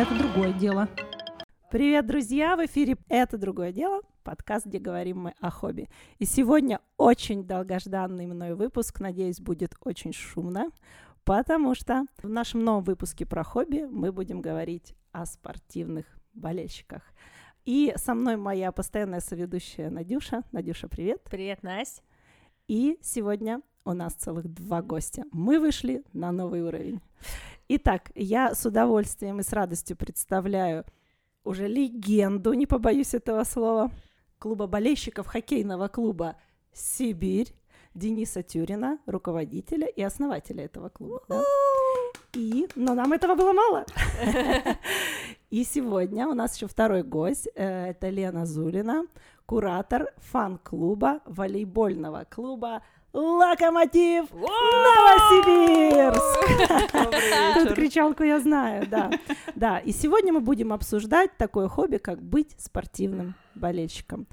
Это 0.00 0.16
другое 0.16 0.54
дело. 0.54 0.88
Привет, 1.70 2.06
друзья! 2.06 2.56
В 2.56 2.64
эфире 2.64 2.96
«Это 3.10 3.36
другое 3.36 3.70
дело» 3.70 4.00
подкаст, 4.22 4.64
где 4.64 4.78
говорим 4.78 5.24
мы 5.24 5.34
о 5.40 5.50
хобби. 5.50 5.90
И 6.18 6.24
сегодня 6.24 6.80
очень 6.96 7.44
долгожданный 7.44 8.24
мной 8.24 8.54
выпуск, 8.54 8.98
надеюсь, 9.00 9.40
будет 9.40 9.74
очень 9.82 10.14
шумно, 10.14 10.70
потому 11.24 11.74
что 11.74 12.06
в 12.22 12.30
нашем 12.30 12.64
новом 12.64 12.82
выпуске 12.82 13.26
про 13.26 13.44
хобби 13.44 13.86
мы 13.90 14.10
будем 14.10 14.40
говорить 14.40 14.94
о 15.12 15.26
спортивных 15.26 16.06
болельщиках. 16.32 17.02
И 17.66 17.92
со 17.96 18.14
мной 18.14 18.36
моя 18.36 18.72
постоянная 18.72 19.20
соведущая 19.20 19.90
Надюша. 19.90 20.44
Надюша, 20.50 20.88
привет. 20.88 21.22
Привет, 21.24 21.62
Настя. 21.62 22.00
И 22.68 22.98
сегодня 23.02 23.60
у 23.84 23.92
нас 23.92 24.14
целых 24.14 24.48
два 24.48 24.80
гостя. 24.80 25.24
Мы 25.30 25.60
вышли 25.60 26.04
на 26.14 26.32
новый 26.32 26.62
уровень. 26.62 27.02
Итак, 27.72 28.10
я 28.16 28.52
с 28.52 28.66
удовольствием 28.66 29.38
и 29.38 29.44
с 29.44 29.52
радостью 29.52 29.96
представляю 29.96 30.84
уже 31.44 31.68
легенду, 31.68 32.52
не 32.52 32.66
побоюсь 32.66 33.14
этого 33.14 33.44
слова, 33.44 33.92
клуба 34.40 34.66
болельщиков 34.66 35.28
хоккейного 35.28 35.86
клуба 35.86 36.34
«Сибирь» 36.72 37.54
Дениса 37.94 38.42
Тюрина, 38.42 38.98
руководителя 39.06 39.86
и 39.86 40.02
основателя 40.02 40.64
этого 40.64 40.88
клуба. 40.88 41.22
Да? 41.28 41.42
И, 42.32 42.66
но 42.74 42.94
нам 42.94 43.12
этого 43.12 43.36
было 43.36 43.52
мало. 43.52 43.86
И 45.50 45.62
сегодня 45.62 46.26
у 46.26 46.34
нас 46.34 46.56
еще 46.56 46.66
второй 46.66 47.04
гость, 47.04 47.48
э, 47.54 47.90
это 47.90 48.08
Лена 48.08 48.46
Зулина, 48.46 49.04
куратор 49.46 50.12
фан-клуба 50.16 51.20
волейбольного 51.24 52.24
клуба 52.28 52.82
Локомотив 53.12 54.30
Новосибирск! 54.32 55.70
Тут 57.54 57.74
кричалку 57.74 58.22
я 58.22 58.38
знаю, 58.38 58.86
да. 58.88 59.10
Да, 59.56 59.78
и 59.78 59.90
сегодня 59.90 60.32
мы 60.32 60.40
будем 60.40 60.72
обсуждать 60.72 61.36
такое 61.36 61.66
хобби, 61.66 61.96
как 61.96 62.22
быть 62.22 62.54
спортивным 62.58 63.34
болельщиком. 63.56 64.28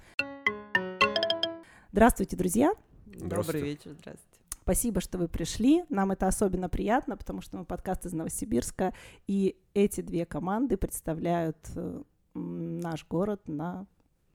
Здравствуйте, 1.92 2.38
друзья. 2.38 2.72
Добрый 3.06 3.62
вечер, 3.62 3.96
здравствуйте. 4.00 4.38
Спасибо, 4.62 5.02
что 5.02 5.18
вы 5.18 5.28
пришли. 5.28 5.84
Нам 5.90 6.12
это 6.12 6.28
особенно 6.28 6.70
приятно, 6.70 7.18
потому 7.18 7.42
что 7.42 7.58
мы 7.58 7.66
подкаст 7.66 8.06
из 8.06 8.14
Новосибирска, 8.14 8.94
и 9.26 9.58
эти 9.74 10.02
две 10.02 10.28
команды 10.28 10.78
представляют 10.78 11.58
э, 11.76 12.04
наш 12.36 13.08
город 13.08 13.42
на 13.48 13.88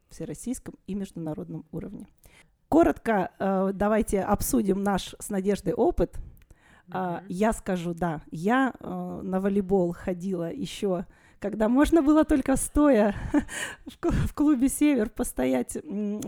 всероссийском 0.09 0.75
и 0.87 0.95
международном 0.95 1.65
уровне. 1.71 2.09
Коротко 2.73 3.31
э, 3.39 3.73
давайте 3.75 4.23
обсудим 4.23 4.83
наш 4.83 5.15
с 5.19 5.29
Надеждой 5.29 5.75
опыт. 5.75 6.17
Mm-hmm. 6.89 7.25
Я 7.29 7.53
скажу, 7.53 7.93
да, 7.93 8.23
я 8.31 8.73
э, 8.81 9.21
на 9.23 9.41
волейбол 9.41 9.93
ходила 9.93 10.51
еще 10.51 11.05
когда 11.39 11.69
можно 11.69 12.03
было 12.03 12.25
только 12.25 12.57
стоя 12.57 13.17
в 14.01 14.33
клубе 14.33 14.69
«Север» 14.69 15.11
постоять, 15.11 15.77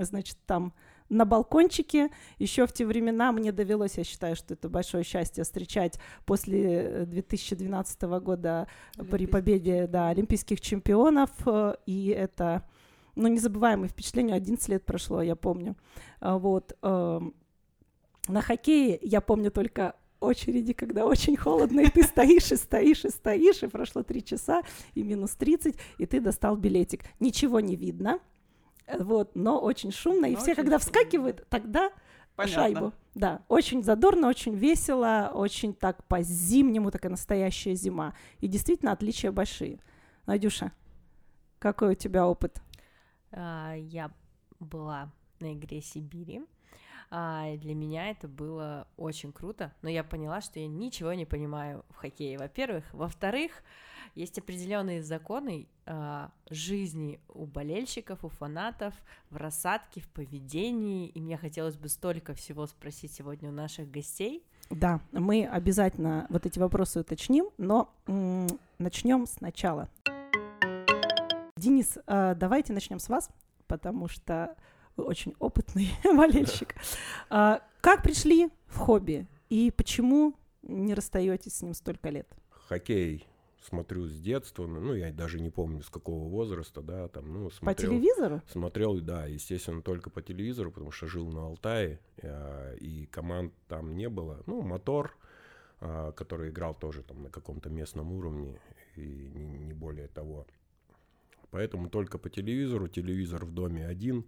значит, 0.00 0.36
там 0.44 0.74
на 1.08 1.24
балкончике. 1.24 2.10
Еще 2.38 2.66
в 2.66 2.72
те 2.72 2.84
времена 2.84 3.30
мне 3.30 3.52
довелось, 3.52 3.96
я 3.96 4.02
считаю, 4.02 4.34
что 4.34 4.54
это 4.54 4.68
большое 4.68 5.04
счастье 5.04 5.44
встречать 5.44 6.00
после 6.26 7.06
2012 7.06 8.02
э, 8.02 8.20
года 8.20 8.66
при 9.10 9.26
победе 9.26 9.86
да, 9.86 10.08
олимпийских 10.08 10.60
чемпионов. 10.60 11.30
Э, 11.46 11.76
и 11.86 12.08
это 12.08 12.64
ну, 13.14 13.28
незабываемое 13.28 13.88
впечатление. 13.88 14.36
11 14.36 14.68
лет 14.68 14.84
прошло, 14.84 15.22
я 15.22 15.36
помню. 15.36 15.76
А, 16.20 16.38
вот. 16.38 16.76
Эм, 16.82 17.34
на 18.28 18.40
хоккее 18.42 18.98
я 19.02 19.20
помню 19.20 19.50
только 19.50 19.96
очереди, 20.20 20.72
когда 20.72 21.04
очень 21.04 21.36
холодно, 21.36 21.80
и 21.80 21.90
ты 21.90 22.02
стоишь, 22.02 22.50
и 22.52 22.56
стоишь, 22.56 23.04
и 23.04 23.10
стоишь, 23.10 23.62
и 23.62 23.66
прошло 23.66 24.02
три 24.02 24.24
часа, 24.24 24.62
и 24.94 25.02
минус 25.02 25.32
30, 25.32 25.76
и 25.98 26.06
ты 26.06 26.20
достал 26.20 26.56
билетик. 26.56 27.02
Ничего 27.20 27.60
не 27.60 27.76
видно, 27.76 28.20
Э, 28.86 29.02
вот, 29.02 29.34
но 29.34 29.60
очень 29.60 29.92
шумно, 29.92 30.26
и 30.26 30.34
но 30.34 30.40
все, 30.40 30.54
когда 30.54 30.78
шумно. 30.78 30.92
вскакивают, 30.92 31.46
тогда 31.48 31.90
Понятно. 32.36 32.62
шайбу. 32.62 32.92
Да, 33.14 33.42
очень 33.48 33.82
задорно, 33.82 34.28
очень 34.28 34.54
весело, 34.54 35.30
очень 35.32 35.72
так 35.72 36.04
по-зимнему, 36.04 36.90
такая 36.90 37.10
настоящая 37.10 37.74
зима. 37.74 38.14
И 38.40 38.48
действительно 38.48 38.92
отличия 38.92 39.30
большие. 39.32 39.80
Надюша, 40.26 40.72
какой 41.58 41.92
у 41.92 41.94
тебя 41.94 42.26
опыт? 42.26 42.60
А, 43.34 43.74
я 43.74 44.10
была 44.60 45.10
на 45.40 45.52
игре 45.52 45.80
Сибири. 45.80 46.42
А, 47.10 47.56
для 47.56 47.74
меня 47.74 48.10
это 48.10 48.28
было 48.28 48.88
очень 48.96 49.32
круто, 49.32 49.72
но 49.82 49.88
я 49.88 50.02
поняла, 50.02 50.40
что 50.40 50.58
я 50.58 50.66
ничего 50.66 51.12
не 51.12 51.26
понимаю 51.26 51.84
в 51.90 51.96
хоккее, 51.96 52.38
во-первых. 52.38 52.84
Во-вторых, 52.92 53.52
есть 54.14 54.38
определенные 54.38 55.02
законы 55.02 55.68
э, 55.86 56.28
жизни 56.50 57.20
у 57.28 57.46
болельщиков, 57.46 58.24
у 58.24 58.28
фанатов, 58.28 58.94
в 59.30 59.36
рассадке, 59.36 60.00
в 60.00 60.08
поведении, 60.08 61.08
и 61.08 61.20
мне 61.20 61.36
хотелось 61.36 61.76
бы 61.76 61.88
столько 61.88 62.34
всего 62.34 62.66
спросить 62.66 63.12
сегодня 63.12 63.48
у 63.48 63.52
наших 63.52 63.90
гостей. 63.90 64.44
Да, 64.70 65.00
мы 65.12 65.46
обязательно 65.46 66.26
вот 66.30 66.46
эти 66.46 66.58
вопросы 66.58 67.00
уточним, 67.00 67.50
но 67.58 67.92
начнем 68.78 69.26
сначала. 69.26 69.88
Денис, 71.64 71.96
э, 72.06 72.34
давайте 72.36 72.74
начнем 72.74 72.98
с 72.98 73.08
вас, 73.08 73.30
потому 73.68 74.06
что 74.06 74.54
вы 74.96 75.04
очень 75.04 75.34
опытный 75.38 75.88
болельщик. 76.04 76.74
Э, 77.30 77.60
как 77.80 78.02
пришли 78.02 78.50
в 78.66 78.76
хобби 78.76 79.26
и 79.48 79.72
почему 79.74 80.34
не 80.60 80.92
расстаетесь 80.92 81.56
с 81.56 81.62
ним 81.62 81.72
столько 81.72 82.10
лет? 82.10 82.28
Хоккей 82.50 83.26
смотрю 83.62 84.04
с 84.04 84.20
детства, 84.20 84.66
ну, 84.66 84.78
ну, 84.78 84.92
я 84.92 85.10
даже 85.10 85.40
не 85.40 85.48
помню, 85.48 85.82
с 85.82 85.88
какого 85.88 86.28
возраста, 86.28 86.82
да, 86.82 87.08
там, 87.08 87.32
ну, 87.32 87.48
смотрел... 87.48 87.74
По 87.74 87.96
телевизору? 87.96 88.42
Смотрел, 88.46 89.00
да, 89.00 89.24
естественно, 89.24 89.80
только 89.80 90.10
по 90.10 90.20
телевизору, 90.20 90.70
потому 90.70 90.90
что 90.90 91.06
жил 91.06 91.30
на 91.30 91.46
Алтае, 91.46 91.98
э, 92.18 92.76
и 92.76 93.06
команд 93.06 93.54
там 93.68 93.96
не 93.96 94.10
было. 94.10 94.42
Ну, 94.44 94.60
мотор, 94.60 95.16
э, 95.80 96.12
который 96.14 96.50
играл 96.50 96.74
тоже 96.74 97.02
там 97.02 97.22
на 97.22 97.30
каком-то 97.30 97.70
местном 97.70 98.12
уровне, 98.12 98.60
и 98.96 99.30
не 99.32 99.72
более 99.72 100.08
того. 100.08 100.46
Поэтому 101.54 101.88
только 101.88 102.18
по 102.18 102.28
телевизору, 102.28 102.88
телевизор 102.88 103.44
в 103.44 103.52
доме 103.52 103.86
один, 103.86 104.24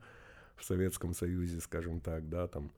в 0.55 0.65
Советском 0.65 1.13
Союзе, 1.13 1.59
скажем 1.61 1.99
так, 1.99 2.29
да, 2.29 2.47
там, 2.47 2.71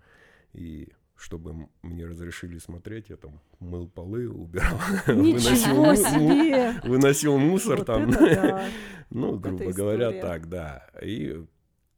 и 0.55 0.89
чтобы 1.17 1.69
мне 1.83 2.07
разрешили 2.07 2.57
смотреть, 2.57 3.11
я 3.11 3.19
там 3.19 3.41
мыл 3.59 3.87
полы, 3.89 4.27
убирал, 4.27 4.79
выносил, 5.07 5.95
себе! 5.97 6.81
выносил 6.83 7.37
мусор 7.37 7.81
вот 7.81 7.87
там, 7.87 8.11
да. 8.11 8.67
ну, 9.11 9.33
вот 9.33 9.41
грубо 9.43 9.71
говоря, 9.71 10.13
так, 10.13 10.49
да. 10.49 10.89
И 11.03 11.45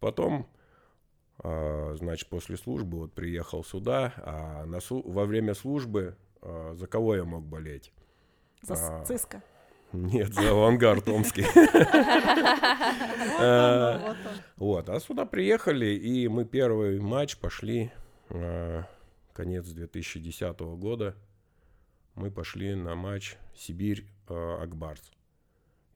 потом, 0.01 0.49
а, 1.39 1.95
значит, 1.99 2.29
после 2.29 2.57
службы 2.57 2.99
вот 2.99 3.13
приехал 3.13 3.63
сюда, 3.63 4.13
а 4.17 4.67
на, 4.67 4.81
во 4.91 5.25
время 5.25 5.55
службы 5.55 6.17
а, 6.43 6.75
за 6.75 6.89
кого 6.89 7.15
я 7.15 7.25
мог 7.25 7.45
болеть? 7.45 7.93
За 8.63 8.75
а, 8.75 9.05
ЦИСКО? 9.05 9.41
Нет, 9.93 10.35
за 10.35 10.51
авангард 10.51 11.09
Омский. 11.09 11.45
Вот, 14.57 14.89
а 14.89 15.01
сюда 15.01 15.25
приехали, 15.25 15.87
и 15.87 16.29
мы 16.29 16.45
первый 16.45 17.01
матч 17.01 17.37
пошли 17.39 17.91
конец 19.33 19.67
2010 19.67 20.61
года 20.61 21.17
мы 22.15 22.31
пошли 22.31 22.75
на 22.75 22.95
матч 22.95 23.37
Сибирь-Акбарс. 23.57 25.13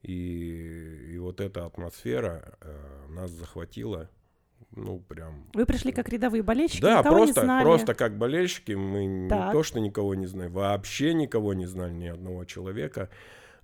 И, 0.01 1.13
и 1.13 1.17
вот 1.17 1.41
эта 1.41 1.65
атмосфера 1.65 2.57
э, 2.61 3.07
нас 3.09 3.31
захватила, 3.31 4.09
ну, 4.71 4.99
прям... 4.99 5.47
Вы 5.53 5.65
пришли 5.65 5.91
как 5.91 6.09
рядовые 6.09 6.43
болельщики, 6.43 6.81
Да, 6.81 7.01
просто, 7.01 7.59
просто 7.61 7.95
как 7.95 8.17
болельщики, 8.17 8.73
мы 8.73 9.27
так. 9.29 9.47
не 9.47 9.51
то, 9.51 9.63
что 9.63 9.79
никого 9.79 10.15
не 10.15 10.27
знаем, 10.27 10.51
вообще 10.51 11.13
никого 11.13 11.53
не 11.53 11.65
знали, 11.65 11.93
ни 11.93 12.07
одного 12.07 12.45
человека 12.45 13.09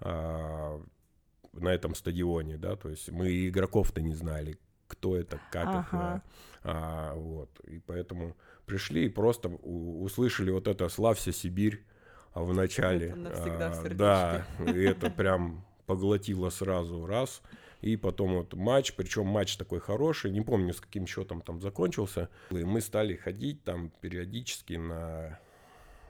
на 0.03 1.69
этом 1.69 1.95
стадионе, 1.95 2.57
да, 2.57 2.75
то 2.75 2.89
есть 2.89 3.11
мы 3.11 3.47
игроков-то 3.47 4.01
не 4.01 4.13
знали, 4.13 4.57
кто 4.87 5.15
это, 5.15 5.39
как 5.51 5.67
ага. 5.67 5.79
их, 5.79 5.93
а, 5.93 6.21
а, 6.63 7.13
вот, 7.15 7.59
и 7.61 7.79
поэтому 7.79 8.35
пришли 8.65 9.05
и 9.05 9.09
просто 9.09 9.49
услышали 9.49 10.51
вот 10.51 10.67
это 10.67 10.87
«Славься, 10.89 11.31
Сибирь» 11.31 11.85
а 12.33 12.43
в 12.43 12.53
начале. 12.53 13.13
А, 13.17 13.89
да, 13.93 14.45
и 14.65 14.83
это 14.83 15.09
прям 15.09 15.65
поглотило 15.85 16.49
сразу 16.49 17.05
раз. 17.05 17.41
И 17.81 17.97
потом 17.97 18.35
вот 18.35 18.53
матч, 18.53 18.93
причем 18.93 19.25
матч 19.25 19.57
такой 19.57 19.79
хороший, 19.79 20.31
не 20.31 20.41
помню, 20.41 20.73
с 20.73 20.79
каким 20.79 21.07
счетом 21.07 21.41
там 21.41 21.59
закончился. 21.61 22.29
И 22.51 22.63
мы 22.63 22.79
стали 22.79 23.15
ходить 23.15 23.63
там 23.63 23.91
периодически 24.01 24.73
на, 24.73 25.39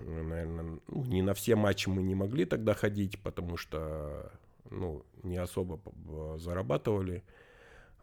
наверное, 0.01 0.79
ну, 0.87 1.03
не 1.05 1.21
на 1.21 1.33
все 1.33 1.55
матчи 1.55 1.89
мы 1.89 2.03
не 2.03 2.15
могли 2.15 2.45
тогда 2.45 2.73
ходить, 2.73 3.19
потому 3.21 3.57
что, 3.57 4.31
ну, 4.69 5.05
не 5.23 5.37
особо 5.37 5.79
зарабатывали. 6.37 7.23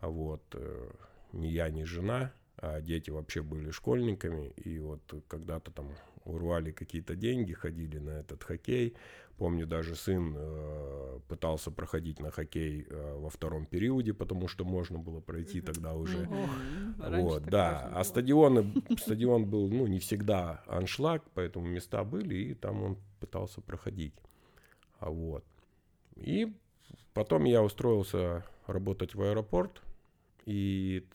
Вот 0.00 0.42
э, 0.54 0.90
ни 1.32 1.46
я, 1.46 1.70
ни 1.70 1.84
жена 1.84 2.32
а 2.60 2.80
дети 2.80 3.10
вообще 3.10 3.42
были 3.42 3.70
школьниками, 3.70 4.52
и 4.56 4.78
вот 4.78 5.00
когда-то 5.28 5.70
там 5.70 5.94
урвали 6.24 6.72
какие-то 6.72 7.14
деньги, 7.14 7.52
ходили 7.52 7.98
на 7.98 8.10
этот 8.10 8.42
хоккей. 8.42 8.94
Помню, 9.38 9.69
даже 9.69 9.94
сын 9.94 10.35
э, 10.37 11.20
пытался 11.29 11.70
проходить 11.70 12.19
на 12.19 12.32
хоккей 12.32 12.85
э, 12.90 13.19
во 13.19 13.31
втором 13.31 13.67
периоде, 13.67 14.12
потому 14.12 14.49
что 14.49 14.64
можно 14.64 14.99
было 14.99 15.20
пройти 15.20 15.61
тогда 15.61 15.94
уже. 15.94 16.19
Мгм. 16.19 17.23
Вот, 17.23 17.44
да. 17.44 17.88
А 17.94 18.02
стадионы, 18.02 18.75
стадион 18.99 19.46
был, 19.46 19.69
ну, 19.69 19.87
не 19.87 20.00
всегда 20.00 20.64
аншлаг, 20.67 21.23
поэтому 21.35 21.69
места 21.69 22.02
были, 22.02 22.35
и 22.35 22.55
там 22.55 22.82
он 22.82 22.99
пытался 23.20 23.61
проходить. 23.61 24.14
А 24.99 25.08
вот. 25.11 25.44
И 26.17 26.52
потом 27.14 27.44
я 27.44 27.62
устроился 27.62 28.44
работать 28.67 29.14
в 29.14 29.23
аэропорт, 29.23 29.82
и 30.46 31.06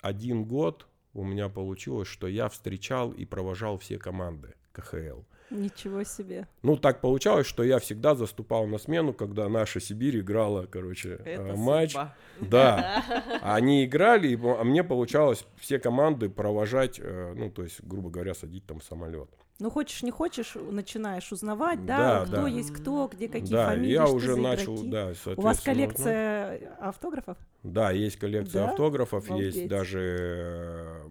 один 0.00 0.44
год 0.44 0.88
у 1.14 1.22
меня 1.22 1.48
получилось, 1.48 2.08
что 2.08 2.26
я 2.26 2.48
встречал 2.48 3.12
и 3.12 3.24
провожал 3.24 3.78
все 3.78 3.96
команды 3.96 4.54
КХЛ. 4.72 5.22
Ничего 5.50 6.04
себе. 6.04 6.46
Ну, 6.62 6.76
так 6.76 7.00
получалось, 7.00 7.46
что 7.46 7.62
я 7.62 7.78
всегда 7.78 8.14
заступал 8.14 8.66
на 8.66 8.78
смену, 8.78 9.12
когда 9.14 9.48
наша 9.48 9.80
Сибирь 9.80 10.20
играла, 10.20 10.66
короче, 10.66 11.20
э, 11.24 11.54
матч. 11.56 11.96
Да, 12.40 13.02
они 13.42 13.84
играли, 13.84 14.28
и 14.28 14.38
а 14.42 14.62
мне 14.64 14.84
получалось 14.84 15.46
все 15.56 15.78
команды 15.78 16.28
провожать, 16.28 17.00
э, 17.02 17.32
ну, 17.36 17.50
то 17.50 17.62
есть, 17.62 17.82
грубо 17.82 18.10
говоря, 18.10 18.34
садить 18.34 18.66
там 18.66 18.80
самолет. 18.82 19.28
Ну, 19.58 19.70
хочешь, 19.70 20.04
не 20.04 20.12
хочешь, 20.12 20.54
начинаешь 20.54 21.32
узнавать, 21.32 21.84
да, 21.84 22.20
Да, 22.20 22.26
кто 22.26 22.42
да. 22.42 22.48
есть 22.48 22.70
кто, 22.72 23.10
где 23.12 23.28
какие 23.28 23.50
да, 23.50 23.70
фамилии, 23.70 23.90
я 23.90 24.06
что 24.06 24.14
уже 24.14 24.34
за 24.34 24.40
начал, 24.40 24.74
игроки. 24.76 24.90
да, 24.90 25.04
У 25.36 25.40
вас 25.40 25.58
узнать. 25.58 25.64
коллекция 25.64 26.76
автографов? 26.78 27.38
Да, 27.64 27.90
есть 27.90 28.18
коллекция 28.18 28.64
Да? 28.66 28.70
автографов, 28.70 29.24
Обалдеть. 29.26 29.56
есть 29.56 29.68
даже 29.68 31.08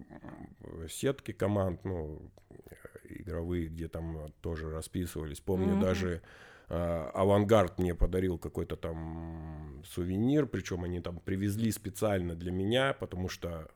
э, 0.62 0.86
сетки 0.88 1.32
команд, 1.32 1.84
ну, 1.84 2.22
игровые, 3.08 3.68
где 3.68 3.88
там 3.88 4.18
э, 4.18 4.28
тоже 4.40 4.70
расписывались. 4.70 5.40
Помню, 5.40 5.72
Мгм. 5.74 5.80
даже 5.80 6.22
э, 6.68 7.10
Авангард 7.14 7.78
мне 7.78 7.94
подарил 7.94 8.38
какой-то 8.38 8.76
там 8.76 9.82
сувенир, 9.86 10.46
причем 10.46 10.84
они 10.84 11.00
там 11.00 11.20
привезли 11.20 11.70
специально 11.72 12.34
для 12.34 12.50
меня, 12.50 12.92
потому 12.92 13.28
что 13.28 13.70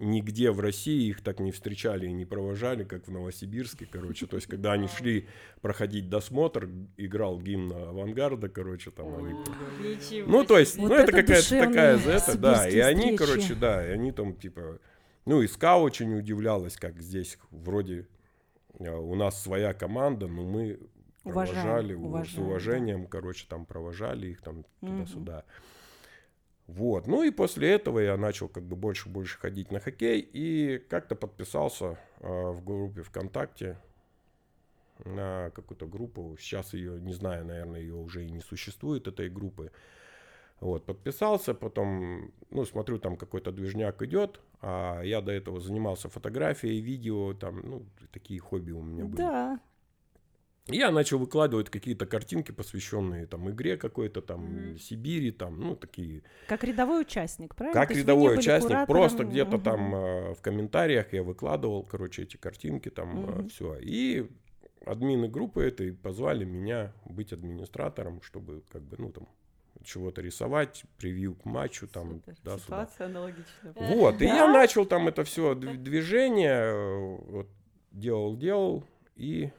нигде 0.00 0.50
в 0.50 0.60
России 0.60 1.08
их 1.10 1.20
так 1.20 1.40
не 1.40 1.52
встречали 1.52 2.06
и 2.06 2.12
не 2.12 2.24
провожали, 2.24 2.84
как 2.84 3.06
в 3.06 3.10
Новосибирске, 3.12 3.86
короче. 3.90 4.26
То 4.26 4.36
есть, 4.36 4.48
когда 4.48 4.72
они 4.72 4.88
шли 4.88 5.28
проходить 5.60 6.08
досмотр, 6.08 6.68
играл 6.96 7.38
гимн 7.38 7.72
Авангарда, 7.72 8.48
короче, 8.48 8.90
там 8.90 9.14
они 9.16 9.34
Ничего 9.34 10.30
ну, 10.30 10.44
то 10.44 10.58
есть. 10.58 10.76
Вот 10.78 10.88
ну, 10.88 10.94
это 10.94 11.12
это 11.12 11.22
какая-то 11.22 11.50
такая, 11.50 11.98
за 11.98 12.12
это, 12.12 12.38
да. 12.38 12.68
И 12.68 12.78
они, 12.78 13.12
встречи. 13.12 13.16
короче, 13.18 13.54
да, 13.54 13.86
и 13.86 13.90
они 13.90 14.12
там, 14.12 14.34
типа, 14.34 14.78
ну, 15.26 15.42
и 15.42 15.46
СКА 15.46 15.76
очень 15.76 16.14
удивлялась, 16.14 16.76
как 16.76 17.00
здесь 17.02 17.38
вроде 17.50 18.08
у 18.88 19.14
нас 19.14 19.42
своя 19.42 19.74
команда, 19.74 20.26
но 20.26 20.42
мы 20.42 20.80
Уважаем, 21.24 21.54
провожали, 21.62 21.94
у- 21.94 22.24
с 22.24 22.38
уважением, 22.38 23.06
короче, 23.06 23.46
там 23.48 23.66
провожали 23.66 24.28
их 24.28 24.40
там 24.40 24.64
туда-сюда. 24.80 25.44
Вот, 26.66 27.08
ну 27.08 27.22
и 27.24 27.30
после 27.30 27.68
этого 27.72 27.98
я 27.98 28.16
начал 28.16 28.48
как 28.48 28.62
бы 28.62 28.76
больше-больше 28.76 29.38
ходить 29.38 29.72
на 29.72 29.80
хоккей 29.80 30.20
и 30.20 30.78
как-то 30.78 31.16
подписался 31.16 31.98
э, 32.20 32.28
в 32.28 32.64
группе 32.64 33.02
ВКонтакте 33.02 33.76
на 35.04 35.50
какую-то 35.50 35.86
группу. 35.86 36.36
Сейчас 36.38 36.72
ее, 36.72 37.00
не 37.00 37.12
знаю, 37.12 37.44
наверное, 37.44 37.80
ее 37.80 37.94
уже 37.94 38.24
и 38.24 38.30
не 38.30 38.40
существует, 38.40 39.08
этой 39.08 39.28
группы. 39.28 39.72
Вот, 40.60 40.84
подписался, 40.84 41.54
потом, 41.54 42.32
ну, 42.50 42.66
смотрю, 42.66 42.98
там 42.98 43.16
какой-то 43.16 43.50
движняк 43.50 44.02
идет, 44.02 44.40
а 44.60 45.00
я 45.02 45.22
до 45.22 45.32
этого 45.32 45.58
занимался 45.58 46.08
фотографией, 46.10 46.80
видео, 46.80 47.32
там, 47.32 47.60
ну, 47.64 47.86
такие 48.12 48.40
хобби 48.40 48.72
у 48.72 48.82
меня 48.82 49.04
были. 49.06 49.16
Да. 49.16 49.60
И 50.66 50.76
Я 50.76 50.90
начал 50.90 51.18
выкладывать 51.18 51.70
какие-то 51.70 52.04
картинки, 52.04 52.52
посвященные 52.52 53.26
там 53.26 53.50
игре 53.50 53.78
какой-то, 53.78 54.20
там, 54.20 54.44
Мгм. 54.68 54.78
Сибири, 54.78 55.30
там, 55.32 55.58
ну, 55.58 55.74
такие 55.76 56.22
Как 56.46 56.62
рядовой 56.62 57.00
участник, 57.02 57.54
правильно? 57.54 57.80
как 57.80 57.88
То 57.92 57.98
рядовой 57.98 58.36
участник, 58.38 58.68
куратором? 58.68 58.86
просто 58.86 59.24
где-то 59.24 59.56
Мгм. 59.56 59.62
там 59.62 59.94
э, 59.94 60.34
в 60.34 60.42
комментариях 60.42 61.12
я 61.14 61.22
выкладывал, 61.22 61.82
короче, 61.84 62.22
эти 62.24 62.36
картинки, 62.36 62.90
там 62.90 63.08
Мгм. 63.22 63.48
все. 63.48 63.78
И 63.80 64.28
админы 64.84 65.28
группы 65.28 65.62
этой 65.62 65.92
позвали 65.94 66.44
меня 66.44 66.92
быть 67.06 67.32
администратором, 67.32 68.20
чтобы 68.20 68.62
как 68.70 68.82
бы, 68.82 68.96
ну, 68.98 69.10
там, 69.10 69.26
чего-то 69.84 70.20
рисовать, 70.22 70.84
превью 70.98 71.34
к 71.34 71.44
матчу, 71.44 71.86
там, 71.88 72.14
Супер. 72.14 72.34
да, 72.44 72.50
сюда. 72.52 72.58
Ситуация 72.64 73.06
аналогичная. 73.06 73.72
Вот, 73.74 74.14
и 74.22 74.26
Да? 74.26 74.34
я 74.36 74.48
начал 74.52 74.84
там 74.86 75.08
это 75.08 75.24
все 75.24 75.54
движение, 75.54 76.50
э, 76.72 77.16
вот, 77.16 77.48
делал, 77.92 78.36
делал, 78.36 78.84
и 79.16 79.50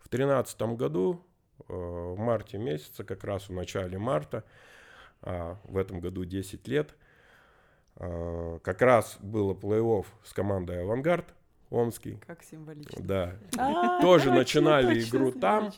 в 0.00 0.08
тринадцатом 0.08 0.76
году, 0.76 1.24
э, 1.68 1.72
в 1.72 2.16
марте 2.18 2.58
месяце, 2.58 3.04
как 3.04 3.24
раз 3.24 3.48
в 3.48 3.52
начале 3.52 3.98
марта, 3.98 4.44
а, 5.22 5.58
в 5.64 5.76
этом 5.78 6.00
году 6.00 6.24
10 6.24 6.66
лет, 6.68 6.94
э, 7.96 8.58
как 8.62 8.82
раз 8.82 9.16
было 9.20 9.54
плей-офф 9.54 10.06
с 10.24 10.32
командой 10.32 10.82
«Авангард» 10.82 11.26
Омский, 11.70 12.20
Как 12.26 12.42
символично. 12.42 13.02
да, 13.04 13.36
А, 13.58 14.00
тоже 14.02 14.30
начинали 14.30 15.00
игру 15.02 15.32
там. 15.32 15.72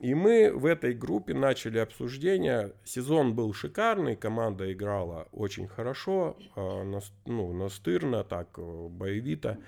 И 0.00 0.14
мы 0.14 0.50
в 0.52 0.64
этой 0.64 0.94
группе 0.94 1.34
начали 1.34 1.78
обсуждение. 1.78 2.72
Сезон 2.84 3.34
был 3.34 3.52
шикарный, 3.52 4.16
команда 4.16 4.72
играла 4.72 5.28
очень 5.30 5.68
хорошо, 5.68 6.36
нас- 6.56 7.12
ну, 7.26 7.52
настырно, 7.52 8.24
так, 8.24 8.48
э, 8.58 8.88
боевито. 8.88 9.58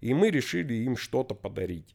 И 0.00 0.14
мы 0.14 0.30
решили 0.30 0.74
им 0.74 0.96
что-то 0.96 1.34
подарить. 1.36 1.94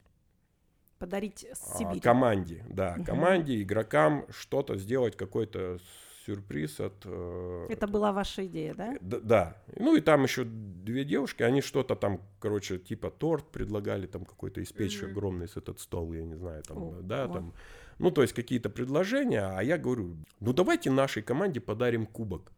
Подарить 0.98 1.46
А, 1.50 1.78
Сибирь. 1.78 2.00
команде, 2.00 2.64
да, 2.68 2.96
команде, 3.04 3.62
игрокам 3.62 4.24
что-то 4.30 4.76
сделать, 4.78 5.16
какой-то 5.16 5.78
сюрприз 6.28 6.80
от... 6.80 6.94
э, 7.06 7.66
Это 7.70 7.86
была 7.86 8.12
ваша 8.12 8.46
идея, 8.46 8.74
да? 8.74 8.94
Д- 9.00 9.20
Да. 9.20 9.56
Ну 9.76 9.96
и 9.96 10.00
там 10.00 10.24
еще 10.24 10.44
две 10.44 11.04
девушки, 11.04 11.42
они 11.42 11.62
что-то 11.62 11.96
там, 11.96 12.20
короче, 12.40 12.78
типа 12.78 13.10
торт 13.10 13.50
предлагали, 13.50 14.06
там 14.06 14.24
какой-то 14.24 14.62
испечь 14.62 15.02
Мгм. 15.02 15.10
огромный 15.12 15.48
с 15.48 15.56
этот 15.56 15.80
стол, 15.80 16.12
я 16.12 16.24
не 16.24 16.34
знаю, 16.36 16.62
там, 16.62 16.78
О, 16.78 16.94
да, 17.02 17.24
о. 17.24 17.28
там. 17.28 17.52
Ну, 17.98 18.10
то 18.10 18.22
есть 18.22 18.34
какие-то 18.34 18.68
предложения, 18.70 19.40
а 19.58 19.62
я 19.62 19.78
говорю, 19.78 20.16
ну 20.40 20.52
давайте 20.52 20.90
нашей 20.90 21.22
команде 21.22 21.60
подарим 21.60 22.06
кубок. 22.06 22.52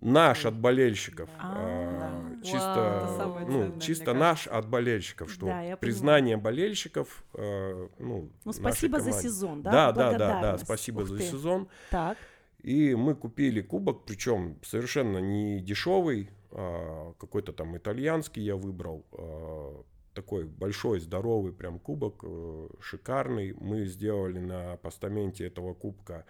Наш 0.00 0.46
от 0.46 0.54
болельщиков. 0.54 1.28
А, 1.40 2.30
да. 2.36 2.44
чисто, 2.44 3.16
Вау. 3.18 3.48
Ну, 3.48 3.80
чисто 3.80 4.14
наш 4.14 4.46
от 4.46 4.68
болельщиков, 4.68 5.28
что 5.32 5.46
Да, 5.46 5.76
признание 5.80 6.36
болельщиков, 6.36 7.24
э, 7.34 7.88
ну, 7.98 8.30
Ну, 8.44 8.52
спасибо 8.52 9.00
за 9.00 9.10
сезон, 9.12 9.62
да? 9.62 9.90
Да, 9.90 9.92
да, 9.92 10.18
да, 10.18 10.40
да, 10.42 10.58
спасибо 10.58 11.04
за 11.04 11.18
сезон. 11.20 11.66
Так, 11.90 12.16
И 12.62 12.94
мы 12.94 13.14
купили 13.14 13.60
кубок, 13.60 14.04
причем 14.04 14.58
совершенно 14.62 15.18
не 15.18 15.60
дешевый, 15.60 16.30
а, 16.50 17.12
какой-то 17.18 17.52
там 17.52 17.76
итальянский 17.76 18.42
я 18.42 18.56
выбрал, 18.56 19.04
а, 19.12 19.82
такой 20.14 20.46
большой, 20.46 20.98
здоровый 20.98 21.52
прям 21.52 21.78
кубок, 21.78 22.24
э, 22.24 22.68
шикарный. 22.80 23.52
Мы 23.52 23.84
сделали 23.84 24.40
на 24.40 24.76
постаменте 24.78 25.46
этого 25.46 25.74
кубка 25.74 26.24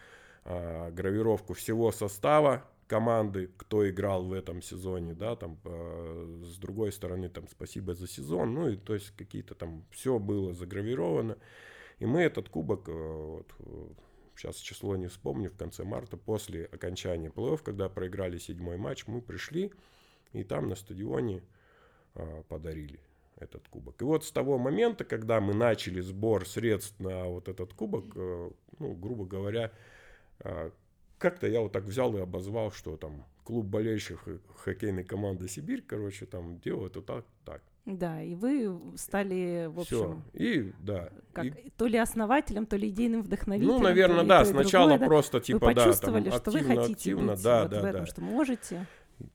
а, 0.44 0.90
гравировку 0.90 1.54
всего 1.54 1.90
состава 1.90 2.68
команды, 2.87 3.50
кто 3.56 3.88
играл 3.88 4.25
в 4.25 4.32
этом 4.32 4.62
сезоне, 4.62 5.14
да, 5.14 5.37
там, 5.37 5.58
а, 5.64 6.42
с 6.42 6.58
другой 6.58 6.92
стороны, 6.92 7.28
там, 7.28 7.49
спасибо 7.49 7.94
за 7.94 8.06
сезон, 8.08 8.54
ну, 8.54 8.68
и 8.68 8.76
то 8.76 8.94
есть 8.94 9.11
какие-то 9.16 9.54
там, 9.54 9.85
все 9.90 10.18
было 10.18 10.52
загравировано. 10.54 11.37
И 11.99 12.06
мы 12.06 12.20
этот 12.20 12.49
кубок, 12.49 12.88
э, 12.88 12.92
вот, 12.92 13.52
э, 13.58 13.88
сейчас 14.38 14.57
число 14.57 14.97
не 14.97 15.09
вспомню, 15.09 15.50
в 15.50 15.57
конце 15.57 15.85
марта, 15.85 16.16
после 16.16 16.66
окончания 16.66 17.28
плей-офф, 17.28 17.61
когда 17.62 17.88
проиграли 17.88 18.38
седьмой 18.38 18.76
матч, 18.76 19.07
мы 19.07 19.21
пришли 19.21 19.73
и 20.33 20.45
там 20.45 20.68
на 20.68 20.76
стадионе 20.76 21.42
а, 22.14 22.42
подарили 22.45 23.00
этот 23.37 23.66
кубок. 23.68 24.00
И 24.00 24.04
вот 24.04 24.25
с 24.25 24.30
того 24.30 24.59
момента, 24.59 25.04
когда 25.04 25.40
мы 25.40 25.54
начали 25.54 26.00
сбор 26.00 26.47
средств 26.47 26.99
на 27.00 27.25
вот 27.26 27.49
этот 27.49 27.73
кубок, 27.73 28.04
э, 28.16 28.50
ну, 28.78 28.95
грубо 28.95 29.26
говоря, 29.26 29.73
а, 30.40 30.73
как-то 31.18 31.47
я 31.47 31.61
вот 31.61 31.73
так 31.73 31.85
взял 31.85 32.16
и 32.16 32.21
обозвал, 32.21 32.71
что 32.71 32.97
там 32.97 33.25
клуб 33.45 33.66
болельщиков 33.66 34.23
хо- 34.23 34.54
хоккейной 34.54 35.04
команды 35.04 35.49
«Сибирь», 35.49 35.83
короче, 35.83 36.26
там 36.26 36.59
делает 36.61 36.97
вот 36.97 37.07
так, 37.07 37.25
так. 37.45 37.62
Да, 37.97 38.23
и 38.23 38.35
вы 38.35 38.78
стали, 38.97 39.66
в 39.66 39.80
общем, 39.80 40.23
И, 40.35 40.73
да. 40.80 41.11
как, 41.33 41.47
И 41.47 41.71
то 41.76 41.87
ли 41.87 41.99
основателем, 41.99 42.66
то 42.66 42.76
ли 42.76 42.88
идейным 42.88 43.23
вдохновителем. 43.23 43.76
Ну, 43.76 43.83
наверное, 43.83 44.25
да. 44.25 44.45
то 44.45 44.50
Сначала 44.50 44.90
другое, 44.90 44.99
да. 44.99 45.07
просто 45.07 45.38
Вы 45.38 45.45
типа, 45.45 45.59
да, 45.61 45.66
там 45.66 45.75
почувствовали, 45.75 46.30
что 46.30 46.50
вы 46.50 46.59
хотите 46.61 46.92
активно, 46.92 47.33
быть 47.33 47.42
да, 47.42 47.62
вот 47.62 47.71
да, 47.71 47.80
в 47.80 47.85
этом, 47.85 48.00
да. 48.00 48.07
что 48.07 48.21
можете. 48.21 48.87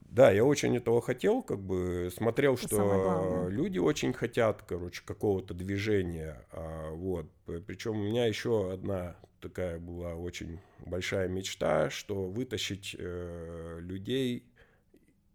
Да, 0.01 0.31
я 0.31 0.45
очень 0.45 0.77
этого 0.77 1.01
хотел, 1.01 1.41
как 1.41 1.59
бы 1.59 2.09
смотрел, 2.15 2.53
Это 2.53 2.67
что 2.67 3.47
люди 3.49 3.79
очень 3.79 4.13
хотят, 4.13 4.61
короче, 4.61 5.01
какого-то 5.05 5.53
движения. 5.53 6.45
а, 6.51 6.91
вот. 6.93 7.25
Причем 7.65 7.99
у 7.99 8.03
меня 8.03 8.25
еще 8.27 8.71
одна 8.71 9.15
такая 9.41 9.79
была 9.79 10.15
очень 10.15 10.59
большая 10.85 11.27
мечта, 11.27 11.89
что 11.89 12.27
вытащить 12.29 12.95
э, 12.97 13.79
людей 13.81 14.45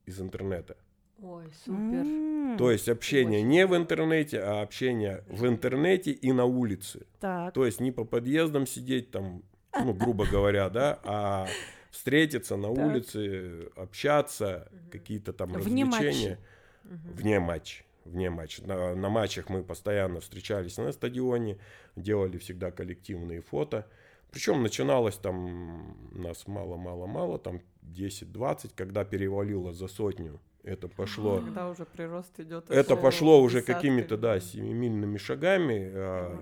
из 0.06 0.20
интернета. 0.20 0.76
Ой, 1.20 1.44
супер. 1.64 2.58
То 2.58 2.70
есть 2.70 2.88
общение 2.88 3.40
Очень 3.40 3.48
не 3.48 3.66
в 3.66 3.76
интернете, 3.76 4.40
а 4.40 4.62
общение 4.62 5.24
в 5.28 5.46
интернете 5.46 6.12
и 6.12 6.32
на 6.32 6.44
улице. 6.44 7.06
Так. 7.20 7.54
То 7.54 7.66
есть 7.66 7.80
не 7.80 7.90
по 7.90 8.04
подъездам 8.04 8.66
сидеть 8.66 9.10
там, 9.10 9.42
ну, 9.72 9.94
грубо 9.94 10.26
говоря, 10.26 10.68
да, 10.70 11.00
а 11.02 11.46
встретиться 11.90 12.56
на 12.56 12.72
Так. 12.74 12.86
улице, 12.86 13.68
общаться, 13.76 14.70
какие-то 14.92 15.32
там 15.32 15.52
Вне 15.52 15.84
развлечения. 15.84 16.38
Мгм. 16.84 17.12
Вне 17.12 17.40
матча. 17.40 17.84
Вне 18.04 18.30
матча. 18.30 18.66
На, 18.66 18.94
на 18.94 19.08
матчах 19.08 19.48
мы 19.48 19.62
постоянно 19.62 20.20
встречались 20.20 20.78
на 20.78 20.92
стадионе, 20.92 21.58
делали 21.96 22.38
всегда 22.38 22.70
коллективные 22.70 23.42
фото. 23.42 23.86
Причем 24.30 24.62
начиналось 24.62 25.16
там 25.16 25.96
нас 26.12 26.46
мало-мало-мало, 26.46 27.38
там 27.38 27.60
10-20, 27.82 28.70
когда 28.74 29.04
перевалило 29.04 29.72
за 29.72 29.88
сотню. 29.88 30.40
Это 30.68 30.88
пошло 30.88 31.40
Когда 31.40 31.68
уже 31.70 31.84
прирост 31.86 32.38
идет. 32.40 32.70
это 32.70 32.94
пошло 32.96 33.40
уже 33.42 33.62
какими-то, 33.62 34.16
да, 34.16 34.38
семимильными 34.40 35.16
шагами. 35.18 35.90
а, 35.94 36.38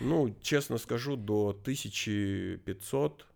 ну, 0.00 0.34
честно 0.40 0.78
скажу, 0.78 1.16
до 1.16 1.52
1500. 1.64 3.26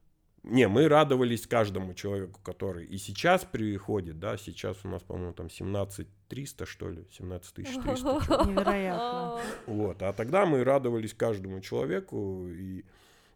Не, 0.44 0.66
мы 0.68 0.88
радовались 0.88 1.46
каждому 1.46 1.94
человеку, 1.94 2.40
который 2.42 2.84
и 2.84 2.98
сейчас 2.98 3.44
приходит, 3.44 4.18
да, 4.18 4.36
сейчас 4.36 4.76
у 4.84 4.88
нас, 4.88 5.02
по-моему, 5.02 5.32
там 5.34 5.48
17 5.48 6.08
300, 6.28 6.66
что 6.66 6.88
ли, 6.90 7.04
17 7.12 7.54
300. 7.54 7.96
чё- 7.96 8.44
Невероятно. 8.46 9.40
Вот, 9.66 10.02
а 10.02 10.12
тогда 10.12 10.44
мы 10.46 10.64
радовались 10.64 11.14
каждому 11.14 11.60
человеку 11.60 12.48
и 12.48 12.84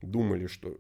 думали, 0.03 0.49
что 0.49 0.77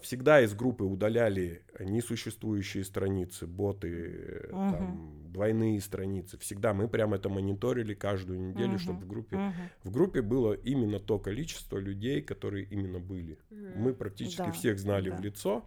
всегда 0.00 0.40
из 0.42 0.54
группы 0.54 0.84
удаляли 0.84 1.62
несуществующие 1.80 2.84
страницы, 2.84 3.46
боты, 3.46 3.88
э, 3.88 4.52
Мгм. 4.52 4.72
там, 4.72 5.32
двойные 5.32 5.80
страницы. 5.80 6.38
Всегда 6.38 6.72
мы 6.72 6.88
прям 6.88 7.14
это 7.14 7.28
мониторили 7.28 7.94
каждую 7.94 8.40
неделю, 8.40 8.70
Мгм. 8.70 8.78
чтобы 8.78 9.00
в 9.00 9.06
группе 9.08 9.36
Мгм. 9.36 9.52
в 9.84 9.90
группе 9.90 10.22
было 10.22 10.52
именно 10.52 11.00
то 11.00 11.18
количество 11.18 11.78
людей, 11.78 12.22
которые 12.22 12.64
именно 12.66 13.00
были. 13.00 13.38
Мы 13.50 13.92
практически 13.92 14.38
Да, 14.46 14.52
всех 14.52 14.78
знали 14.78 15.10
да. 15.10 15.16
в 15.16 15.20
лицо, 15.20 15.64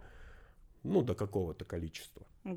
ну, 0.82 1.02
до 1.02 1.14
какого-то 1.14 1.64
количества. 1.66 2.26
Да. 2.44 2.54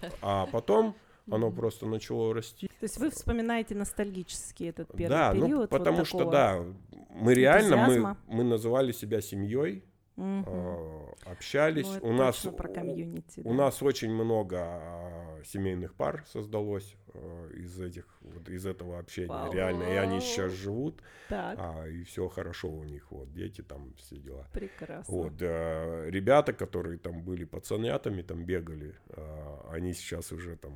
Вот. 0.00 0.18
А 0.22 0.46
потом 0.46 0.94
оно 1.28 1.50
просто 1.50 1.86
начало 1.86 2.32
расти. 2.34 2.68
То 2.68 2.84
есть 2.84 2.98
вы 2.98 3.10
вспоминаете 3.10 3.74
ностальгически 3.74 4.64
этот 4.64 4.92
первый 4.92 5.08
да, 5.08 5.32
период? 5.32 5.48
ну, 5.50 5.56
вот 5.62 5.70
потому 5.70 6.04
что, 6.04 6.18
такого 6.18 6.32
да, 6.32 6.64
мы 7.10 7.34
реально, 7.34 7.76
мы, 7.88 8.16
мы 8.28 8.44
называли 8.44 8.92
себя 8.92 9.20
семьей, 9.20 9.82
Э, 10.16 11.06
общались. 11.26 11.88
Ну, 12.02 12.08
у 12.10 12.12
нас 12.12 12.46
про 12.56 12.68
комьюнити. 12.68 13.40
у 13.40 13.50
да. 13.50 13.54
нас 13.64 13.82
очень 13.82 14.12
много 14.12 14.58
а, 14.60 15.42
семейных 15.44 15.94
пар 15.94 16.24
создалось 16.28 16.94
э, 17.14 17.50
из 17.54 17.80
этих 17.80 18.06
вот 18.20 18.48
из 18.48 18.64
этого 18.64 18.98
общения. 19.00 19.28
Вау. 19.28 19.52
Реально, 19.52 19.82
и 19.84 19.96
они 19.96 20.20
сейчас 20.20 20.52
живут, 20.52 21.02
Так, 21.28 21.58
а, 21.58 21.88
и 21.88 22.04
все 22.04 22.28
хорошо 22.28 22.68
у 22.70 22.84
них, 22.84 23.10
вот 23.10 23.32
дети 23.32 23.62
там 23.62 23.92
все 23.96 24.16
дела. 24.16 24.46
прекрасно. 24.52 25.12
Вот, 25.14 25.32
э, 25.40 26.10
ребята, 26.10 26.52
которые 26.52 26.98
там 26.98 27.22
были 27.22 27.44
пацанятами, 27.44 28.22
там 28.22 28.44
бегали, 28.44 28.94
э, 29.08 29.56
они 29.72 29.94
сейчас 29.94 30.30
уже 30.32 30.56
там, 30.56 30.74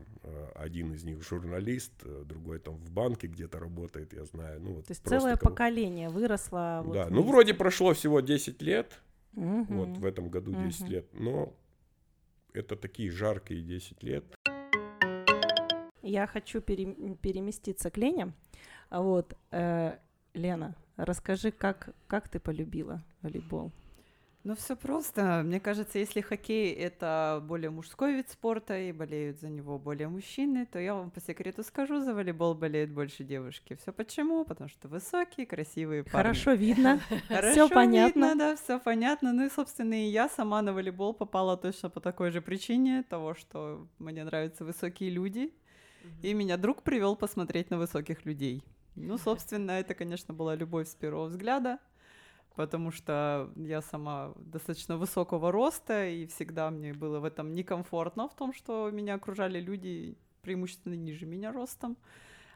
один 0.56 0.92
из 0.94 1.04
них 1.04 1.22
журналист, 1.22 1.92
другой 2.04 2.58
там 2.58 2.76
в 2.76 2.90
банке 2.90 3.28
где-то 3.28 3.60
работает, 3.60 4.12
я 4.14 4.24
знаю. 4.24 4.60
Ну, 4.60 4.72
вот 4.74 4.86
То 4.86 4.90
есть 4.92 5.06
целое 5.06 5.36
кого- 5.36 5.50
поколение 5.50 6.08
выросло. 6.08 6.82
вот 6.84 6.94
Да, 6.94 7.04
ну 7.06 7.16
вместе. 7.18 7.30
вроде 7.30 7.54
прошло 7.54 7.94
всего 7.94 8.20
10 8.20 8.60
лет, 8.62 9.00
Мгм. 9.32 9.64
вот 9.76 9.88
в 9.98 10.04
этом 10.04 10.28
году 10.28 10.52
10 10.54 10.82
Мгм. 10.82 10.90
лет, 10.90 11.06
но 11.12 11.52
это 12.52 12.76
такие 12.76 13.10
жаркие 13.10 13.62
10 13.62 14.02
лет. 14.02 14.24
Я 16.02 16.26
хочу 16.26 16.60
пере- 16.60 17.16
переместиться 17.20 17.90
к 17.90 17.96
Лене. 17.98 18.32
Вот, 18.90 19.36
э, 19.50 19.98
Лена, 20.34 20.74
расскажи, 20.96 21.50
как, 21.50 21.90
как 22.06 22.28
ты 22.28 22.40
полюбила 22.40 23.02
волейбол? 23.22 23.70
Ну, 24.44 24.54
все 24.54 24.76
просто. 24.76 25.42
Мне 25.44 25.60
кажется, 25.60 25.98
если 25.98 26.20
хоккей 26.20 26.72
это 26.72 27.42
более 27.46 27.70
мужской 27.70 28.14
вид 28.14 28.30
спорта 28.30 28.78
и 28.78 28.92
болеют 28.92 29.40
за 29.40 29.48
него 29.48 29.78
более 29.78 30.08
мужчины, 30.08 30.64
то 30.64 30.78
я 30.78 30.94
вам 30.94 31.10
по 31.10 31.20
секрету 31.20 31.62
скажу, 31.64 32.00
за 32.00 32.14
волейбол 32.14 32.54
болеют 32.54 32.90
больше 32.90 33.24
девушки. 33.24 33.76
Все 33.82 33.92
почему? 33.92 34.44
Потому 34.44 34.70
что 34.70 34.88
высокие, 34.88 35.44
красивые 35.44 36.04
парни. 36.04 36.16
Хорошо 36.16 36.52
видно. 36.52 37.00
Хорошо 37.28 37.52
Всё 37.52 37.68
понятно. 37.68 38.26
видно, 38.26 38.34
да, 38.36 38.56
все 38.56 38.78
понятно. 38.78 39.32
Ну 39.32 39.44
и, 39.44 39.50
собственно, 39.50 39.94
и 39.94 40.08
я 40.08 40.28
сама 40.28 40.62
на 40.62 40.72
волейбол 40.72 41.14
попала 41.14 41.56
точно 41.56 41.90
по 41.90 42.00
такой 42.00 42.30
же 42.30 42.40
причине, 42.40 43.02
того, 43.02 43.34
что 43.34 43.86
мне 43.98 44.24
нравятся 44.24 44.64
высокие 44.64 45.10
люди, 45.10 45.52
и 46.22 46.32
меня 46.32 46.56
друг 46.56 46.82
привел 46.84 47.16
посмотреть 47.16 47.70
на 47.70 47.76
высоких 47.78 48.24
людей. 48.24 48.62
Ну, 48.94 49.18
собственно, 49.18 49.72
это, 49.72 49.94
конечно, 49.94 50.32
была 50.32 50.54
любовь 50.54 50.88
с 50.88 50.94
первого 50.94 51.26
взгляда, 51.26 51.78
потому 52.58 52.90
что 52.90 53.50
я 53.54 53.80
сама 53.80 54.32
достаточно 54.36 54.96
высокого 54.96 55.52
роста, 55.52 56.08
и 56.08 56.26
всегда 56.26 56.70
мне 56.70 56.92
было 56.92 57.20
в 57.20 57.24
этом 57.24 57.54
некомфортно, 57.54 58.28
в 58.28 58.34
том, 58.34 58.52
что 58.52 58.90
меня 58.90 59.14
окружали 59.14 59.60
люди 59.60 60.16
преимущественно 60.42 60.94
ниже 60.94 61.24
меня 61.24 61.52
ростом. 61.52 61.96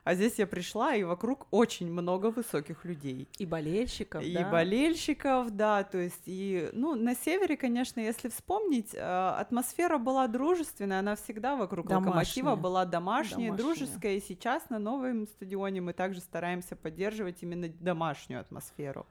А 0.03 0.17
здесь 0.17 0.41
я 0.41 0.49
пришла, 0.49 0.97
и 0.97 1.05
вокруг 1.05 1.47
очень 1.53 1.89
много 1.89 2.33
высоких 2.33 2.85
людей. 2.85 3.29
И 3.39 3.47
болельщиков, 3.47 4.25
И 4.25 4.35
да? 4.35 4.51
болельщиков, 4.51 5.53
да, 5.53 5.85
то 5.85 5.99
есть 5.99 6.23
и, 6.27 6.69
ну, 6.73 6.97
на 6.97 7.15
севере, 7.15 7.57
конечно, 7.57 8.01
если 8.01 8.29
вспомнить, 8.29 8.93
э, 8.95 8.99
атмосфера 8.99 9.99
была 9.99 10.27
дружественная, 10.27 10.99
она 10.99 11.15
всегда 11.15 11.55
вокруг 11.55 11.87
Домашняя. 11.87 12.09
локомотива 12.11 12.57
была 12.57 12.85
домашняя, 12.85 13.51
Домашняя. 13.51 13.57
дружеская, 13.57 14.15
и 14.17 14.21
сейчас 14.21 14.69
на 14.71 14.81
новом 14.81 15.29
стадионе 15.29 15.81
мы 15.81 15.93
также 15.93 16.19
стараемся 16.19 16.75
поддерживать 16.75 17.41
именно 17.45 17.69
домашнюю 17.69 18.41
атмосферу, 18.41 19.07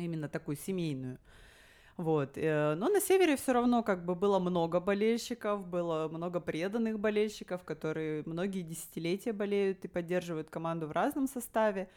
именно 0.00 0.28
такую 0.28 0.56
семейную. 0.56 1.18
Вот. 1.96 2.36
э, 2.36 2.74
Но 2.74 2.88
на 2.88 3.00
севере 3.00 3.36
все 3.36 3.52
равно 3.52 3.82
как 3.82 4.04
бы 4.04 4.14
было 4.14 4.38
много 4.38 4.80
болельщиков, 4.80 5.66
было 5.66 6.08
много 6.08 6.40
преданных 6.40 6.98
болельщиков, 6.98 7.64
которые 7.64 8.22
многие 8.26 8.62
десятилетия 8.62 9.32
болеют 9.32 9.84
и 9.84 9.88
поддерживают 9.88 10.50
команду 10.50 10.86
в 10.86 10.92
разном 10.92 11.26
составе. 11.26 11.88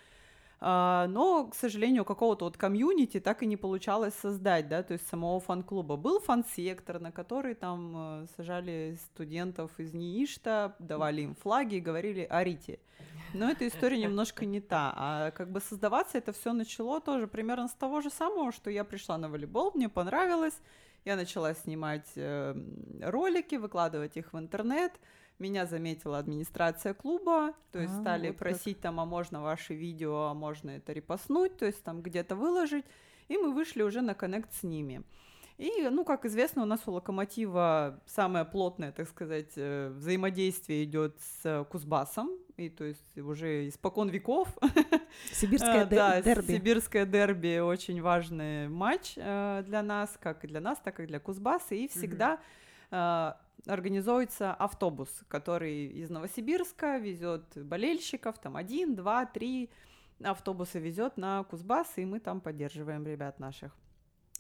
А, 0.62 1.08
Но, 1.08 1.48
к 1.48 1.56
сожалению, 1.56 2.04
какого-то 2.04 2.46
вот 2.46 2.58
комьюнити 2.58 3.20
так 3.20 3.44
и 3.44 3.46
не 3.46 3.56
получалось 3.58 4.14
создать, 4.14 4.68
да, 4.68 4.84
то 4.84 4.94
есть 4.94 5.08
самого 5.08 5.40
фан-клуба. 5.40 5.96
Был 5.96 6.20
фан-сектор, 6.20 7.00
на 7.00 7.12
который 7.12 7.56
там 7.56 8.24
э, 8.24 8.28
сажали 8.36 8.98
студентов 9.14 9.72
из 9.80 9.94
НИИШТа, 9.94 10.76
давали 10.80 11.22
им 11.22 11.36
флаги 11.36 11.76
и 11.76 11.80
говорили 11.80 12.28
«Орите». 12.30 12.80
Но 13.34 13.50
эта 13.50 13.68
история 13.68 14.00
немножко 14.00 14.46
не 14.46 14.60
та. 14.60 14.94
А 14.98 15.32
как 15.32 15.52
бы 15.52 15.62
создаваться 15.62 16.18
это 16.18 16.34
все 16.34 16.52
начало 16.52 17.00
тоже 17.00 17.28
примерно 17.28 17.68
с 17.68 17.74
того 17.74 18.02
же 18.02 18.10
самого, 18.10 18.52
что 18.52 18.70
я 18.70 18.84
пришла 18.84 19.18
на 19.18 19.30
волейбол, 19.30 19.72
мне 19.76 19.88
понравилось, 19.88 20.60
я 21.06 21.16
начала 21.16 21.54
снимать 21.54 22.10
э, 22.16 22.56
ролики, 23.02 23.56
выкладывать 23.56 24.18
их 24.18 24.34
в 24.34 24.38
интернет. 24.38 24.92
Меня 25.40 25.66
заметила 25.66 26.18
администрация 26.20 26.94
клуба, 26.94 27.54
то 27.72 27.80
есть 27.80 27.94
А, 27.94 28.02
стали 28.02 28.28
вот 28.28 28.38
как. 28.38 28.40
просить 28.40 28.82
там, 28.82 29.00
а 29.00 29.06
можно 29.06 29.42
ваши 29.42 29.74
видео, 29.74 30.26
а 30.28 30.34
можно 30.34 30.72
это 30.72 30.92
репостнуть, 30.94 31.58
то 31.58 31.66
есть 31.66 31.82
там 31.84 32.02
где-то 32.02 32.36
выложить. 32.36 32.86
И 33.30 33.38
мы 33.38 33.54
вышли 33.54 33.82
уже 33.84 34.02
на 34.02 34.14
коннект 34.16 34.54
с 34.54 34.64
ними. 34.64 35.02
И, 35.58 35.88
ну, 35.92 36.06
как 36.06 36.24
известно, 36.26 36.62
у 36.64 36.66
нас 36.66 36.82
у 36.88 36.92
Локомотива 36.92 38.00
самое 38.06 38.46
плотное, 38.46 38.94
так 38.94 39.10
сказать, 39.10 39.52
э, 39.58 39.90
взаимодействие 39.90 40.86
идет 40.86 41.18
с 41.44 41.66
Кузбассом, 41.70 42.32
и 42.56 42.70
то 42.70 42.86
есть 42.86 43.18
уже 43.18 43.68
испокон 43.68 44.08
веков. 44.10 44.48
Сибирское 45.34 45.82
А, 45.82 45.86
де- 45.86 45.96
да, 45.96 46.22
дерби. 46.22 46.54
Сибирское 46.54 47.06
дерби 47.06 47.60
очень 47.60 48.02
важный 48.02 48.70
матч 48.70 49.14
э, 49.18 49.64
для 49.66 49.84
нас, 49.84 50.18
как 50.22 50.44
и 50.46 50.48
для 50.48 50.62
нас, 50.62 50.80
так 50.84 51.00
и 51.02 51.06
для 51.06 51.20
Кузбасса. 51.20 51.76
И 51.76 51.88
всегда 51.90 52.40
э, 52.92 53.34
организуется 53.70 54.54
автобус, 54.54 55.10
который 55.28 55.86
из 55.88 56.10
Новосибирска 56.10 56.98
везет 56.98 57.44
болельщиков, 57.56 58.38
там 58.40 58.56
один, 58.56 58.96
два, 58.96 59.26
три 59.26 59.70
автобуса 60.24 60.80
везет 60.80 61.18
на 61.18 61.44
Кузбасс, 61.44 61.88
и 61.98 62.06
мы 62.06 62.20
там 62.20 62.42
поддерживаем 62.42 63.06
ребят 63.06 63.40
наших. 63.40 63.76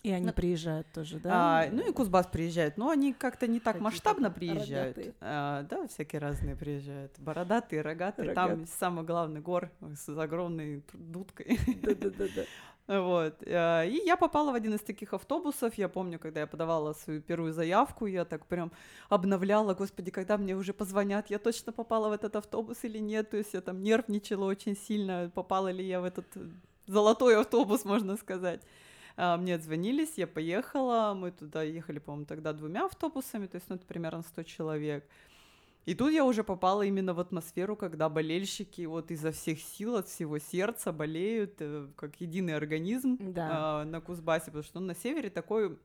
И 0.01 0.11
они 0.11 0.27
Ну, 0.27 0.31
приезжают 0.33 0.87
тоже, 0.93 1.19
да? 1.19 1.63
А, 1.63 1.69
ну 1.69 1.89
и 1.89 1.91
Кузбасс 1.91 2.25
приезжает, 2.27 2.77
но 2.77 2.89
они 2.89 3.11
как-то 3.11 3.47
не 3.47 3.59
так 3.59 3.73
Какие-то 3.73 3.83
масштабно 3.83 4.31
приезжают. 4.31 4.97
рогатые. 4.97 5.13
А, 5.19 5.63
да, 5.63 5.87
всякие 5.87 6.21
разные 6.21 6.55
приезжают. 6.55 7.19
Бородатые, 7.19 7.81
рогатые. 7.81 8.33
Там 8.33 8.49
Рогатые. 8.51 8.67
самый 8.79 9.03
главный 9.03 9.41
гор 9.41 9.69
с 9.95 10.07
огромной 10.17 10.83
дудкой. 10.93 11.59
Да-да-да. 11.83 12.43
Вот. 12.89 13.43
э, 13.45 13.87
И 13.87 14.01
я 14.05 14.17
попала 14.17 14.51
в 14.51 14.55
один 14.55 14.73
из 14.73 14.81
таких 14.81 15.13
автобусов. 15.13 15.77
Я 15.77 15.87
помню, 15.89 16.17
когда 16.19 16.39
я 16.39 16.47
подавала 16.47 16.93
свою 16.93 17.21
первую 17.21 17.53
заявку, 17.53 18.07
я 18.07 18.25
так 18.25 18.45
прям 18.47 18.71
обновляла, 19.09 19.75
господи, 19.75 20.11
когда 20.11 20.37
мне 20.37 20.55
уже 20.55 20.73
позвонят, 20.73 21.29
я 21.29 21.37
точно 21.37 21.71
попала 21.71 22.09
в 22.09 22.13
этот 22.13 22.35
автобус 22.35 22.83
или 22.83 22.97
нет. 22.99 23.29
То 23.29 23.37
есть 23.37 23.53
я 23.53 23.61
там 23.61 23.83
нервничала 23.83 24.45
очень 24.45 24.75
сильно, 24.75 25.31
попала 25.35 25.71
ли 25.71 25.85
я 25.85 26.01
в 26.01 26.03
этот 26.03 26.25
э, 26.35 26.39
золотой 26.87 27.37
автобус, 27.39 27.85
можно 27.85 28.17
сказать. 28.17 28.61
А, 29.17 29.37
Мне 29.37 29.55
отзвонились, 29.55 30.17
я 30.17 30.25
поехала, 30.27 31.13
мы 31.13 31.31
туда 31.31 31.61
ехали, 31.63 31.99
по-моему, 31.99 32.25
тогда 32.25 32.53
двумя 32.53 32.85
автобусами, 32.85 33.47
то 33.47 33.57
есть, 33.57 33.69
ну, 33.69 33.75
это 33.75 33.85
примерно 33.85 34.23
100 34.23 34.43
человек. 34.43 35.05
И 35.85 35.95
тут 35.95 36.11
я 36.11 36.25
уже 36.25 36.43
попала 36.43 36.83
именно 36.83 37.13
в 37.13 37.19
атмосферу, 37.19 37.75
когда 37.75 38.09
болельщики 38.09 38.85
вот 38.85 39.11
изо 39.11 39.31
всех 39.31 39.59
сил, 39.59 39.95
от 39.95 40.07
всего 40.07 40.37
сердца 40.37 40.91
болеют, 40.91 41.55
э, 41.59 41.87
как 41.95 42.21
единый 42.21 42.55
организм 42.55 43.17
Да. 43.19 43.49
а, 43.51 43.85
на 43.85 44.01
Кузбассе, 44.01 44.45
потому 44.45 44.63
что 44.63 44.79
ну, 44.79 44.87
на 44.87 44.95
севере 44.95 45.29
такой 45.29 45.79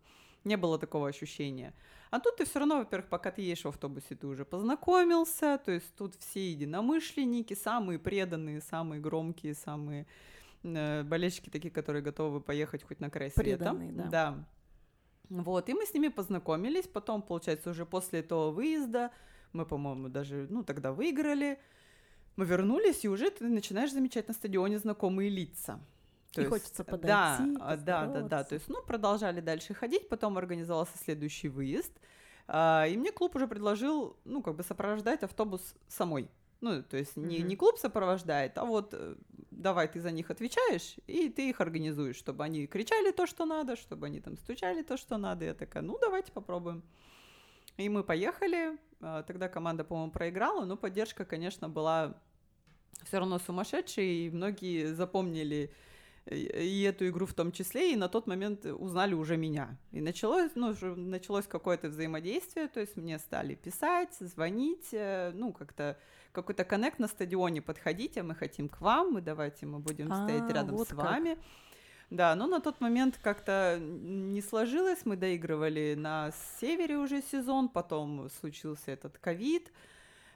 не 0.44 0.56
было 0.56 0.78
такого 0.78 1.08
ощущения. 1.08 1.74
А 2.10 2.20
тут 2.20 2.36
ты 2.36 2.44
все 2.44 2.58
равно, 2.58 2.78
во-первых, 2.78 3.08
пока 3.08 3.30
ты 3.30 3.42
едешь 3.42 3.64
в 3.64 3.68
автобусе, 3.68 4.14
ты 4.14 4.26
уже 4.26 4.44
познакомился, 4.44 5.58
то 5.64 5.72
есть 5.72 5.94
тут 5.96 6.14
все 6.16 6.52
единомышленники, 6.52 7.54
самые 7.54 7.98
преданные, 7.98 8.60
самые 8.60 9.00
громкие, 9.00 9.54
самые 9.54 10.06
э, 10.62 11.02
болельщики 11.02 11.50
такие, 11.50 11.70
которые 11.70 12.02
готовы 12.02 12.40
поехать 12.40 12.82
хоть 12.84 13.00
на 13.00 13.10
край 13.10 13.30
света. 13.30 13.56
Преданные, 13.56 13.92
да. 13.92 14.08
да. 14.08 14.48
Вот, 15.30 15.68
и 15.68 15.74
мы 15.74 15.86
с 15.86 15.94
ними 15.94 16.08
познакомились, 16.08 16.86
потом, 16.86 17.22
получается, 17.22 17.70
уже 17.70 17.86
после 17.86 18.20
этого 18.20 18.50
выезда, 18.50 19.10
мы, 19.54 19.64
по-моему, 19.64 20.08
даже, 20.08 20.46
ну, 20.50 20.62
тогда 20.62 20.92
выиграли, 20.92 21.58
мы 22.36 22.44
вернулись, 22.44 23.04
и 23.04 23.08
уже 23.08 23.30
ты 23.30 23.44
начинаешь 23.44 23.92
замечать 23.92 24.28
на 24.28 24.34
стадионе 24.34 24.78
знакомые 24.78 25.30
лица. 25.30 25.80
И 26.36 26.44
хочется 26.44 26.82
подойти, 26.82 27.06
Да, 27.06 27.38
а, 27.60 27.76
да, 27.76 27.76
да, 27.76 27.76
да. 27.76 28.06
поздороваться. 28.06 28.48
То 28.48 28.54
есть, 28.56 28.68
ну, 28.68 28.82
продолжали 28.82 29.40
дальше 29.40 29.72
ходить, 29.72 30.08
потом 30.08 30.36
организовался 30.36 30.98
следующий 30.98 31.48
выезд, 31.48 31.92
а, 32.48 32.86
и 32.88 32.96
мне 32.96 33.12
клуб 33.12 33.36
уже 33.36 33.46
предложил, 33.46 34.16
ну, 34.24 34.42
как 34.42 34.56
бы 34.56 34.64
сопровождать 34.64 35.22
автобус 35.22 35.74
самой. 35.88 36.28
Ну, 36.60 36.82
то 36.82 36.96
есть 36.96 37.16
не, 37.16 37.42
не 37.42 37.56
клуб 37.56 37.78
сопровождает, 37.78 38.56
а 38.56 38.64
вот 38.64 38.94
э, 38.94 39.16
давай 39.50 39.86
ты 39.86 40.00
за 40.00 40.10
них 40.10 40.30
отвечаешь, 40.30 40.96
и 41.06 41.28
ты 41.28 41.50
их 41.50 41.60
организуешь, 41.60 42.16
чтобы 42.16 42.42
они 42.42 42.66
кричали 42.66 43.10
то, 43.12 43.26
что 43.26 43.44
надо, 43.44 43.76
чтобы 43.76 44.06
они 44.06 44.20
там 44.20 44.38
стучали 44.38 44.82
то, 44.82 44.96
что 44.96 45.18
надо. 45.18 45.44
Я 45.44 45.54
такая, 45.54 45.82
ну, 45.82 45.98
давайте 46.00 46.32
попробуем. 46.32 46.82
И 47.76 47.88
мы 47.88 48.02
поехали. 48.02 48.78
А, 49.04 49.22
Тогда 49.22 49.48
команда, 49.48 49.84
по-моему, 49.84 50.10
проиграла, 50.10 50.64
но 50.64 50.76
поддержка, 50.76 51.24
конечно, 51.24 51.68
была 51.68 52.14
все 53.04 53.18
равно 53.18 53.38
сумасшедшая, 53.38 54.04
и 54.04 54.30
многие 54.30 54.94
запомнили 54.94 55.54
и 55.54 55.70
и 56.26 56.82
эту 56.82 57.06
игру 57.08 57.26
в 57.26 57.34
том 57.34 57.52
числе, 57.52 57.92
и 57.92 57.96
на 57.96 58.08
тот 58.08 58.26
момент 58.26 58.64
узнали 58.64 59.14
уже 59.14 59.36
меня. 59.36 59.76
И 59.92 60.00
началось, 60.00 60.52
ну, 60.54 60.74
началось 60.96 61.46
какое-то 61.46 61.88
взаимодействие, 61.88 62.68
то 62.68 62.80
есть 62.80 62.96
мне 62.96 63.18
стали 63.18 63.54
писать, 63.54 64.14
звонить, 64.20 64.88
э, 64.92 65.32
ну, 65.34 65.52
как-то 65.52 65.98
какой-то 66.32 66.64
коннект 66.64 66.98
на 66.98 67.08
стадионе, 67.08 67.60
подходите, 67.60 68.22
мы 68.22 68.34
хотим 68.34 68.68
к 68.68 68.80
вам, 68.80 69.12
мы 69.12 69.20
давайте 69.20 69.66
мы 69.66 69.78
будем 69.78 70.10
А, 70.10 70.24
стоять 70.24 70.50
рядом 70.50 70.76
вот 70.76 70.88
с 70.88 70.90
как. 71.34 71.38
Да, 72.14 72.36
но 72.36 72.46
на 72.46 72.60
тот 72.60 72.80
момент 72.80 73.18
как-то 73.20 73.78
не 73.80 74.40
сложилось, 74.40 75.04
мы 75.04 75.16
доигрывали 75.16 75.94
на 75.98 76.30
севере 76.60 76.96
уже 76.96 77.20
сезон, 77.22 77.68
потом 77.68 78.30
случился 78.40 78.92
этот 78.92 79.18
ковид, 79.18 79.72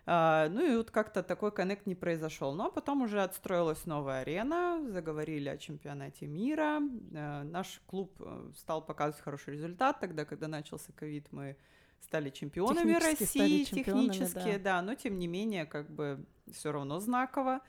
а, 0.04 0.48
ну 0.48 0.72
и 0.72 0.76
вот 0.76 0.90
как-то 0.90 1.22
такой 1.22 1.52
коннект 1.52 1.86
не 1.86 1.94
произошел. 1.94 2.54
Но 2.54 2.70
потом 2.70 3.02
уже 3.02 3.22
отстроилась 3.22 3.84
новая 3.84 4.22
арена, 4.22 4.82
заговорили 4.88 5.50
о 5.50 5.58
чемпионате 5.58 6.26
мира. 6.26 6.80
Э, 7.12 7.42
Наш 7.42 7.82
клуб 7.86 8.14
э, 8.18 8.50
стал 8.56 8.82
показывать 8.82 9.22
хороший 9.22 9.52
результат. 9.52 10.00
Тогда, 10.00 10.24
когда 10.24 10.48
начался 10.48 10.92
ковид, 10.92 11.26
мы 11.30 11.58
стали 12.00 12.30
чемпионами 12.30 12.94
Технически 12.94 13.24
стали 13.24 13.42
России, 13.42 13.64
чемпионами, 13.64 14.08
технически, 14.08 14.56
да. 14.56 14.80
но 14.80 14.94
тем 14.94 15.18
не 15.18 15.26
менее, 15.26 15.66
как 15.66 15.90
бы 15.90 16.24
все 16.50 16.72
равно 16.72 17.00
знаково. 17.00 17.60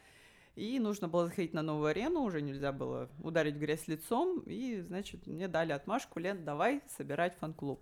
И 0.59 0.77
нужно 0.77 1.07
было 1.07 1.27
заходить 1.27 1.53
на 1.53 1.61
новую 1.61 1.87
арену, 1.87 2.23
уже 2.23 2.41
нельзя 2.41 2.73
было 2.73 3.09
ударить 3.23 3.55
грязь 3.55 3.87
лицом. 3.87 4.43
И, 4.45 4.81
значит, 4.81 5.25
мне 5.25 5.47
дали 5.47 5.71
отмашку, 5.71 6.19
Лен, 6.19 6.43
давай 6.43 6.81
собирать 6.97 7.37
фан-клуб. 7.37 7.81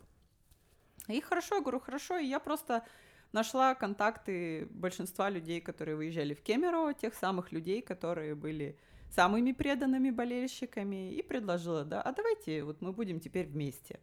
И 1.07 1.19
хорошо, 1.19 1.55
я 1.55 1.62
говорю, 1.62 1.79
хорошо, 1.79 2.19
и 2.19 2.27
я 2.27 2.39
просто 2.39 2.86
нашла 3.31 3.74
контакты 3.74 4.67
большинства 4.69 5.31
людей, 5.31 5.60
которые 5.60 5.96
выезжали 5.96 6.36
в 6.36 6.43
Кемерово, 6.43 6.93
тех 6.93 7.15
самых 7.15 7.51
людей, 7.51 7.81
которые 7.81 8.36
были 8.36 8.77
самыми 9.10 9.54
преданными 9.54 10.12
болельщиками, 10.12 11.15
и 11.15 11.23
предложила, 11.23 11.84
да, 11.84 12.04
а 12.04 12.12
давайте 12.12 12.63
вот 12.63 12.82
мы 12.82 12.93
будем 12.93 13.19
теперь 13.19 13.47
вместе. 13.47 13.99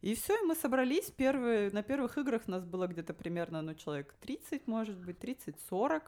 И 0.00 0.14
все, 0.14 0.36
и 0.36 0.46
мы 0.46 0.54
собрались. 0.54 1.10
Первые, 1.10 1.72
на 1.72 1.82
первых 1.82 2.18
играх 2.18 2.46
нас 2.46 2.64
было 2.64 2.86
где-то 2.86 3.14
примерно, 3.14 3.62
ну, 3.62 3.74
человек 3.74 4.14
30, 4.20 4.68
может 4.68 4.96
быть, 4.96 5.18
30-40. 5.18 6.02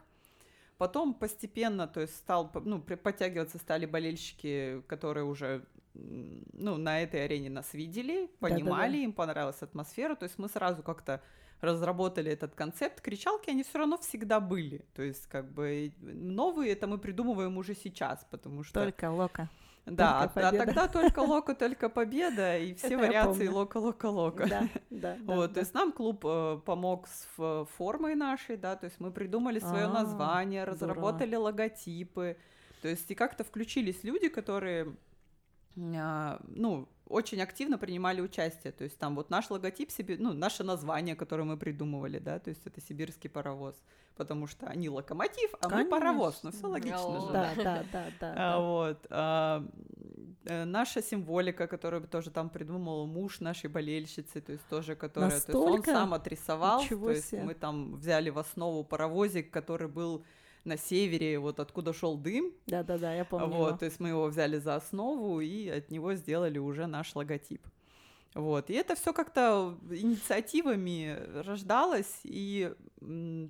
Потом 0.79 1.15
постепенно, 1.15 1.87
то 1.87 2.01
есть 2.01 2.17
стал, 2.17 2.51
ну, 2.65 2.81
подтягиваться 2.81 3.59
стали 3.59 3.87
болельщики, 3.87 4.83
которые 4.89 5.25
уже, 5.25 5.65
ну, 5.95 6.77
на 6.77 7.01
этой 7.01 7.25
арене 7.25 7.51
нас 7.51 7.75
видели, 7.75 8.31
Да-да-да. 8.41 8.55
понимали, 8.55 8.99
им 8.99 9.13
понравилась 9.13 9.63
атмосфера, 9.63 10.15
то 10.15 10.25
есть 10.25 10.39
мы 10.39 10.49
сразу 10.49 10.83
как-то 10.83 11.23
разработали 11.61 12.33
этот 12.33 12.55
концепт. 12.55 13.01
Кричалки, 13.01 13.51
они 13.51 13.63
все 13.63 13.79
равно 13.79 13.97
всегда 13.99 14.41
были, 14.41 14.85
то 14.95 15.03
есть 15.03 15.27
как 15.29 15.51
бы 15.53 15.93
новые 16.01 16.73
это 16.73 16.87
мы 16.87 16.99
придумываем 16.99 17.57
уже 17.57 17.75
сейчас, 17.75 18.27
потому 18.31 18.65
что... 18.65 18.83
Только 18.83 19.11
лока. 19.11 19.49
Да, 19.87 20.29
только 20.29 20.49
а 20.49 20.53
тогда 20.53 20.89
только 20.89 21.19
лока, 21.21 21.55
только 21.55 21.89
победа, 21.89 22.59
и 22.59 22.75
все 22.77 22.89
Это 22.95 22.99
вариации 22.99 23.47
помню. 23.47 23.53
лока, 23.53 23.77
лока, 23.79 24.07
лока. 24.07 24.47
Да, 24.49 24.69
да. 24.91 25.17
Вот, 25.25 25.49
да. 25.49 25.55
то 25.55 25.61
есть 25.61 25.75
нам 25.75 25.93
клуб 25.93 26.25
э, 26.25 26.61
помог 26.65 27.09
с 27.09 27.29
ф- 27.37 27.69
формой 27.77 28.15
нашей, 28.15 28.57
да, 28.57 28.77
то 28.77 28.87
есть 28.87 29.01
мы 29.01 29.11
придумали 29.11 29.59
свое 29.59 29.87
А, 29.87 29.93
название, 29.93 30.65
разработали 30.65 31.35
логотипы, 31.35 32.37
то 32.81 32.89
есть 32.89 33.11
и 33.11 33.15
как-то 33.15 33.45
включились 33.45 34.05
люди, 34.05 34.29
которые, 34.29 34.95
а, 35.97 36.41
ну, 36.49 36.89
очень 37.13 37.43
активно 37.43 37.79
принимали 37.79 38.21
участие, 38.21 38.73
то 38.73 38.85
есть 38.85 38.99
там 38.99 39.15
вот 39.15 39.31
наш 39.31 39.51
логотип 39.51 39.91
себе, 39.91 40.17
ну, 40.19 40.33
наше 40.33 40.65
название, 40.65 41.15
которое 41.15 41.45
мы 41.45 41.57
придумывали, 41.57 42.19
да, 42.19 42.39
то 42.39 42.51
есть 42.51 42.67
это 42.67 42.81
сибирский 42.81 43.29
паровоз, 43.29 43.77
потому 44.17 44.47
что 44.47 44.67
они 44.67 44.89
локомотив, 44.89 45.55
а 45.61 45.69
мы 45.69 45.85
паровоз, 45.85 46.43
ну 46.43 46.51
все 46.51 46.73
Конечно. 46.73 47.07
логично 47.07 47.27
же. 47.27 47.33
Да, 47.33 47.53
да, 47.57 47.85
да, 47.93 48.05
да. 48.21 48.33
А, 48.33 48.35
да. 48.35 48.59
вот. 48.61 49.07
а, 49.11 49.69
э, 50.47 50.65
наша 50.65 51.03
символика, 51.03 51.67
которую 51.67 52.09
тоже 52.09 52.31
там 52.31 52.49
придумал 52.49 53.07
муж 53.07 53.41
нашей 53.41 53.69
болельщицы, 53.69 54.41
то 54.41 54.53
есть 54.53 54.67
тоже, 54.69 54.97
которая, 54.97 55.31
то 55.31 55.37
есть 55.37 55.55
он 55.55 55.85
сам 55.85 56.15
отрисовал, 56.15 56.83
Ничего 56.83 57.07
то 57.07 57.13
есть 57.13 57.29
себе. 57.29 57.43
мы 57.43 57.55
там 57.55 57.97
взяли 57.97 58.31
в 58.31 58.39
основу 58.39 58.85
паровозик, 58.85 59.51
который 59.51 59.89
был 59.89 60.25
на 60.65 60.77
севере, 60.77 61.39
вот 61.39 61.59
откуда 61.61 61.93
шел 61.93 62.17
дым, 62.17 62.53
Да, 62.67 62.83
да, 62.83 62.99
да, 62.99 63.15
я 63.15 63.25
помню. 63.25 63.47
вот, 63.49 63.69
его. 63.69 63.79
то 63.79 63.85
есть 63.85 64.01
мы 64.01 64.11
его 64.11 64.27
взяли 64.27 64.59
за 64.59 64.77
основу 64.77 65.41
и 65.41 65.69
от 65.69 65.91
него 65.91 66.15
сделали 66.15 66.59
уже 66.59 66.87
наш 66.87 67.15
логотип. 67.15 67.67
Вот, 68.35 68.71
и 68.71 68.75
это 68.75 68.95
все 68.95 69.13
как-то 69.13 69.77
инициативами 69.91 71.19
рождалось, 71.45 72.21
и 72.25 72.73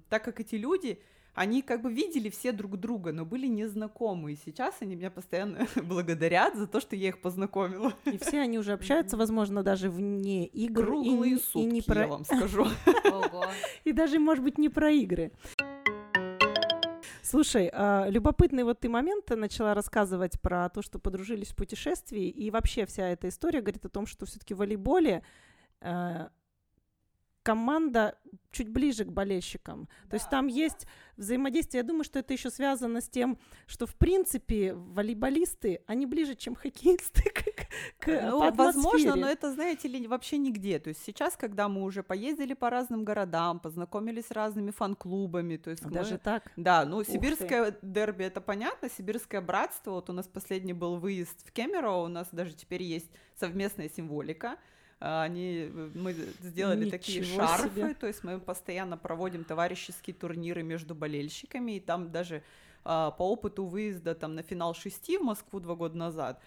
так 0.09 0.25
как 0.25 0.41
эти 0.41 0.57
люди, 0.57 0.99
они 1.35 1.63
как 1.63 1.81
бы 1.83 1.91
видели 1.93 2.29
все 2.29 2.53
друг 2.53 2.77
друга, 2.79 3.13
но 3.13 3.25
были 3.25 3.47
незнакомы, 3.47 4.33
и 4.33 4.37
сейчас 4.45 4.75
они 4.81 4.97
меня 4.97 5.11
постоянно 5.11 5.67
благодарят 5.83 6.57
за 6.57 6.67
то, 6.67 6.81
что 6.81 6.95
я 6.97 7.09
их 7.09 7.21
познакомила. 7.23 7.93
И 8.05 8.19
все 8.19 8.41
они 8.41 8.59
уже 8.59 8.73
общаются, 8.73 9.17
возможно, 9.17 9.63
даже 9.63 9.89
вне 9.89 10.47
игр. 10.47 10.83
и 10.83 10.85
Круглые 10.87 11.33
не- 11.35 11.39
сутки, 11.39 11.59
и, 11.59 11.65
не 11.65 11.79
я 11.79 11.85
про... 11.95 12.07
вам 12.09 12.25
скажу. 12.25 12.67
И 13.85 13.93
даже, 13.93 14.19
может 14.19 14.45
быть, 14.45 14.59
не 14.59 14.69
про 14.69 14.91
игры. 14.91 15.33
Слушай, 17.33 17.71
а, 17.73 18.09
любопытный 18.11 18.63
вот 18.63 18.81
ты 18.81 18.91
момент 18.91 19.31
начала 19.31 19.73
рассказывать 19.73 20.39
про 20.39 20.69
то, 20.69 20.83
что 20.83 20.99
подружились 20.99 21.49
в 21.49 21.57
путешествии, 21.57 22.29
и 22.29 22.51
вообще 22.51 22.85
вся 22.85 23.09
эта 23.09 23.31
история 23.31 23.63
говорит 23.63 23.87
о 23.87 23.89
том, 23.89 24.05
что 24.05 24.27
все-таки 24.27 24.53
в 24.53 24.59
волейболе 24.59 25.23
э, 25.81 26.29
команда 27.43 28.19
чуть 28.51 28.69
ближе 28.69 29.05
к 29.05 29.09
болельщикам. 29.09 29.89
То 30.11 30.15
есть 30.15 30.29
там 30.31 30.47
есть 30.47 30.87
взаимодействие. 31.17 31.81
Я 31.81 31.87
думаю, 31.87 32.05
что 32.05 32.19
это 32.19 32.33
еще 32.33 32.51
связано 32.51 33.01
с 33.01 33.09
тем, 33.09 33.39
что 33.67 33.87
в 33.87 33.95
принципе 33.95 34.75
волейболисты, 34.75 35.81
они 35.87 36.07
ближе, 36.07 36.35
чем 36.35 36.55
хоккеисты 36.55 37.31
к, 37.35 38.05
к 38.05 38.07
Ну, 38.31 38.53
возможно, 38.53 39.17
но 39.17 39.27
это, 39.29 39.53
знаете 39.53 39.89
ли, 39.89 40.07
вообще 40.07 40.39
нигде. 40.39 40.79
То 40.79 40.89
есть 40.89 41.03
сейчас, 41.05 41.37
когда 41.37 41.69
мы 41.69 41.83
уже 41.83 42.03
поездили 42.03 42.55
по 42.55 42.71
разным 42.71 43.05
городам, 43.05 43.59
познакомились 43.59 44.27
с 44.27 44.31
разными 44.31 44.71
фан-клубами, 44.71 45.57
то 45.57 45.71
есть 45.71 45.85
мы- 45.85 45.91
Даже 45.91 46.19
так? 46.19 46.53
Да, 46.57 46.85
ну, 46.85 47.03
сибирское 47.05 47.77
дерби, 47.83 48.25
это 48.25 48.41
понятно, 48.41 48.89
сибирское 48.91 49.41
братство, 49.41 49.93
вот 49.93 50.11
у 50.11 50.13
нас 50.13 50.29
последний 50.29 50.75
был 50.75 50.97
выезд 50.97 51.47
в 51.47 51.53
Кемерово, 51.53 52.05
у 52.05 52.09
нас 52.09 52.29
даже 52.33 52.55
теперь 52.55 52.83
есть 52.83 53.11
совместная 53.35 53.89
символика, 53.89 54.59
они, 55.03 55.69
э, 55.69 55.91
мы 55.95 56.13
сделали 56.41 56.89
такие 56.89 57.21
Ничего 57.21 57.39
шарфы, 57.39 57.69
себе. 57.69 57.95
то 57.95 58.07
есть 58.07 58.23
мы 58.23 58.39
постоянно 58.39 58.97
проводим 58.97 59.43
товарищеские 59.43 60.15
турниры 60.15 60.63
между 60.63 60.95
болельщиками, 60.95 61.73
и 61.73 61.81
там 61.81 62.13
даже 62.13 62.45
а, 62.85 63.11
по 63.11 63.23
опыту 63.25 63.65
выезда 63.65 64.15
там 64.15 64.37
на 64.37 64.43
финал 64.43 64.75
шести 64.75 65.19
в 65.19 65.23
Москву 65.23 65.59
два 65.59 65.75
года 65.75 65.97
назад, 65.97 66.41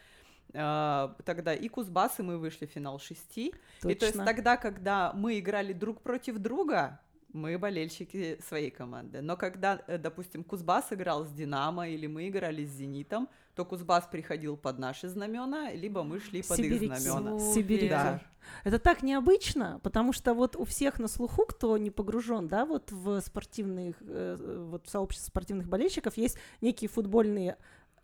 а, 0.53 1.15
тогда 1.25 1.53
и 1.53 1.67
Кузбасс, 1.67 2.19
и 2.19 2.23
мы 2.23 2.37
вышли 2.37 2.65
в 2.65 2.71
финал 2.71 2.97
шести, 2.97 3.47
и 3.47 3.51
то 3.81 3.89
есть 3.89 3.99
Точно. 3.99 4.25
тогда, 4.25 4.55
когда 4.55 5.11
мы 5.13 5.37
играли 5.37 5.73
друг 5.73 6.01
против 6.01 6.37
друга, 6.37 7.01
мы 7.35 7.57
болельщики 7.57 8.39
своей 8.47 8.71
команды. 8.71 9.21
Но 9.21 9.35
когда, 9.37 9.81
э, 9.87 9.97
допустим, 9.97 10.43
Кузбасс 10.43 10.91
играл 10.91 11.25
с 11.25 11.31
Динамо 11.31 11.87
или 11.87 12.07
мы 12.07 12.29
играли 12.29 12.65
с 12.65 12.69
Зенитом, 12.69 13.27
то 13.55 13.65
Кузбасс 13.65 14.07
приходил 14.11 14.57
под 14.57 14.79
наши 14.79 15.07
знамена, 15.07 15.71
либо 15.71 16.03
мы 16.03 16.19
шли 16.19 16.41
под 16.41 16.57
Сибиряки. 16.57 16.85
их 16.85 16.97
знамена. 16.97 17.39
Сибиряки. 17.53 17.89
Да. 17.89 18.21
Это 18.63 18.79
так 18.79 19.03
необычно, 19.03 19.79
потому 19.83 20.13
что 20.13 20.33
вот 20.33 20.55
у 20.55 20.63
всех 20.65 20.99
на 20.99 21.07
слуху, 21.07 21.45
кто 21.45 21.77
не 21.77 21.91
погружен, 21.91 22.47
да, 22.47 22.65
вот 22.65 22.91
в 22.91 23.19
спортивных, 23.21 23.95
э, 24.01 24.65
вот 24.69 24.87
в 24.87 24.89
сообществе 24.89 25.27
спортивных 25.27 25.67
болельщиков 25.67 26.17
есть 26.17 26.37
некие 26.61 26.89
футбольные 26.89 27.57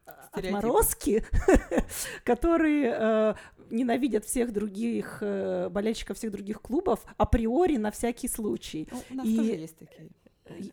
э, 0.05 0.11
Стереотипы. 0.27 0.57
отморозки, 0.57 1.25
которые 2.23 2.95
э, 2.97 3.33
ненавидят 3.71 4.25
всех 4.25 4.51
других 4.51 5.17
э, 5.21 5.69
болельщиков 5.69 6.17
всех 6.17 6.31
других 6.31 6.61
клубов 6.61 7.03
априори 7.17 7.77
на 7.77 7.89
всякий 7.91 8.27
случай. 8.27 8.87
Ну, 8.91 9.03
у 9.09 9.13
нас 9.15 9.27
И- 9.27 9.37
тоже 9.37 9.51
есть 9.51 9.77
такие. 9.77 10.09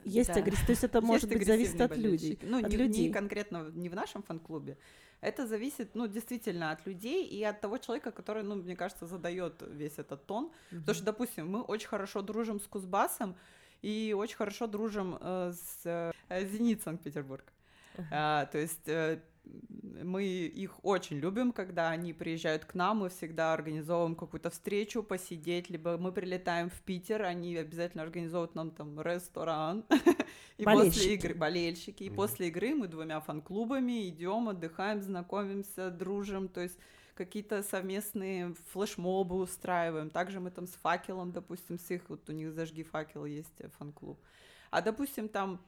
Есть 0.04 0.30
Да. 0.34 0.40
агрессивность, 0.40 0.66
то 0.66 0.72
есть 0.72 0.84
это 0.84 1.00
может 1.00 1.30
Есть 1.30 1.38
быть 1.38 1.46
зависит 1.46 1.80
от 1.80 1.96
людей. 1.96 2.38
Ну, 2.42 2.58
от 2.58 2.68
не, 2.68 2.76
людей. 2.76 3.06
не 3.06 3.12
конкретно 3.12 3.70
не 3.72 3.88
в 3.88 3.94
нашем 3.94 4.22
фан-клубе. 4.24 4.76
Это 5.20 5.46
зависит, 5.46 5.94
ну, 5.94 6.06
действительно, 6.08 6.70
от 6.72 6.84
людей 6.87 7.24
и 7.26 7.42
от 7.44 7.61
того 7.61 7.78
человека, 7.78 8.11
который, 8.11 8.42
ну, 8.42 8.56
мне 8.56 8.74
кажется, 8.76 9.06
задает 9.06 9.62
весь 9.68 9.98
этот 9.98 10.26
тон. 10.26 10.50
Потому 10.70 10.94
что, 10.94 11.04
допустим, 11.04 11.48
мы 11.48 11.62
очень 11.62 11.88
хорошо 11.88 12.22
дружим 12.22 12.58
с 12.61 12.66
Кузбассом 12.66 13.37
и 13.82 14.14
очень 14.16 14.37
хорошо 14.37 14.66
дружим 14.66 15.16
э, 15.20 15.52
с 15.52 16.12
э, 16.28 16.46
Зенит 16.46 16.82
Санкт-Петербург. 16.82 17.52
А, 18.12 18.46
то 18.46 18.58
есть 18.58 18.87
э, 18.88 19.20
мы 20.02 20.24
их 20.24 20.84
очень 20.84 21.18
любим, 21.18 21.52
когда 21.52 21.90
они 21.90 22.12
приезжают 22.12 22.64
к 22.64 22.74
нам, 22.74 22.98
мы 22.98 23.08
всегда 23.08 23.52
организовываем 23.52 24.14
какую-то 24.14 24.50
встречу, 24.50 25.02
посидеть, 25.02 25.70
либо 25.70 25.98
мы 25.98 26.12
прилетаем 26.12 26.70
в 26.70 26.80
Питер, 26.82 27.22
они 27.22 27.56
обязательно 27.56 28.02
организовывают 28.02 28.54
нам 28.54 28.70
там 28.70 29.00
ресторан. 29.00 29.84
И 30.58 30.64
Болельщики. 30.64 30.96
после 30.96 31.14
игры 31.14 31.34
болельщики. 31.34 32.02
И 32.02 32.11
после 32.11 32.48
игры 32.48 32.74
мы 32.74 32.88
двумя 32.88 33.20
фан-клубами 33.20 34.08
идем, 34.08 34.48
отдыхаем, 34.48 35.00
знакомимся, 35.02 35.90
дружим, 35.90 36.48
то 36.48 36.61
есть 36.61 36.78
какие-то 37.14 37.62
совместные 37.62 38.54
флешмобы 38.72 39.37
устраиваем. 39.37 40.11
Также 40.11 40.40
мы 40.40 40.50
там 40.50 40.66
с 40.66 40.72
факелом, 40.72 41.32
допустим, 41.32 41.78
с 41.78 41.90
их, 41.90 42.08
вот 42.08 42.28
у 42.28 42.32
них 42.32 42.52
зажги 42.52 42.82
факел 42.82 43.24
есть 43.24 43.61
э, 43.61 43.68
фан-клуб. 43.78 44.18
А 44.70 44.82
допустим, 44.82 45.28
там 45.28 45.61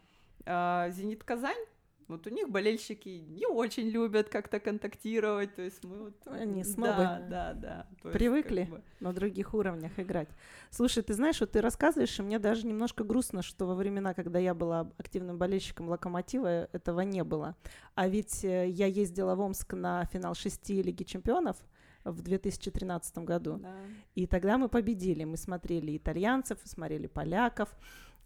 а, 0.47 0.91
Зенит 0.91 1.25
Казань, 1.25 1.65
вот 2.11 2.27
у 2.27 2.31
них 2.31 2.51
болельщики 2.51 3.09
не 3.09 3.47
очень 3.47 3.89
любят 3.89 4.29
как-то 4.29 4.61
контактировать, 4.61 5.55
то 5.55 5.63
есть 5.63 5.83
мы 5.85 6.05
вот... 6.05 6.15
Они 6.27 6.65
снобы. 6.65 6.99
Да, 6.99 7.27
да, 7.29 7.55
да. 7.55 7.87
есть 8.05 8.13
Привыкли. 8.13 8.65
как 8.65 8.71
бы- 8.71 8.83
на 9.01 9.13
других 9.13 9.55
уровнях 9.55 9.99
играть. 9.99 10.29
Слушай, 10.71 11.03
ты 11.03 11.15
знаешь, 11.15 11.41
вот 11.41 11.53
ты 11.53 11.61
рассказываешь, 11.61 12.19
и 12.19 12.23
мне 12.23 12.39
даже 12.39 12.67
немножко 12.67 13.05
грустно, 13.05 13.43
что 13.43 13.67
во 13.67 13.75
времена, 13.75 14.13
когда 14.15 14.39
я 14.39 14.55
была 14.55 14.93
активным 14.99 15.39
болельщиком 15.39 15.89
Локомотива, 15.89 16.69
этого 16.73 17.01
не 17.01 17.25
было. 17.25 17.57
А 17.95 18.09
ведь 18.09 18.45
э, 18.45 18.69
я 18.69 18.87
ездила 18.87 19.35
в 19.35 19.41
Омск 19.41 19.73
на 19.73 20.05
финал 20.07 20.35
шести 20.35 20.83
Лиги 20.83 21.05
Чемпионов 21.05 21.57
в 22.05 22.23
2013 22.23 23.19
году. 23.19 23.59
Да. 23.59 23.75
И 24.15 24.27
тогда 24.27 24.59
мы 24.59 24.69
победили. 24.69 25.25
Мы 25.25 25.37
смотрели 25.37 25.97
итальянцев, 25.97 26.59
смотрели 26.65 27.07
поляков, 27.07 27.69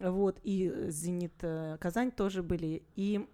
вот, 0.00 0.40
и 0.42 0.88
«Зенит» 0.88 1.34
э, 1.42 1.78
Казань 1.80 2.10
тоже 2.10 2.42
были. 2.42 2.82
И 2.96 3.26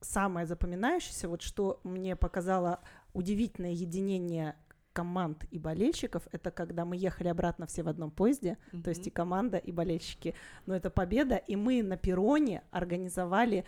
самое 0.00 0.46
запоминающееся, 0.46 1.28
вот 1.28 1.42
что 1.42 1.80
мне 1.84 2.16
показало 2.16 2.80
удивительное 3.12 3.72
единение 3.72 4.56
команд 4.92 5.44
и 5.50 5.58
болельщиков, 5.58 6.22
это 6.32 6.50
когда 6.50 6.84
мы 6.84 6.96
ехали 6.96 7.28
обратно 7.28 7.66
все 7.66 7.82
в 7.82 7.88
одном 7.88 8.10
поезде, 8.10 8.58
то 8.84 8.90
есть 8.90 9.06
и 9.06 9.10
команда, 9.10 9.56
и 9.56 9.72
болельщики. 9.72 10.34
Но 10.66 10.74
это 10.74 10.90
победа, 10.90 11.36
и 11.36 11.56
мы 11.56 11.82
на 11.82 11.96
перроне 11.96 12.62
организовали, 12.70 13.64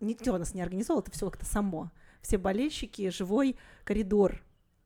никто 0.00 0.36
нас 0.36 0.54
не 0.54 0.62
организовал, 0.62 1.00
это 1.00 1.10
все 1.10 1.30
как-то 1.30 1.46
само. 1.46 1.90
Все 2.20 2.36
болельщики, 2.36 3.08
живой 3.08 3.56
коридор 3.84 4.42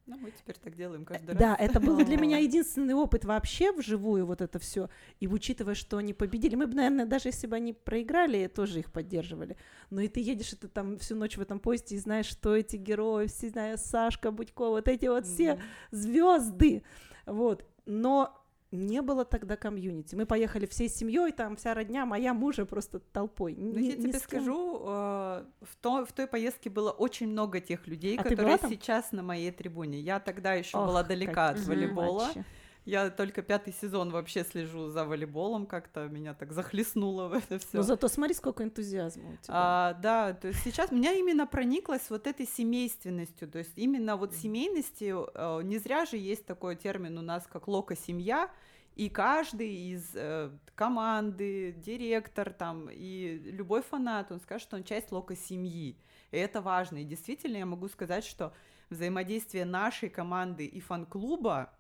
Ну, 0.07 0.19
мы 0.19 0.31
теперь 0.33 0.57
так 0.57 0.77
делаем 0.77 1.07
каждый 1.07 1.31
раз. 1.31 1.39
да, 1.39 1.57
это 1.59 1.81
был 1.81 1.97
для 1.97 2.19
меня 2.19 2.37
единственный 2.49 2.93
опыт 2.93 3.25
вообще 3.25 3.73
вживую, 3.73 4.27
вот 4.27 4.43
это 4.43 4.59
все. 4.59 4.91
И 5.19 5.27
учитывая, 5.27 5.75
что 5.75 5.97
они 5.97 6.13
победили, 6.13 6.57
мы 6.57 6.67
бы, 6.67 6.75
наверное, 6.75 7.07
даже 7.07 7.31
если 7.31 7.47
бы 7.47 7.57
они 7.57 7.73
проиграли, 7.73 8.47
тоже 8.47 8.81
их 8.81 8.93
поддерживали. 8.93 9.57
Но 9.89 10.03
и 10.03 10.09
ты 10.09 10.21
едешь, 10.21 10.53
и 10.53 10.57
ты 10.57 10.69
там 10.69 10.99
всю 10.99 11.17
ночь 11.17 11.39
в 11.39 11.41
этом 11.41 11.59
поезде 11.59 11.97
и 11.97 11.99
знаешь, 11.99 12.27
что 12.27 12.55
эти 12.55 12.77
герои, 12.77 13.29
все, 13.29 13.49
знаю, 13.49 13.79
Сашка, 13.79 14.31
Будько, 14.31 14.69
вот 14.69 14.89
эти 14.89 15.07
вот 15.07 15.25
все 15.25 15.59
звезды. 15.91 16.83
Вот. 17.25 17.65
Но 17.87 18.44
не 18.77 19.03
было 19.03 19.25
тогда 19.25 19.57
комьюнити. 19.57 20.15
Мы 20.15 20.27
поехали 20.27 20.67
всей 20.67 20.89
семьей, 20.89 21.33
там 21.33 21.57
вся 21.57 21.75
родня, 21.75 22.07
моя 22.07 22.35
мужа 22.35 22.65
просто 22.65 23.01
толпой. 23.01 23.55
Ну, 23.57 23.79
я 23.79 23.93
тебе 23.97 24.13
скажу, 24.15 24.81
э, 24.87 25.45
в, 25.63 25.77
то, 25.81 26.05
в 26.05 26.13
той 26.13 26.27
поездке 26.27 26.71
было 26.71 26.91
очень 26.91 27.29
много 27.29 27.61
тех 27.61 27.87
людей, 27.87 28.17
А 28.19 28.23
которые 28.23 28.59
сейчас 28.69 29.13
на 29.13 29.23
моей 29.23 29.51
трибуне. 29.51 30.01
Я 30.01 30.21
тогда 30.21 30.55
еще 30.55 30.77
Ох, 30.77 30.87
была 30.87 31.03
далека 31.03 31.49
от 31.51 31.59
волейбола. 31.61 32.27
матчи. 32.27 32.45
Я 32.85 33.09
только 33.11 33.41
пятый 33.43 33.73
сезон 33.73 34.11
вообще 34.11 34.45
слежу 34.45 34.89
за 34.89 35.07
волейболом, 35.07 35.67
как-то 35.67 36.07
меня 36.09 36.35
так 36.35 36.53
захлестнуло 36.53 37.29
в 37.29 37.33
это 37.33 37.59
все. 37.59 37.79
Но 37.79 37.83
зато 37.83 38.09
смотри, 38.09 38.35
сколько 38.35 38.63
энтузиазма 38.63 39.31
у 39.31 39.37
тебя. 39.37 39.49
А, 39.49 39.95
да, 39.95 40.35
то 40.35 40.49
есть 40.49 40.61
сейчас 40.63 40.93
меня 40.93 41.13
именно 41.13 41.47
прониклась 41.47 42.11
вот 42.11 42.27
этой 42.27 42.47
семейственностью, 42.47 43.49
то 43.49 43.59
есть 43.59 43.73
именно 43.77 44.17
вот 44.17 44.35
семейностью, 44.35 45.31
э, 45.35 45.63
не 45.63 45.79
зря 45.79 46.05
же 46.05 46.19
есть 46.19 46.45
такой 46.45 46.77
термин 46.77 47.17
у 47.17 47.23
нас, 47.23 47.47
как 47.47 47.69
лока-семья, 47.69 48.51
и 48.97 49.09
каждый 49.09 49.75
из 49.75 50.11
э, 50.15 50.51
команды, 50.75 51.73
директор 51.73 52.53
там 52.53 52.91
и 52.91 53.39
любой 53.51 53.83
фанат, 53.83 54.31
он 54.31 54.41
скажет, 54.41 54.69
что 54.69 54.77
он 54.77 54.85
часть 54.85 55.11
лока-семьи, 55.11 55.97
и 56.31 56.37
это 56.37 56.61
важно, 56.61 56.99
и 56.99 57.05
действительно 57.05 57.57
я 57.57 57.67
могу 57.67 57.89
сказать, 57.89 58.25
что 58.25 58.53
взаимодействие 58.91 59.65
нашей 59.65 60.11
команды 60.11 60.67
и 60.67 60.81
фан-клуба, 60.81 61.73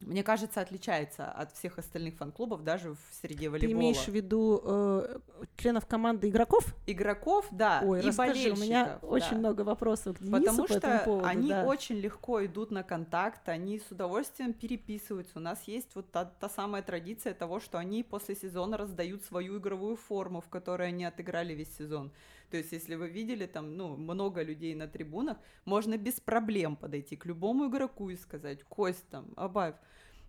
мне 0.00 0.22
кажется, 0.22 0.60
отличается 0.60 1.30
от 1.30 1.52
всех 1.52 1.78
остальных 1.78 2.16
фан-клубов 2.16 2.64
даже 2.64 2.92
в 2.94 2.98
среде 3.20 3.44
Ты 3.44 3.50
волейбола. 3.50 3.80
имеешь 3.80 4.04
в 4.04 4.08
виду 4.08 4.60
э, 4.64 5.18
членов 5.56 5.86
команды 5.86 6.28
игроков? 6.28 6.64
Игроков, 6.86 7.46
да, 7.50 7.82
Ой, 7.84 8.00
и 8.00 8.06
расскажи, 8.06 8.30
у 8.30 8.34
болельщиков. 8.34 8.60
меня 8.60 8.98
да. 9.00 9.08
очень 9.08 9.36
много 9.38 9.60
вопросов 9.60 10.16
к 10.16 10.20
Денису 10.22 10.32
Потому 10.40 10.66
по 10.66 10.72
этому 10.72 10.94
что 10.96 11.04
поводу. 11.04 11.26
они 11.26 11.48
да. 11.50 11.64
очень 11.64 11.96
легко 11.96 12.44
идут 12.46 12.70
на 12.70 12.82
контакт, 12.82 13.48
они 13.48 13.78
с 13.78 13.90
удовольствием 13.90 14.54
переписываются. 14.54 15.32
У 15.38 15.40
нас 15.40 15.62
есть 15.66 15.94
вот 15.94 16.10
та, 16.10 16.24
та 16.24 16.48
самая 16.48 16.82
традиция 16.82 17.34
того, 17.34 17.60
что 17.60 17.78
они 17.78 18.02
после 18.02 18.34
сезона 18.34 18.78
раздают 18.78 19.22
свою 19.24 19.58
игровую 19.58 19.96
форму, 19.96 20.40
в 20.40 20.48
которой 20.48 20.88
они 20.88 21.04
отыграли 21.04 21.52
весь 21.52 21.76
сезон. 21.76 22.10
То 22.50 22.56
есть, 22.56 22.72
если 22.72 22.96
вы 22.96 23.08
видели 23.08 23.46
там, 23.46 23.76
ну, 23.76 23.96
много 23.96 24.42
людей 24.42 24.74
на 24.74 24.88
трибунах, 24.88 25.38
можно 25.64 25.96
без 25.96 26.20
проблем 26.20 26.76
подойти 26.76 27.16
к 27.16 27.24
любому 27.26 27.68
игроку 27.68 28.10
и 28.10 28.16
сказать, 28.16 28.64
Кость 28.64 29.08
там, 29.08 29.32
Абаев, 29.36 29.76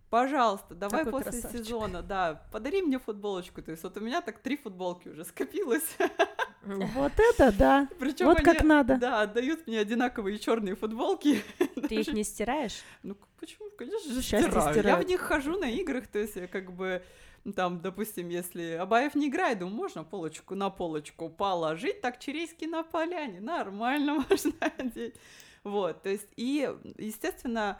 пожалуйста, 0.08 0.74
давай 0.74 1.04
Какой 1.04 1.22
после 1.22 1.40
красавчик». 1.40 1.60
сезона, 1.66 2.02
да, 2.02 2.46
подари 2.52 2.82
мне 2.82 2.98
футболочку. 2.98 3.60
То 3.62 3.72
есть, 3.72 3.82
вот 3.82 3.96
у 3.96 4.00
меня 4.00 4.20
так 4.20 4.38
три 4.38 4.56
футболки 4.56 5.08
уже 5.08 5.24
скопилось. 5.24 5.96
Вот 6.64 7.12
это 7.16 7.50
да. 7.58 7.88
Причем 7.98 8.26
Вот 8.26 8.38
как 8.38 8.60
они, 8.60 8.68
надо. 8.68 8.96
Да, 8.96 9.22
отдают 9.22 9.66
мне 9.66 9.80
одинаковые 9.80 10.38
черные 10.38 10.76
футболки. 10.76 11.42
Ты 11.88 11.96
их 11.96 12.12
не 12.12 12.22
стираешь? 12.22 12.82
Ну, 13.02 13.16
почему? 13.40 13.68
Конечно 13.76 14.12
же, 14.12 14.22
стираю. 14.22 14.84
Я 14.84 14.96
в 14.96 15.04
них 15.04 15.20
хожу 15.20 15.58
на 15.58 15.68
играх, 15.68 16.06
то 16.06 16.20
есть 16.20 16.36
я 16.36 16.46
как 16.46 16.72
бы 16.72 17.02
там, 17.56 17.80
допустим, 17.80 18.28
если 18.28 18.72
Абаев 18.72 19.14
не 19.14 19.28
играет, 19.28 19.58
думаю, 19.58 19.76
можно 19.76 20.04
полочку 20.04 20.54
на 20.54 20.70
полочку 20.70 21.28
положить, 21.28 22.00
так 22.00 22.18
черейски 22.20 22.66
на 22.66 22.82
поляне, 22.84 23.40
нормально 23.40 24.24
можно 24.30 24.52
одеть. 24.78 25.14
Вот, 25.64 26.02
то 26.02 26.08
есть, 26.08 26.28
и, 26.36 26.72
естественно, 26.98 27.78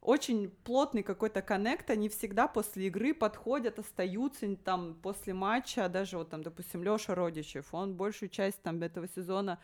очень 0.00 0.50
плотный 0.64 1.02
какой-то 1.02 1.42
коннект, 1.42 1.90
они 1.90 2.08
всегда 2.08 2.48
после 2.48 2.86
игры 2.86 3.12
подходят, 3.12 3.78
остаются 3.78 4.56
там 4.56 4.94
после 4.94 5.34
матча, 5.34 5.88
даже 5.88 6.16
вот 6.16 6.30
там, 6.30 6.42
допустим, 6.42 6.82
Лёша 6.82 7.14
Родичев, 7.14 7.74
он 7.74 7.94
большую 7.94 8.28
часть 8.28 8.62
там 8.62 8.82
этого 8.82 9.08
сезона 9.08 9.58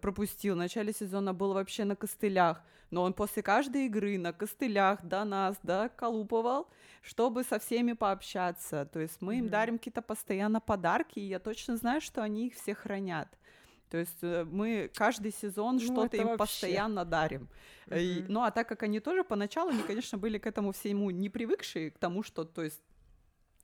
пропустил. 0.00 0.54
В 0.54 0.58
начале 0.58 0.92
сезона 0.92 1.32
был 1.34 1.52
вообще 1.52 1.84
на 1.84 1.96
костылях, 1.96 2.62
но 2.90 3.02
он 3.02 3.12
после 3.12 3.42
каждой 3.42 3.86
игры 3.86 4.18
на 4.18 4.32
костылях 4.32 5.02
до 5.04 5.24
нас 5.24 5.56
доколупывал, 5.62 6.68
чтобы 7.02 7.44
со 7.44 7.58
всеми 7.58 7.92
пообщаться. 7.92 8.86
То 8.92 9.00
есть 9.00 9.20
мы 9.22 9.34
им 9.38 9.44
Мгм. 9.44 9.50
дарим 9.50 9.78
какие-то 9.78 10.02
постоянно 10.02 10.60
подарки, 10.60 11.18
и 11.18 11.26
я 11.28 11.38
точно 11.38 11.76
знаю, 11.76 12.00
что 12.00 12.22
они 12.22 12.46
их 12.48 12.54
все 12.54 12.74
хранят. 12.74 13.28
То 13.90 13.98
есть 13.98 14.18
э, 14.22 14.44
мы 14.44 14.90
каждый 14.94 15.32
сезон 15.32 15.76
Ну, 15.76 15.80
что-то 15.80 16.16
им 16.16 16.24
вообще. 16.24 16.38
постоянно 16.38 17.04
дарим. 17.04 17.48
Э, 17.86 18.00
и- 18.00 18.24
ну 18.28 18.42
а 18.42 18.50
так 18.50 18.68
как 18.68 18.82
они 18.82 18.98
тоже 19.00 19.22
поначалу, 19.24 19.70
они, 19.70 19.82
конечно, 19.82 20.18
были 20.18 20.38
к 20.38 20.46
этому 20.46 20.72
всему 20.72 21.10
не 21.10 21.28
привыкшие, 21.28 21.90
к 21.90 21.98
тому, 21.98 22.22
что, 22.22 22.44
то 22.44 22.62
есть 22.62 22.80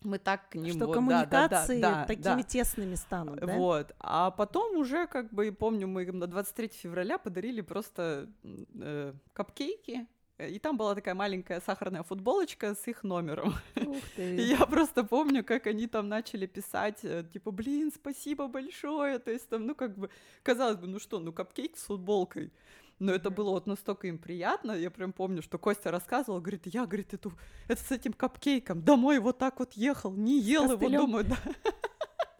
мы 0.02 0.18
так 0.18 0.48
к 0.48 0.54
ним 0.54 0.74
Что 0.74 0.86
вот, 0.86 0.96
да, 0.96 1.00
да, 1.00 1.48
да, 1.48 1.48
коммуникации 1.48 1.80
да, 1.80 2.04
такими 2.04 2.22
да. 2.22 2.42
тесными 2.42 2.94
станут, 2.94 3.40
да? 3.40 3.56
Вот. 3.56 3.94
А 3.98 4.30
потом 4.30 4.76
уже, 4.76 5.06
как 5.06 5.32
бы, 5.32 5.48
и 5.48 5.50
помню, 5.50 5.86
мы 5.86 6.04
им 6.04 6.18
на 6.18 6.26
23 6.26 6.68
февраля 6.68 7.18
подарили 7.18 7.60
просто 7.60 8.28
э, 8.42 9.12
капкейки. 9.32 10.06
и 10.38 10.58
там 10.58 10.76
была 10.76 10.94
такая 10.94 11.14
маленькая 11.14 11.60
сахарная 11.60 12.02
футболочка 12.02 12.74
с 12.74 12.88
их 12.88 13.02
номером. 13.04 13.54
Ух 13.76 13.96
И 13.96 14.00
ты. 14.16 14.36
я 14.40 14.64
просто 14.66 15.04
помню, 15.04 15.44
как 15.44 15.66
они 15.66 15.86
там 15.86 16.08
начали 16.08 16.46
писать, 16.46 17.00
э, 17.02 17.24
типа, 17.32 17.50
блин, 17.50 17.92
спасибо 17.94 18.48
большое, 18.48 19.18
то 19.18 19.30
есть 19.30 19.48
там, 19.48 19.66
ну, 19.66 19.74
как 19.74 19.98
бы, 19.98 20.08
казалось 20.42 20.78
бы, 20.78 20.86
ну 20.86 20.98
что, 20.98 21.18
ну, 21.18 21.32
капкейк 21.32 21.76
с 21.76 21.84
футболкой. 21.84 22.52
Но 23.00 23.12
это 23.12 23.30
было 23.30 23.50
вот 23.50 23.66
настолько 23.66 24.08
им 24.08 24.18
приятно, 24.18 24.72
я 24.72 24.90
прям 24.90 25.14
помню, 25.14 25.40
что 25.42 25.58
Костя 25.58 25.90
рассказывал, 25.90 26.38
говорит, 26.40 26.66
я, 26.66 26.84
говорит, 26.84 27.14
эту, 27.14 27.32
это 27.66 27.82
с 27.82 27.90
этим 27.90 28.12
капкейком 28.12 28.82
домой 28.82 29.18
вот 29.20 29.38
так 29.38 29.58
вот 29.58 29.72
ехал, 29.72 30.12
не 30.12 30.38
ел 30.38 30.70
его, 30.70 30.88
думаю, 30.88 31.24
да. 31.24 31.38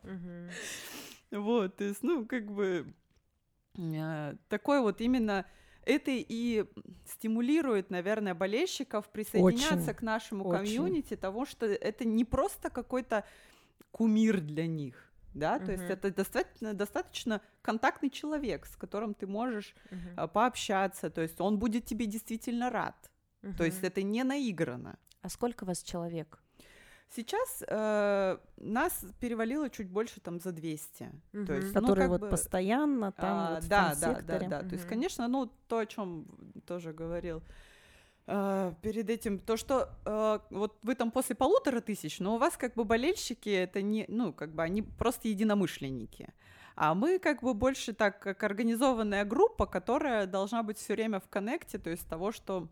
Вот, 1.30 1.76
то 1.76 1.84
есть, 1.84 2.02
ну, 2.02 2.26
как 2.26 2.50
бы 2.50 2.92
э, 3.78 4.34
такой 4.48 4.80
вот 4.80 5.00
именно 5.00 5.46
это 5.86 6.10
и 6.10 6.66
стимулирует, 7.06 7.90
наверное, 7.90 8.34
болельщиков 8.34 9.08
присоединяться 9.08 9.74
Очень, 9.76 9.94
к 9.94 10.02
нашему 10.02 10.44
очень. 10.44 10.58
комьюнити, 10.58 11.16
того, 11.16 11.46
что 11.46 11.66
это 11.66 12.04
не 12.04 12.24
просто 12.24 12.68
какой-то 12.68 13.24
кумир 13.92 14.40
для 14.40 14.66
них. 14.66 15.09
Да, 15.34 15.58
то 15.58 15.72
есть 15.72 15.84
это 15.84 16.10
достаточно, 16.10 16.74
достаточно 16.74 17.40
контактный 17.62 18.10
человек, 18.10 18.66
с 18.66 18.76
которым 18.76 19.14
ты 19.14 19.26
можешь 19.26 19.74
а, 20.16 20.26
пообщаться, 20.26 21.10
то 21.10 21.20
есть 21.20 21.40
он 21.40 21.58
будет 21.58 21.84
тебе 21.86 22.06
действительно 22.06 22.70
рад. 22.70 23.10
То 23.56 23.64
есть 23.64 23.82
это 23.82 24.02
не 24.02 24.22
наиграно. 24.24 24.98
А 25.22 25.28
сколько 25.28 25.64
вас 25.64 25.82
человек? 25.82 26.38
Сейчас 27.12 27.64
э, 27.66 28.38
нас 28.58 29.04
перевалило 29.18 29.68
чуть 29.68 29.88
больше 29.88 30.20
там 30.20 30.38
за 30.38 30.52
200. 30.52 31.10
То 31.32 31.38
Мгм. 31.38 31.52
есть, 31.54 31.74
ну, 31.74 31.80
Которые 31.80 32.02
как 32.04 32.08
вот 32.10 32.20
бы- 32.20 32.28
постоянно 32.28 33.10
там 33.12 33.38
А, 33.38 33.54
вот 33.56 33.64
в 33.64 33.68
да, 33.68 33.94
да, 34.00 34.20
да, 34.20 34.38
да. 34.38 34.60
То 34.60 34.74
есть, 34.76 34.86
конечно, 34.86 35.26
ну, 35.26 35.50
то, 35.66 35.78
о 35.78 35.86
чем 35.86 36.26
тоже 36.66 36.92
говорил 36.92 37.38
э, 37.38 37.42
перед 38.26 39.10
этим, 39.10 39.38
то, 39.38 39.56
что 39.56 39.88
э, 40.04 40.38
вот 40.50 40.78
вы 40.82 40.94
там 40.94 41.10
после 41.10 41.34
полутора 41.34 41.80
тысяч, 41.80 42.20
но 42.20 42.34
у 42.36 42.38
вас 42.38 42.56
как 42.56 42.74
бы 42.74 42.84
болельщики, 42.84 43.48
это 43.48 43.82
не, 43.82 44.04
ну, 44.08 44.32
как 44.32 44.54
бы 44.54 44.62
они 44.62 44.82
просто 44.82 45.28
единомышленники. 45.28 46.32
А 46.76 46.94
мы 46.94 47.18
как 47.18 47.42
бы 47.42 47.54
больше 47.54 47.92
так, 47.92 48.20
как 48.20 48.42
организованная 48.44 49.24
группа, 49.24 49.66
которая 49.66 50.26
должна 50.26 50.62
быть 50.62 50.78
все 50.78 50.94
время 50.94 51.18
в 51.18 51.28
коннекте, 51.28 51.78
то 51.78 51.90
есть 51.90 52.08
того, 52.08 52.30
что, 52.32 52.68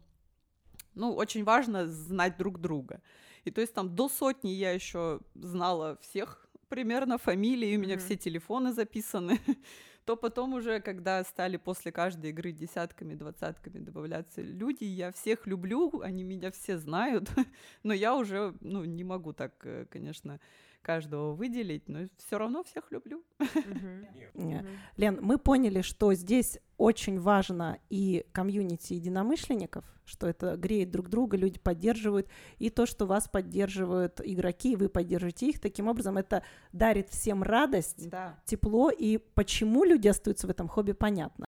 ну, 0.94 1.12
очень 1.14 1.44
важно 1.44 1.86
знать 1.86 2.36
друг 2.38 2.60
друга. 2.60 3.02
И 3.44 3.50
то 3.50 3.60
есть 3.60 3.74
там 3.74 3.94
до 3.94 4.08
сотни 4.08 4.50
я 4.50 4.70
еще 4.72 5.20
знала 5.34 5.98
всех 6.00 6.46
примерно 6.68 7.18
фамилии, 7.18 7.76
у 7.76 7.80
меня 7.80 7.96
Мгм. 7.96 8.04
все 8.04 8.16
телефоны 8.16 8.72
записаны. 8.72 9.40
То 10.08 10.16
потом 10.16 10.54
уже, 10.54 10.80
когда 10.80 11.22
стали 11.22 11.58
после 11.58 11.92
каждой 11.92 12.30
игры 12.30 12.50
десятками, 12.50 13.12
двадцатками 13.12 13.78
добавляться 13.78 14.40
люди, 14.40 14.84
я 14.84 15.12
всех 15.12 15.46
люблю, 15.46 16.00
они 16.02 16.24
меня 16.24 16.50
все 16.50 16.78
знают, 16.78 17.30
но 17.82 17.92
я 17.92 18.16
уже, 18.16 18.54
ну, 18.62 18.84
не 18.84 19.04
могу 19.04 19.34
так, 19.34 19.52
э, 19.64 19.84
конечно, 19.90 20.40
каждого 20.82 21.32
выделить, 21.34 21.88
но 21.88 22.00
все 22.16 22.38
равно 22.38 22.62
всех 22.62 22.90
люблю. 22.90 23.22
Мгм. 24.34 24.66
Лен, 24.96 25.18
мы 25.20 25.38
поняли, 25.38 25.82
что 25.82 26.14
здесь 26.14 26.58
очень 26.76 27.20
важно 27.20 27.78
и 27.90 28.24
комьюнити 28.32 28.94
единомышленников, 28.94 29.84
что 30.04 30.26
это 30.28 30.56
греет 30.56 30.90
друг 30.90 31.08
друга, 31.08 31.36
люди 31.36 31.58
поддерживают, 31.58 32.28
и 32.58 32.70
то, 32.70 32.86
что 32.86 33.06
вас 33.06 33.28
поддерживают 33.28 34.20
игроки, 34.24 34.72
и 34.72 34.76
вы 34.76 34.88
поддерживаете 34.88 35.48
их, 35.48 35.60
таким 35.60 35.88
образом 35.88 36.16
это 36.16 36.42
дарит 36.72 37.10
всем 37.10 37.42
радость, 37.42 38.08
Да. 38.08 38.38
тепло, 38.44 38.90
и 38.90 39.18
почему 39.18 39.84
люди 39.84 40.08
остаются 40.08 40.46
в 40.46 40.50
этом 40.50 40.68
хобби, 40.68 40.92
понятно. 40.92 41.46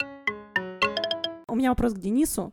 У 1.47 1.55
меня 1.55 1.71
вопрос 1.71 1.95
к 1.95 1.99
Денису. 1.99 2.53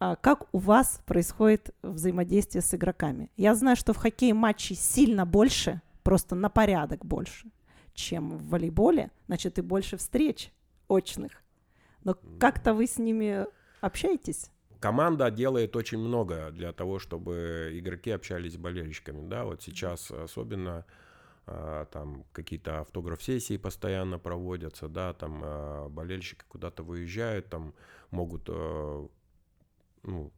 А 0.00 0.14
Как 0.16 0.46
у 0.52 0.58
вас 0.58 1.00
происходит 1.06 1.74
взаимодействие 1.82 2.62
с 2.62 2.72
игроками? 2.72 3.30
Я 3.36 3.54
знаю, 3.56 3.76
что 3.76 3.92
в 3.92 3.96
хоккее 3.96 4.32
матчей 4.32 4.76
сильно 4.76 5.26
больше, 5.26 5.80
просто 6.08 6.34
на 6.34 6.48
порядок 6.48 7.04
больше, 7.04 7.50
чем 7.92 8.38
в 8.38 8.48
волейболе, 8.48 9.10
значит, 9.26 9.58
и 9.58 9.60
больше 9.60 9.98
встреч 9.98 10.50
очных. 10.88 11.32
Но 12.02 12.16
как-то 12.40 12.72
вы 12.72 12.86
с 12.86 12.96
ними 12.96 13.44
общаетесь? 13.82 14.50
Команда 14.80 15.30
делает 15.30 15.76
очень 15.76 15.98
много 15.98 16.50
для 16.50 16.72
того, 16.72 16.98
чтобы 16.98 17.72
игроки 17.74 18.10
общались 18.10 18.54
с 18.54 18.56
болельщиками. 18.56 19.28
Да, 19.28 19.44
вот 19.44 19.60
сейчас 19.60 20.10
особенно 20.10 20.86
а, 21.46 21.84
там 21.84 22.24
какие-то 22.32 22.80
автограф-сессии 22.80 23.58
постоянно 23.58 24.18
проводятся, 24.18 24.88
да, 24.88 25.12
там 25.12 25.42
а, 25.44 25.88
болельщики 25.90 26.44
куда-то 26.48 26.84
выезжают, 26.84 27.50
там 27.50 27.74
могут 28.10 28.48
а, 28.48 29.06
ну, 30.04 30.32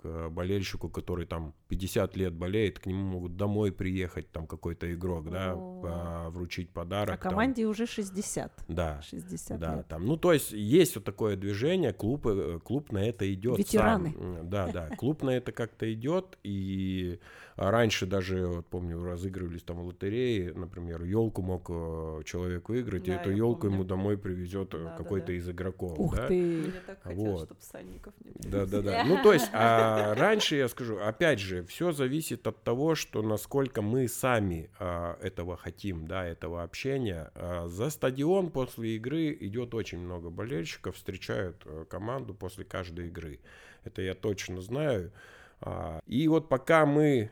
к 0.00 0.28
болельщику, 0.30 0.88
который 0.88 1.26
там 1.26 1.54
50 1.68 2.16
лет 2.16 2.32
болеет, 2.32 2.78
к 2.78 2.86
нему 2.86 3.02
могут 3.04 3.36
домой 3.36 3.72
приехать, 3.72 4.30
там 4.30 4.46
какой-то 4.46 4.92
игрок, 4.94 5.30
да, 5.30 5.54
а, 5.56 6.30
вручить 6.30 6.70
подарок. 6.70 7.14
А 7.14 7.18
там. 7.18 7.30
команде 7.30 7.66
уже 7.66 7.86
60. 7.86 8.64
Да, 8.68 9.02
60 9.02 9.58
да, 9.58 9.76
лет. 9.76 9.88
там, 9.88 10.06
ну, 10.06 10.16
то 10.16 10.32
есть 10.32 10.52
есть 10.52 10.94
вот 10.94 11.04
такое 11.04 11.36
движение, 11.36 11.92
клуб, 11.92 12.26
э, 12.26 12.60
клуб 12.64 12.92
на 12.92 12.98
это 12.98 13.32
идет. 13.32 13.58
Ветераны. 13.58 14.12
Сам. 14.12 14.48
Да, 14.48 14.68
да, 14.72 14.88
клуб 14.96 15.22
на 15.22 15.30
это 15.30 15.50
как-то 15.52 15.92
идет, 15.92 16.38
и 16.44 17.18
раньше 17.58 18.06
даже, 18.06 18.46
вот 18.46 18.66
помню, 18.66 19.02
разыгрывались 19.04 19.62
там 19.62 19.78
в 19.78 19.86
лотереи, 19.86 20.52
например, 20.54 21.02
елку 21.02 21.42
мог 21.42 21.66
э, 21.68 22.22
человек 22.24 22.68
выиграть, 22.68 23.08
и 23.08 23.10
Да, 23.10 23.20
эту 23.20 23.30
я 23.30 23.36
елку 23.38 23.62
помню. 23.62 23.74
ему 23.74 23.84
домой 23.84 24.16
привезет 24.16 24.74
э, 24.74 24.84
Да, 24.84 24.96
какой-то 24.96 25.26
да. 25.28 25.32
из 25.32 25.48
игроков. 25.48 25.98
Ух 25.98 26.16
да? 26.16 26.28
ты! 26.28 26.40
Мне 26.40 26.72
так 26.86 27.02
хотелось, 27.02 27.28
Вот. 27.30 27.44
чтобы 27.46 27.60
сальников 27.62 28.14
не 28.24 28.32
Да, 28.50 28.64
да, 28.66 28.82
да. 28.82 29.04
Ну, 29.04 29.22
то 29.22 29.32
есть, 29.32 29.50
а 29.52 30.14
раньше, 30.14 30.56
я 30.56 30.68
скажу, 30.68 30.98
опять 30.98 31.40
же, 31.40 31.64
все 31.64 31.92
зависит 31.92 32.46
от 32.46 32.62
того, 32.62 32.94
что 32.94 33.22
насколько 33.22 33.82
мы 33.82 34.06
сами 34.08 34.70
а, 34.78 35.18
этого 35.20 35.56
хотим, 35.56 36.06
да, 36.06 36.24
этого 36.24 36.62
общения. 36.62 37.30
А, 37.34 37.66
за 37.68 37.90
стадион 37.90 38.50
после 38.50 38.96
игры 38.96 39.36
идет 39.40 39.74
очень 39.74 39.98
много 39.98 40.30
болельщиков, 40.30 40.94
встречают 40.96 41.56
э, 41.64 41.84
команду 41.90 42.34
после 42.34 42.64
каждой 42.64 43.08
игры. 43.08 43.40
Это 43.84 44.02
я 44.02 44.14
точно 44.14 44.60
знаю. 44.60 45.10
А, 45.60 46.00
и 46.06 46.28
вот 46.28 46.48
пока 46.48 46.86
мы 46.86 47.30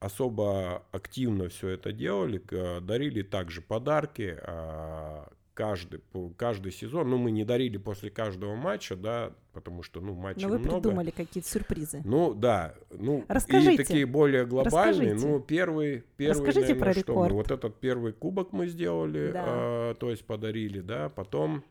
особо 0.00 0.82
активно 0.92 1.48
все 1.48 1.68
это 1.68 1.92
делали, 1.92 2.42
дарили 2.80 3.22
также 3.22 3.60
подарки, 3.60 4.36
а, 4.42 5.28
каждый, 5.52 6.00
каждый 6.38 6.72
сезон, 6.72 7.10
ну, 7.10 7.18
мы 7.18 7.30
не 7.30 7.44
дарили 7.44 7.76
после 7.76 8.10
каждого 8.10 8.56
матча, 8.56 8.96
да, 8.96 9.32
потому 9.52 9.82
что, 9.82 10.00
ну, 10.00 10.14
матчей 10.14 10.44
Но 10.44 10.48
вы 10.48 10.58
много. 10.58 10.80
придумали 10.80 11.10
какие-то 11.10 11.46
сюрпризы. 11.48 12.00
Ну, 12.04 12.32
да, 12.32 12.74
ну, 12.90 13.26
Расскажите. 13.28 13.74
и 13.74 13.76
такие 13.76 14.06
более 14.06 14.46
глобальные, 14.46 15.12
Расскажите. 15.12 15.26
ну, 15.28 15.40
первый, 15.40 16.04
первый, 16.16 16.30
Расскажите 16.32 16.60
наверное, 16.74 16.80
про 16.80 16.92
что 17.00 17.12
мы, 17.14 17.26
рекорд. 17.28 17.32
вот 17.32 17.50
этот 17.50 17.78
первый 17.78 18.12
кубок 18.14 18.52
мы 18.52 18.68
сделали, 18.68 19.32
Да. 19.32 19.44
а, 19.46 19.94
то 19.96 20.10
есть 20.10 20.24
подарили, 20.24 20.80
да, 20.80 21.10
потом 21.10 21.62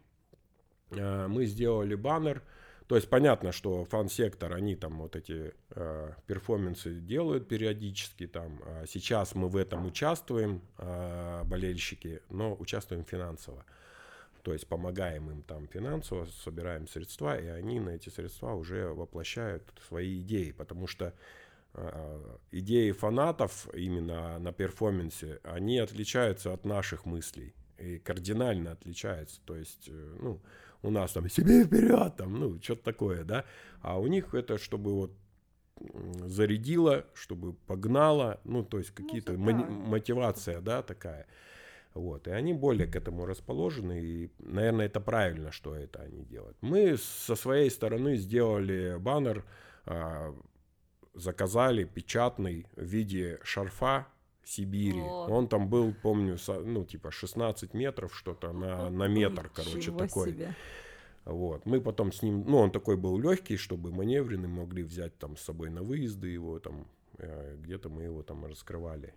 а, 0.91 1.27
мы 1.27 1.45
сделали 1.45 1.95
баннер, 1.95 2.43
то 2.89 2.95
есть 2.95 3.07
понятно, 3.07 3.51
что 3.51 3.85
фан-сектор, 3.85 4.51
они 4.51 4.75
там 4.75 4.97
вот 4.97 5.15
эти 5.15 5.53
а, 5.69 6.15
перформансы 6.25 6.95
делают 6.95 7.47
периодически, 7.47 8.25
там, 8.25 8.59
а 8.65 8.85
сейчас 8.87 9.35
мы 9.35 9.47
в 9.47 9.57
этом 9.57 9.85
участвуем, 9.85 10.63
а, 10.79 11.43
болельщики, 11.43 12.23
но 12.31 12.55
участвуем 12.55 13.05
финансово. 13.05 13.63
То 14.41 14.53
есть 14.53 14.67
помогаем 14.67 15.29
им 15.29 15.43
там 15.43 15.67
финансово, 15.67 16.25
собираем 16.43 16.87
средства, 16.87 17.39
и 17.39 17.45
они 17.45 17.79
на 17.79 17.89
эти 17.89 18.09
средства 18.09 18.55
уже 18.55 18.87
воплощают 18.87 19.71
свои 19.87 20.21
идеи, 20.21 20.49
потому 20.49 20.87
что 20.87 21.13
э, 21.75 22.37
идеи 22.51 22.91
фанатов 22.91 23.67
именно 23.75 24.39
на 24.39 24.51
перформансе, 24.51 25.41
они 25.43 25.77
отличаются 25.77 26.53
от 26.53 26.65
наших 26.65 27.05
мыслей 27.05 27.53
и 27.77 27.99
кардинально 27.99 28.71
отличаются. 28.71 29.41
То 29.45 29.55
есть, 29.55 29.89
э, 29.89 30.17
ну, 30.19 30.41
у 30.81 30.91
нас 30.91 31.11
там 31.11 31.29
себе 31.29 31.65
вперед, 31.65 32.15
там, 32.17 32.39
ну, 32.39 32.59
что-то 32.61 32.83
такое, 32.83 33.23
да, 33.23 33.45
а 33.81 33.99
у 33.99 34.07
них 34.07 34.33
это 34.33 34.57
чтобы 34.57 34.93
вот 34.93 35.11
зарядило, 36.25 37.05
чтобы 37.13 37.53
погнало, 37.53 38.39
ну, 38.43 38.63
то 38.63 38.79
есть 38.79 38.91
какие-то 38.91 39.33
да. 39.33 39.39
мани- 39.39 39.65
мотивация, 39.65 40.61
да, 40.61 40.81
такая. 40.81 41.25
Вот, 41.93 42.27
и 42.27 42.31
они 42.31 42.53
более 42.53 42.87
к 42.87 42.95
этому 42.95 43.25
расположены, 43.25 43.99
и, 43.99 44.31
наверное, 44.39 44.85
это 44.85 44.99
правильно, 44.99 45.51
что 45.51 45.75
это 45.75 46.01
они 46.01 46.23
делают. 46.23 46.57
Мы 46.61 46.97
со 46.97 47.35
своей 47.35 47.69
стороны 47.71 48.15
сделали 48.17 48.97
баннер, 48.99 49.43
а, 49.85 50.35
заказали 51.15 51.85
печатный 51.85 52.67
в 52.75 52.83
виде 52.83 53.39
шарфа 53.43 54.07
Сибири. 54.49 55.01
О. 55.01 55.27
Он 55.29 55.47
там 55.47 55.69
был, 55.69 55.93
помню, 55.93 56.37
со- 56.37 56.59
ну, 56.59 56.83
типа 56.85 57.11
16 57.11 57.73
метров 57.73 58.15
что-то 58.15 58.51
на, 58.51 58.89
на 58.89 59.07
метр, 59.07 59.49
короче, 59.53 59.91
такой. 59.91 60.31
себе. 60.31 60.55
Вот. 61.25 61.65
Мы 61.65 61.81
потом 61.81 62.11
с 62.11 62.23
ним, 62.23 62.43
ну, 62.47 62.57
он 62.57 62.71
такой 62.71 62.97
был 62.97 63.19
легкий, 63.19 63.57
чтобы 63.57 63.91
маневренный, 63.91 64.47
могли 64.47 64.83
взять 64.83 65.17
там 65.17 65.37
с 65.37 65.41
собой 65.41 65.69
на 65.69 65.83
выезды 65.83 66.27
его 66.29 66.59
там, 66.59 66.87
э, 67.17 67.57
где-то 67.61 67.89
мы 67.89 68.03
его 68.03 68.23
там 68.23 68.45
раскрывали. 68.45 69.13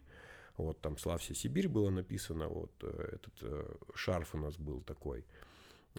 Вот 0.59 0.81
там 0.81 0.99
«Славься, 0.99 1.35
Сибирь» 1.35 1.69
было 1.69 1.89
написано, 1.89 2.49
вот 2.49 2.73
э, 2.83 3.15
этот 3.15 3.35
э, 3.41 3.75
шарф 3.95 4.35
у 4.35 4.39
нас 4.39 4.57
был 4.59 4.83
такой. 4.83 5.25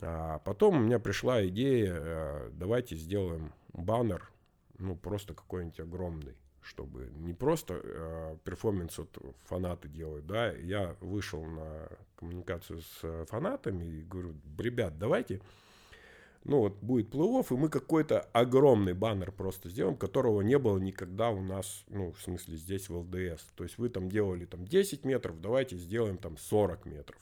А 0.02 0.40
потом 0.40 0.78
у 0.78 0.80
меня 0.80 1.00
пришла 1.00 1.46
идея, 1.48 1.94
э, 1.96 2.50
давайте 2.54 2.96
сделаем 2.96 3.52
баннер 3.74 4.30
ну, 4.78 4.96
просто 4.96 5.34
какой-нибудь 5.34 5.80
огромный, 5.80 6.36
чтобы 6.64 7.10
не 7.18 7.34
просто 7.34 7.80
э, 7.84 8.38
перформанс 8.44 8.98
вот 8.98 9.18
фанаты 9.46 9.88
делают, 9.88 10.26
да, 10.26 10.52
я 10.52 10.96
вышел 11.00 11.44
на 11.44 11.90
коммуникацию 12.16 12.82
с 12.82 13.26
фанатами 13.28 13.86
и 13.86 14.04
говорю, 14.04 14.36
ребят, 14.58 14.98
давайте, 14.98 15.42
ну 16.44 16.60
вот 16.60 16.78
будет 16.82 17.10
плей 17.10 17.44
и 17.50 17.54
мы 17.54 17.70
какой-то 17.70 18.22
огромный 18.34 18.94
баннер 18.94 19.32
просто 19.32 19.70
сделаем, 19.70 19.96
которого 19.96 20.42
не 20.42 20.58
было 20.58 20.78
никогда 20.78 21.30
у 21.30 21.42
нас, 21.42 21.84
ну, 21.88 22.12
в 22.12 22.22
смысле, 22.22 22.58
здесь 22.58 22.90
в 22.90 22.98
ЛДС. 22.98 23.44
То 23.56 23.64
есть 23.64 23.78
вы 23.78 23.90
там 23.90 24.10
делали 24.10 24.46
там 24.46 24.66
10 24.66 25.06
метров, 25.06 25.40
давайте 25.40 25.78
сделаем 25.78 26.18
там 26.18 26.38
40 26.38 26.86
метров. 26.86 27.20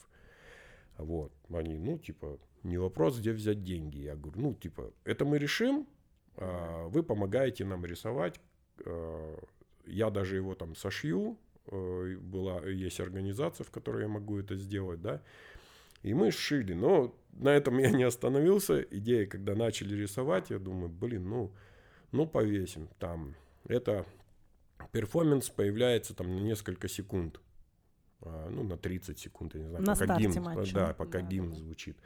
Вот. 0.97 1.31
Они, 1.51 1.77
ну, 1.77 1.97
типа, 1.97 2.39
не 2.63 2.77
вопрос, 2.77 3.19
где 3.19 3.31
взять 3.31 3.63
деньги. 3.63 3.99
Я 3.99 4.15
говорю, 4.15 4.39
ну, 4.39 4.53
типа, 4.53 4.91
это 5.03 5.25
мы 5.25 5.37
решим, 5.37 5.87
а, 6.35 6.87
вы 6.87 7.03
помогаете 7.03 7.65
нам 7.65 7.85
рисовать. 7.85 8.39
А, 8.85 9.39
я 9.85 10.09
даже 10.09 10.35
его 10.35 10.55
там 10.55 10.75
сошью, 10.75 11.37
а, 11.67 12.15
была, 12.17 12.65
есть 12.67 12.99
организация, 12.99 13.63
в 13.63 13.71
которой 13.71 14.03
я 14.03 14.07
могу 14.07 14.39
это 14.39 14.55
сделать, 14.55 15.01
да. 15.01 15.21
И 16.03 16.13
мы 16.13 16.31
сшили. 16.31 16.73
Но 16.73 17.15
на 17.33 17.49
этом 17.49 17.77
я 17.77 17.91
не 17.91 18.03
остановился. 18.03 18.81
Идея, 18.81 19.27
когда 19.27 19.55
начали 19.55 19.95
рисовать, 19.95 20.49
я 20.49 20.59
думаю, 20.59 20.89
блин, 20.89 21.29
ну, 21.29 21.51
ну 22.11 22.25
повесим 22.25 22.89
там. 22.99 23.35
Это 23.67 24.05
перформанс 24.91 25.49
появляется 25.49 26.15
там 26.15 26.35
на 26.35 26.39
несколько 26.39 26.87
секунд. 26.87 27.39
Ну, 28.23 28.63
на 28.63 28.77
30 28.77 29.17
секунд, 29.17 29.55
я 29.55 29.61
не 29.61 29.67
знаю, 29.67 29.83
на 29.83 29.95
пока 29.95 30.17
гимн, 30.19 30.41
матча. 30.43 30.73
да, 30.75 30.93
пока 30.93 31.21
да, 31.21 31.27
гимн 31.27 31.49
да. 31.49 31.55
звучит 31.55 31.97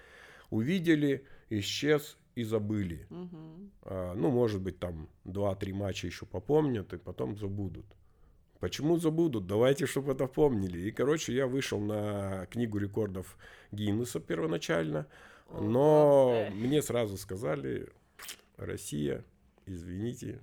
увидели, 0.50 1.26
исчез 1.50 2.18
и 2.36 2.44
забыли. 2.44 3.08
Угу. 3.10 3.70
А, 3.84 4.14
ну, 4.14 4.30
может 4.30 4.62
быть, 4.62 4.80
там 4.80 5.10
2-3 5.26 5.74
матча 5.74 6.08
еще 6.08 6.26
попомнят 6.26 6.94
и 6.94 6.98
потом 6.98 7.38
забудут. 7.38 7.86
Почему 8.60 8.98
забудут? 8.98 9.48
Давайте, 9.48 9.86
чтобы 9.86 10.14
это 10.14 10.28
помнили. 10.28 10.80
И, 10.80 10.92
короче, 10.92 11.34
я 11.34 11.48
вышел 11.48 11.80
на 11.80 12.46
книгу 12.48 12.78
рекордов 12.78 13.38
Гиннесса 13.72 14.20
первоначально, 14.20 15.08
но 15.52 16.48
мне 16.52 16.82
сразу 16.82 17.18
сказали, 17.18 17.88
Россия, 18.58 19.24
извините, 19.66 20.40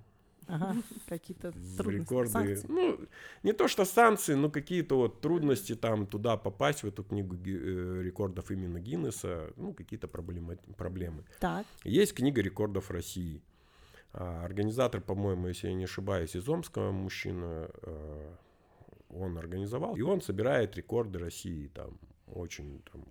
Ага, 0.46 0.76
какие-то 1.08 1.52
трудности, 1.76 2.12
рекорды. 2.12 2.30
санкции. 2.30 2.66
Ну, 2.68 3.00
не 3.42 3.52
то 3.52 3.68
что 3.68 3.84
санкции, 3.84 4.34
но 4.34 4.50
какие-то 4.50 4.96
вот 4.96 5.20
трудности 5.20 5.74
там 5.74 6.06
туда 6.06 6.36
попасть, 6.36 6.82
в 6.82 6.86
эту 6.86 7.04
книгу 7.04 7.36
э, 7.36 8.02
рекордов 8.02 8.50
именно 8.50 8.80
Гиннесса, 8.80 9.52
ну, 9.56 9.72
какие-то 9.72 10.08
проблемы. 10.08 10.58
проблемы. 10.76 11.24
Так. 11.40 11.66
Есть 11.84 12.14
книга 12.14 12.42
рекордов 12.42 12.90
России. 12.90 13.42
А, 14.12 14.44
организатор, 14.44 15.00
по-моему, 15.00 15.48
если 15.48 15.68
я 15.68 15.74
не 15.74 15.84
ошибаюсь, 15.84 16.36
из 16.36 16.48
Омского 16.48 16.92
мужчина, 16.92 17.70
э, 17.82 18.34
он 19.10 19.38
организовал, 19.38 19.96
и 19.96 20.02
он 20.02 20.20
собирает 20.20 20.76
рекорды 20.76 21.18
России, 21.18 21.68
там, 21.68 21.98
очень 22.26 22.82
там, 22.92 23.04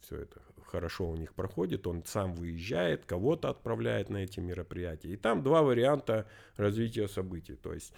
все 0.00 0.16
это 0.16 0.40
хорошо 0.66 1.08
у 1.08 1.16
них 1.16 1.34
проходит, 1.34 1.86
он 1.86 2.04
сам 2.04 2.34
выезжает, 2.34 3.04
кого-то 3.04 3.50
отправляет 3.50 4.10
на 4.10 4.18
эти 4.18 4.40
мероприятия. 4.40 5.10
И 5.10 5.16
там 5.16 5.42
два 5.42 5.62
варианта 5.62 6.26
развития 6.56 7.08
событий. 7.08 7.54
То 7.54 7.72
есть 7.72 7.92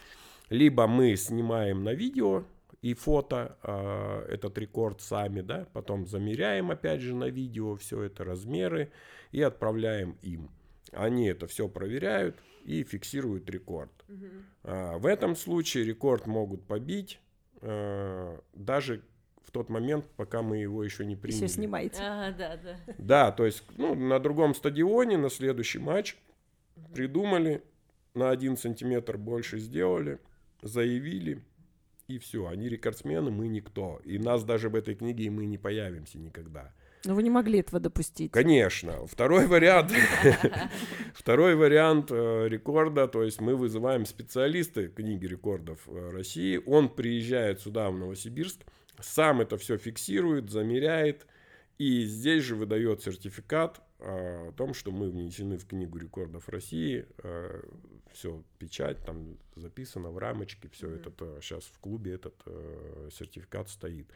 либо 0.49 0.87
мы 0.87 1.17
снимаем 1.17 1.85
на 1.85 1.95
видео 1.95 2.45
и 2.83 2.95
фото 2.95 3.57
э, 3.63 4.27
этот 4.35 4.59
рекорд 4.59 5.01
сами, 5.01 5.41
да, 5.41 5.67
потом 5.73 6.07
замеряем 6.07 6.71
опять 6.71 7.01
же 7.01 7.15
на 7.15 7.29
видео 7.29 7.75
все 7.77 8.03
это 8.03 8.25
размеры 8.25 8.93
и 9.33 9.43
отправляем 9.43 10.17
им. 10.23 10.51
Они 10.93 11.27
это 11.27 11.47
все 11.47 11.69
проверяют 11.69 12.37
и 12.65 12.85
фиксируют 12.85 13.51
рекорд. 13.51 13.91
Мгм. 14.09 14.29
А, 14.63 14.99
в 14.99 15.07
этом 15.07 15.35
случае 15.37 15.85
рекорд 15.85 16.27
могут 16.27 16.65
побить 16.65 17.21
э, 17.61 18.39
даже 18.55 19.03
тот 19.57 19.71
момент, 19.71 20.05
пока 20.17 20.43
мы 20.43 20.59
его 20.59 20.85
еще 20.85 21.07
не 21.07 21.17
приняли. 21.17 21.45
Еще 21.45 21.55
снимаете. 21.55 21.97
А, 22.03 22.31
да, 22.31 22.59
да. 22.59 22.77
Да, 22.99 23.33
то 23.33 23.47
есть 23.47 23.65
ну, 23.79 23.95
на 23.95 24.19
другом 24.19 24.55
стадионе, 24.55 25.17
на 25.17 25.31
следующий 25.31 25.79
матч 25.79 26.19
придумали, 26.93 27.63
на 28.13 28.29
один 28.29 28.59
сантиметр 28.59 29.17
больше 29.17 29.59
сделали, 29.59 30.19
заявили, 30.61 31.43
и 32.07 32.19
все. 32.19 32.47
Они 32.47 32.69
рекордсмены, 32.69 33.31
мы 33.31 33.49
никто. 33.49 33.99
И 34.05 34.19
нас 34.19 34.45
даже 34.45 34.69
в 34.69 34.75
этой 34.75 34.95
книге 34.95 35.25
и 35.25 35.31
мы 35.31 35.47
не 35.47 35.57
появимся 35.57 36.19
никогда. 36.19 36.75
Но 37.07 37.15
вы 37.15 37.23
не 37.23 37.31
могли 37.31 37.61
этого 37.61 37.81
допустить. 37.81 38.33
Конечно. 38.33 39.07
Второй 39.07 39.47
вариант, 39.47 39.91
второй 41.15 41.55
вариант 41.55 42.11
э, 42.11 42.49
рекорда, 42.49 43.09
то 43.09 43.23
есть 43.23 43.41
мы 43.41 43.57
вызываем 43.57 44.05
специалиста 44.05 44.89
книги 44.89 45.25
рекордов 45.25 45.79
э, 45.87 46.11
России, 46.11 46.61
он 46.67 46.91
приезжает 46.91 47.61
сюда, 47.61 47.91
в 47.91 47.99
Новосибирск, 47.99 48.61
сам 49.01 49.41
это 49.41 49.57
все 49.57 49.77
фиксирует, 49.77 50.51
замеряет, 50.51 51.27
и 51.79 52.05
здесь 52.05 52.43
же 52.45 52.57
выдает 52.57 53.03
сертификат 53.03 53.83
э, 53.99 54.49
о 54.49 54.53
том, 54.53 54.75
что 54.75 54.91
мы 54.91 55.11
внесены 55.11 55.59
в 55.59 55.67
книгу 55.67 55.99
рекордов 55.99 56.49
России, 56.49 57.07
все, 58.13 58.43
печать 58.59 59.05
там 59.05 59.37
записано 59.57 60.11
в 60.11 60.19
рамочке, 60.19 60.69
все 60.71 60.89
Мгм. 60.89 61.01
это 61.07 61.39
сейчас 61.43 61.65
в 61.65 61.79
клубе 61.81 62.15
этот 62.15 62.35
сертификат 63.13 63.69
стоит. 63.69 64.07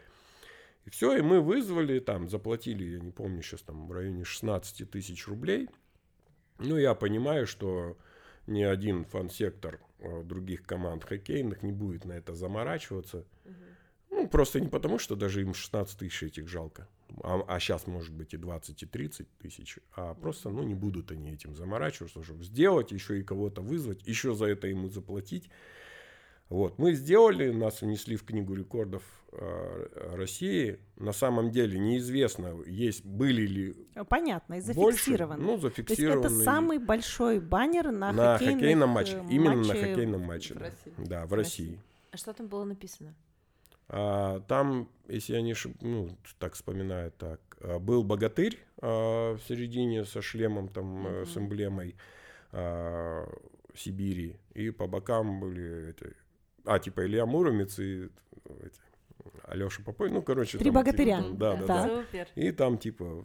И 0.87 0.91
все, 0.91 1.17
и 1.19 1.21
мы 1.21 1.41
вызвали, 1.43 1.99
там, 1.99 2.29
заплатили, 2.31 2.85
я 2.85 3.01
не 3.01 3.11
помню, 3.13 3.43
сейчас 3.43 3.61
там 3.61 3.87
в 3.87 3.93
районе 3.93 4.25
16 4.25 4.91
тысяч 4.91 5.29
рублей. 5.29 5.69
Ну, 6.59 6.79
я 6.79 6.95
понимаю, 6.95 7.47
что 7.47 7.99
ни 8.47 8.63
один 8.63 9.05
фан-сектор 9.05 9.81
других 10.25 10.63
команд 10.63 11.05
хоккейных 11.05 11.63
не 11.63 11.73
будет 11.73 12.07
на 12.07 12.13
это 12.15 12.35
заморачиваться. 12.35 13.27
Ну, 14.21 14.29
просто 14.29 14.61
не 14.61 14.69
потому, 14.69 14.99
что 14.99 15.17
даже 15.17 15.41
им 15.43 15.55
16 15.55 15.99
тысяч 15.99 16.23
этих 16.23 16.49
жалко. 16.49 16.87
А, 17.23 17.59
сейчас, 17.59 17.87
может 17.87 18.13
быть, 18.13 18.35
и 18.35 18.37
20, 18.37 18.83
и 18.83 18.87
30 18.87 19.27
тысяч. 19.39 19.79
А 19.97 20.15
просто, 20.15 20.51
ну, 20.51 20.63
не 20.63 20.75
будут 20.75 21.11
они 21.11 21.33
этим 21.33 21.55
заморачиваться, 21.57 22.23
чтобы 22.23 22.45
сделать, 22.45 22.93
еще 22.93 23.19
и 23.19 23.23
кого-то 23.23 23.63
вызвать, 23.63 24.07
еще 24.07 24.35
за 24.35 24.47
это 24.47 24.67
ему 24.67 24.89
заплатить. 24.89 25.51
Вот, 26.49 26.79
мы 26.79 26.95
сделали, 26.95 27.51
нас 27.51 27.81
внесли 27.81 28.17
в 28.17 28.25
книгу 28.25 28.55
рекордов 28.55 29.03
э, 29.33 30.15
России. 30.17 30.81
На 30.97 31.13
самом 31.13 31.51
деле 31.53 31.79
неизвестно, 31.79 32.61
есть 32.67 33.05
были 33.05 33.43
ли 33.47 33.77
Понятно, 34.09 34.55
и 34.55 34.73
больше. 34.73 34.99
зафиксировано. 34.99 35.37
Ну, 35.41 35.47
То 35.47 35.53
есть 35.53 35.77
зафиксированы. 35.77 36.27
это 36.27 36.45
самый 36.45 36.79
большой 36.79 37.39
баннер 37.41 37.93
на, 37.93 38.11
на 38.13 38.37
хоккейном 38.39 38.91
матче. 38.91 39.17
э, 39.19 39.27
Именно 39.31 39.57
на 39.63 39.69
матче 39.69 39.81
хоккейном 39.87 40.21
матче. 40.23 40.55
в 40.55 40.59
да. 40.59 40.65
России. 40.65 40.93
Да, 40.99 41.27
в 41.27 41.29
В 41.29 41.35
России. 41.35 41.65
России. 41.67 41.81
А 42.11 42.17
что 42.17 42.33
там 42.33 42.49
было 42.49 42.65
написано? 42.65 43.15
А, 43.93 44.41
там, 44.41 44.89
если 45.09 45.35
я 45.35 45.43
не 45.43 45.53
ошиб... 45.53 45.77
ну, 45.81 46.09
так 46.39 46.55
вспоминаю, 46.55 47.11
так, 47.11 47.41
а, 47.61 47.81
был 47.81 48.05
богатырь 48.05 48.57
а, 48.81 49.35
в 49.35 49.41
середине 49.49 50.05
со 50.05 50.23
шлемом, 50.23 50.69
там, 50.69 51.07
э, 51.07 51.27
с 51.27 51.37
эмблемой 51.37 51.97
Сибири, 53.77 54.37
и 54.55 54.71
по 54.71 54.87
бокам 54.89 55.41
были 55.41 55.91
эти, 55.91 56.15
а, 56.65 56.79
типа 56.81 57.07
Илья 57.07 57.25
Муромец 57.27 57.79
и 57.79 58.09
эти, 58.65 58.81
Алеша 59.45 59.83
Попой, 59.85 60.11
ну, 60.11 60.23
короче. 60.23 60.59
Три 60.59 60.71
там, 60.71 60.75
богатыря. 60.75 61.23
типа, 61.23 61.37
да, 61.37 61.57
да, 61.57 61.67
Да. 61.67 61.67
да. 61.67 62.03
Супер. 62.03 62.29
И 62.35 62.53
там, 62.53 62.79
типа, 62.79 63.25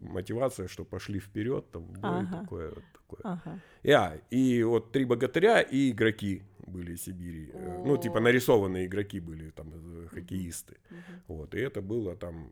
мотивация, 0.00 0.68
что 0.68 0.84
пошли 0.84 1.20
вперед, 1.20 1.70
там, 1.70 1.86
бой 1.86 2.00
Ага. 2.02 2.40
такое, 2.42 2.68
вот 2.70 2.84
такое. 2.92 3.20
Ага. 3.24 3.60
И, 3.82 3.90
а, 3.90 4.20
и 4.30 4.62
вот 4.62 4.92
три 4.92 5.04
богатыря 5.04 5.60
и 5.60 5.90
игроки 5.90 6.42
были 6.68 6.92
из 6.92 7.02
Сибири. 7.02 7.50
Э, 7.52 7.82
Ну, 7.86 7.96
типа 7.96 8.20
нарисованные 8.20 8.86
игроки 8.86 9.20
были, 9.20 9.50
там, 9.50 9.72
э, 9.74 10.06
хоккеисты. 10.08 10.76
Мгм. 10.90 11.00
Вот, 11.28 11.54
и 11.54 11.58
это 11.58 11.82
было 11.82 12.16
там... 12.16 12.50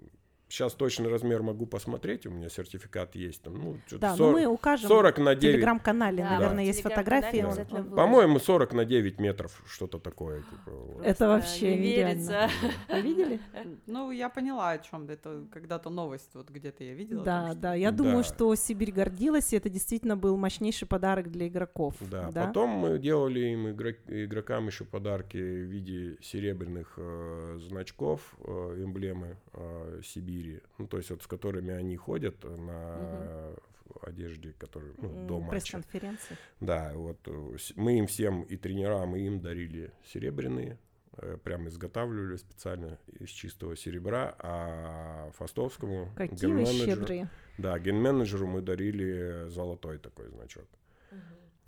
Сейчас 0.49 0.75
точный 0.75 1.09
размер 1.11 1.43
могу 1.43 1.67
посмотреть, 1.67 2.25
у 2.25 2.31
меня 2.31 2.49
сертификат 2.49 3.17
есть. 3.17 3.43
Там, 3.43 3.55
ну, 3.55 3.79
Да, 3.99 4.11
но 4.13 4.17
40, 4.17 4.33
мы 4.33 4.47
укажем 4.47 4.89
40 4.89 5.19
на 5.19 5.35
в 5.35 5.39
9. 5.41 5.41
телеграм-канале, 5.57 6.23
Да, 6.23 6.31
наверное, 6.39 6.63
в 6.63 6.67
есть 6.69 6.83
фотографии. 6.83 7.43
выложим. 7.43 7.91
По-моему, 7.97 8.39
40 8.39 8.73
на 8.73 8.85
9 8.85 9.19
метров, 9.19 9.61
что-то 9.67 9.99
такое. 9.99 10.43
Типа, 10.43 10.71
вот. 10.71 11.05
Это 11.05 11.27
вообще 11.27 11.77
не 11.77 11.83
верится. 11.97 12.49
Вы 12.89 13.01
видели? 13.01 13.41
Ну, 13.87 14.13
я 14.13 14.29
поняла, 14.29 14.71
о 14.71 14.79
чем 14.79 15.09
это. 15.11 15.45
Когда-то 15.53 15.91
новость 15.91 16.31
вот 16.35 16.49
где-то 16.49 16.85
я 16.85 16.95
видела. 16.95 17.25
Да, 17.25 17.41
там, 17.43 17.51
что- 17.53 17.61
да. 17.63 17.75
Я 17.75 17.91
Да. 17.91 17.97
думаю, 17.97 18.23
что 18.23 18.55
Сибирь 18.55 18.93
гордилась, 18.93 19.53
и 19.53 19.57
это 19.57 19.69
действительно 19.69 20.17
был 20.17 20.37
мощнейший 20.37 20.87
подарок 20.87 21.29
для 21.29 21.49
игроков. 21.49 21.95
Да, 22.01 22.31
потом 22.33 22.71
мы 22.71 22.99
делали 23.01 23.41
им 23.41 23.69
игрок- 23.71 23.99
игрокам 24.07 24.69
еще 24.69 24.85
подарки 24.85 25.39
в 25.39 25.67
виде 25.71 26.19
серебряных 26.23 26.95
э, 26.99 27.59
значков, 27.61 28.21
э, 28.45 28.83
эмблемы 28.85 29.37
э, 29.55 30.01
Сибири, 30.05 30.36
ну, 30.79 30.87
то 30.87 30.97
есть 30.97 31.11
вот 31.11 31.23
с 31.23 31.27
которыми 31.27 31.73
они 31.73 31.97
ходят 31.97 32.45
на 32.45 33.55
в 33.89 34.07
одежде, 34.07 34.53
которые 34.59 34.95
ну, 34.99 35.27
до 35.27 35.41
матча. 35.41 35.51
Пресс-конференции. 35.51 36.37
Да, 36.61 36.93
вот 36.95 37.19
э, 37.27 37.57
мы 37.77 37.99
им 37.99 38.07
всем 38.07 38.43
и 38.43 38.57
тренерам, 38.57 39.17
и 39.17 39.21
им 39.21 39.41
дарили 39.41 39.93
серебряные, 40.05 40.79
э, 41.19 41.39
прям 41.43 41.69
изготавливали 41.69 42.37
специально 42.37 42.99
из 43.19 43.31
чистого 43.31 43.77
серебра, 43.77 44.35
а 44.39 45.31
Фастовскому 45.37 46.11
Какие 46.17 46.53
вы 46.53 46.67
щедрые. 46.67 47.31
Да, 47.59 47.79
ген-менеджеру 47.79 48.47
мы 48.47 48.61
дарили 48.61 49.49
золотой 49.49 49.99
такой 49.99 50.29
значок. 50.29 50.67
Мгм. 51.11 51.21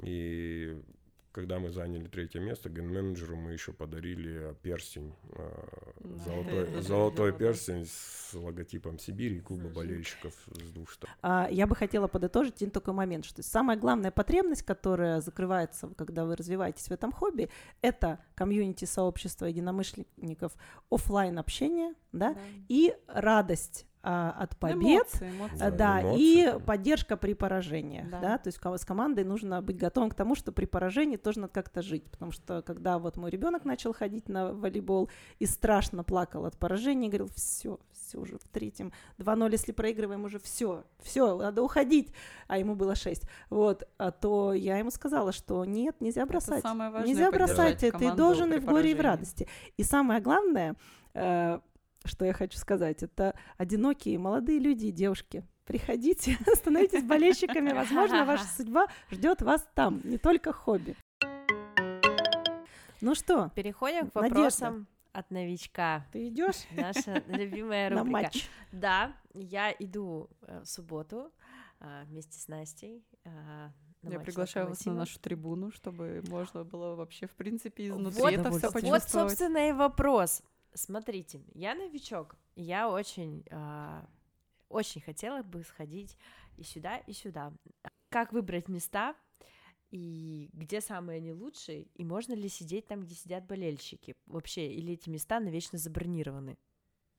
И 0.02 0.82
когда 1.32 1.58
мы 1.58 1.70
заняли 1.70 2.06
третье 2.08 2.40
место, 2.40 2.68
ген-менеджеру 2.68 3.36
мы 3.36 3.52
еще 3.52 3.72
подарили 3.72 4.54
перстень, 4.62 5.12
Да. 5.32 6.24
золотой, 6.24 6.82
золотой 6.82 7.32
перстень 7.32 7.86
с 7.86 8.34
логотипом 8.34 8.98
Сибири 8.98 9.38
и 9.38 9.40
клуба 9.40 9.68
болельщиков 9.68 10.32
с 10.46 10.70
двух 10.70 10.90
сторон. 10.90 11.14
А, 11.22 11.48
Я 11.50 11.66
бы 11.66 11.74
хотела 11.74 12.06
подытожить 12.08 12.56
один 12.56 12.70
такой 12.70 12.94
момент, 12.94 13.24
что 13.24 13.42
самая 13.42 13.76
главная 13.76 14.10
потребность, 14.10 14.62
которая 14.62 15.20
закрывается, 15.20 15.88
когда 15.96 16.24
вы 16.24 16.36
развиваетесь 16.36 16.88
в 16.88 16.92
этом 16.92 17.12
хобби, 17.12 17.48
это 17.80 18.18
комьюнити 18.34 18.84
сообщества 18.84 19.46
единомышленников, 19.46 20.52
оффлайн 20.90 21.38
общение, 21.38 21.94
да, 22.12 22.36
и 22.68 22.94
радость 23.06 23.86
а, 24.02 24.30
от 24.38 24.56
побед, 24.56 24.78
Эмоции, 24.78 25.30
эмоции. 25.30 25.58
А, 25.60 25.70
Да, 25.70 26.02
эмоции, 26.02 26.56
и 26.56 26.60
поддержка 26.60 27.16
при 27.16 27.34
поражениях, 27.34 28.08
Да. 28.08 28.20
да. 28.20 28.38
то 28.38 28.48
есть 28.48 28.58
с 28.58 28.84
командой 28.84 29.24
нужно 29.24 29.60
быть 29.60 29.76
готовым 29.76 30.10
к 30.10 30.14
тому, 30.14 30.34
что 30.34 30.52
при 30.52 30.66
поражении 30.66 31.16
тоже 31.16 31.40
надо 31.40 31.52
как-то 31.52 31.82
жить, 31.82 32.04
потому 32.04 32.30
что 32.30 32.62
когда 32.62 32.98
вот 32.98 33.16
мой 33.16 33.30
ребенок 33.30 33.64
начал 33.64 33.92
ходить 33.92 34.28
на 34.28 34.52
волейбол 34.52 35.10
и 35.38 35.46
страшно 35.46 36.04
плакал 36.04 36.44
от 36.46 36.56
поражения, 36.56 37.08
говорил, 37.08 37.28
все, 37.34 37.80
все 37.92 38.18
уже 38.18 38.38
в 38.38 38.48
третьем, 38.48 38.92
2-0, 39.18 39.50
если 39.50 39.72
проигрываем, 39.72 40.24
уже 40.24 40.38
все, 40.38 40.84
все, 41.02 41.36
надо 41.36 41.62
уходить, 41.62 42.12
а 42.46 42.58
ему 42.58 42.76
было 42.76 42.94
6, 42.94 43.22
вот, 43.50 43.88
а 43.98 44.10
то 44.12 44.52
я 44.52 44.78
ему 44.78 44.90
сказала, 44.90 45.32
что 45.32 45.64
нет, 45.64 45.96
нельзя 46.00 46.24
бросать, 46.24 46.62
самое 46.62 46.90
важное 46.90 47.08
нельзя 47.08 47.30
бросать, 47.30 47.78
ты 47.78 48.12
должен 48.14 48.52
и 48.52 48.58
в 48.58 48.64
горе, 48.64 48.92
и 48.92 48.94
в 48.94 49.00
радости, 49.00 49.48
и 49.76 49.82
самое 49.82 50.20
главное, 50.20 50.76
э, 51.14 51.60
что 52.08 52.24
я 52.24 52.32
хочу 52.32 52.58
сказать, 52.58 53.02
это 53.02 53.34
одинокие 53.56 54.18
молодые 54.18 54.58
люди 54.58 54.86
и 54.86 54.90
девушки. 54.92 55.44
Приходите, 55.64 56.36
становитесь 56.54 57.04
болельщиками. 57.04 57.72
Возможно, 57.72 58.24
ваша 58.24 58.44
судьба 58.56 58.88
ждет 59.10 59.42
вас 59.42 59.66
там, 59.74 60.00
не 60.04 60.18
только 60.18 60.52
хобби. 60.52 60.96
Ну 63.00 63.14
что, 63.14 63.50
Переходим 63.54 64.10
к 64.10 64.14
Надежда. 64.14 64.34
вопросам 64.34 64.86
от 65.12 65.30
новичка. 65.30 66.04
ты 66.12 66.28
идешь 66.28 66.56
Наша 66.72 67.22
любимая 67.28 67.90
на 67.90 67.98
рубрика. 68.00 68.22
матч? 68.22 68.48
Да, 68.72 69.12
я 69.34 69.72
иду 69.78 70.28
э, 70.42 70.60
в 70.60 70.66
субботу 70.66 71.32
а, 71.80 72.04
вместе 72.06 72.38
с 72.38 72.48
Настей. 72.48 73.04
а, 73.24 73.70
на 74.02 74.10
Я 74.10 74.18
матч 74.18 74.26
приглашаю 74.26 74.68
вас 74.68 74.84
на 74.84 74.94
нашу 74.94 75.18
трибуну, 75.20 75.70
чтобы 75.70 76.22
можно 76.28 76.64
было 76.64 76.94
вообще, 76.96 77.26
в 77.26 77.34
принципе, 77.36 77.88
изнутри 77.88 78.20
Вот, 78.20 78.32
это 78.32 78.50
все 78.50 78.50
вот, 78.50 78.62
Вот, 78.62 78.72
почувствовать. 78.72 79.30
собственно, 79.30 79.68
и 79.68 79.72
вопрос. 79.72 80.42
Смотрите, 80.74 81.40
я 81.54 81.74
новичок, 81.74 82.36
я 82.56 82.90
очень, 82.90 83.44
а, 83.50 84.06
очень 84.68 85.00
хотела 85.00 85.42
бы 85.42 85.62
сходить 85.64 86.16
и 86.56 86.62
сюда, 86.62 86.98
и 86.98 87.12
сюда. 87.12 87.52
Как 88.10 88.32
выбрать 88.32 88.68
места, 88.68 89.14
и 89.90 90.50
где 90.52 90.80
самые 90.80 91.18
они 91.18 91.32
лучшие, 91.32 91.84
и 91.94 92.04
можно 92.04 92.34
ли 92.34 92.48
сидеть 92.48 92.86
там, 92.86 93.00
где 93.00 93.14
сидят 93.14 93.46
болельщики 93.46 94.14
вообще, 94.26 94.72
или 94.72 94.92
эти 94.94 95.08
места 95.08 95.40
навечно 95.40 95.78
забронированы? 95.78 96.58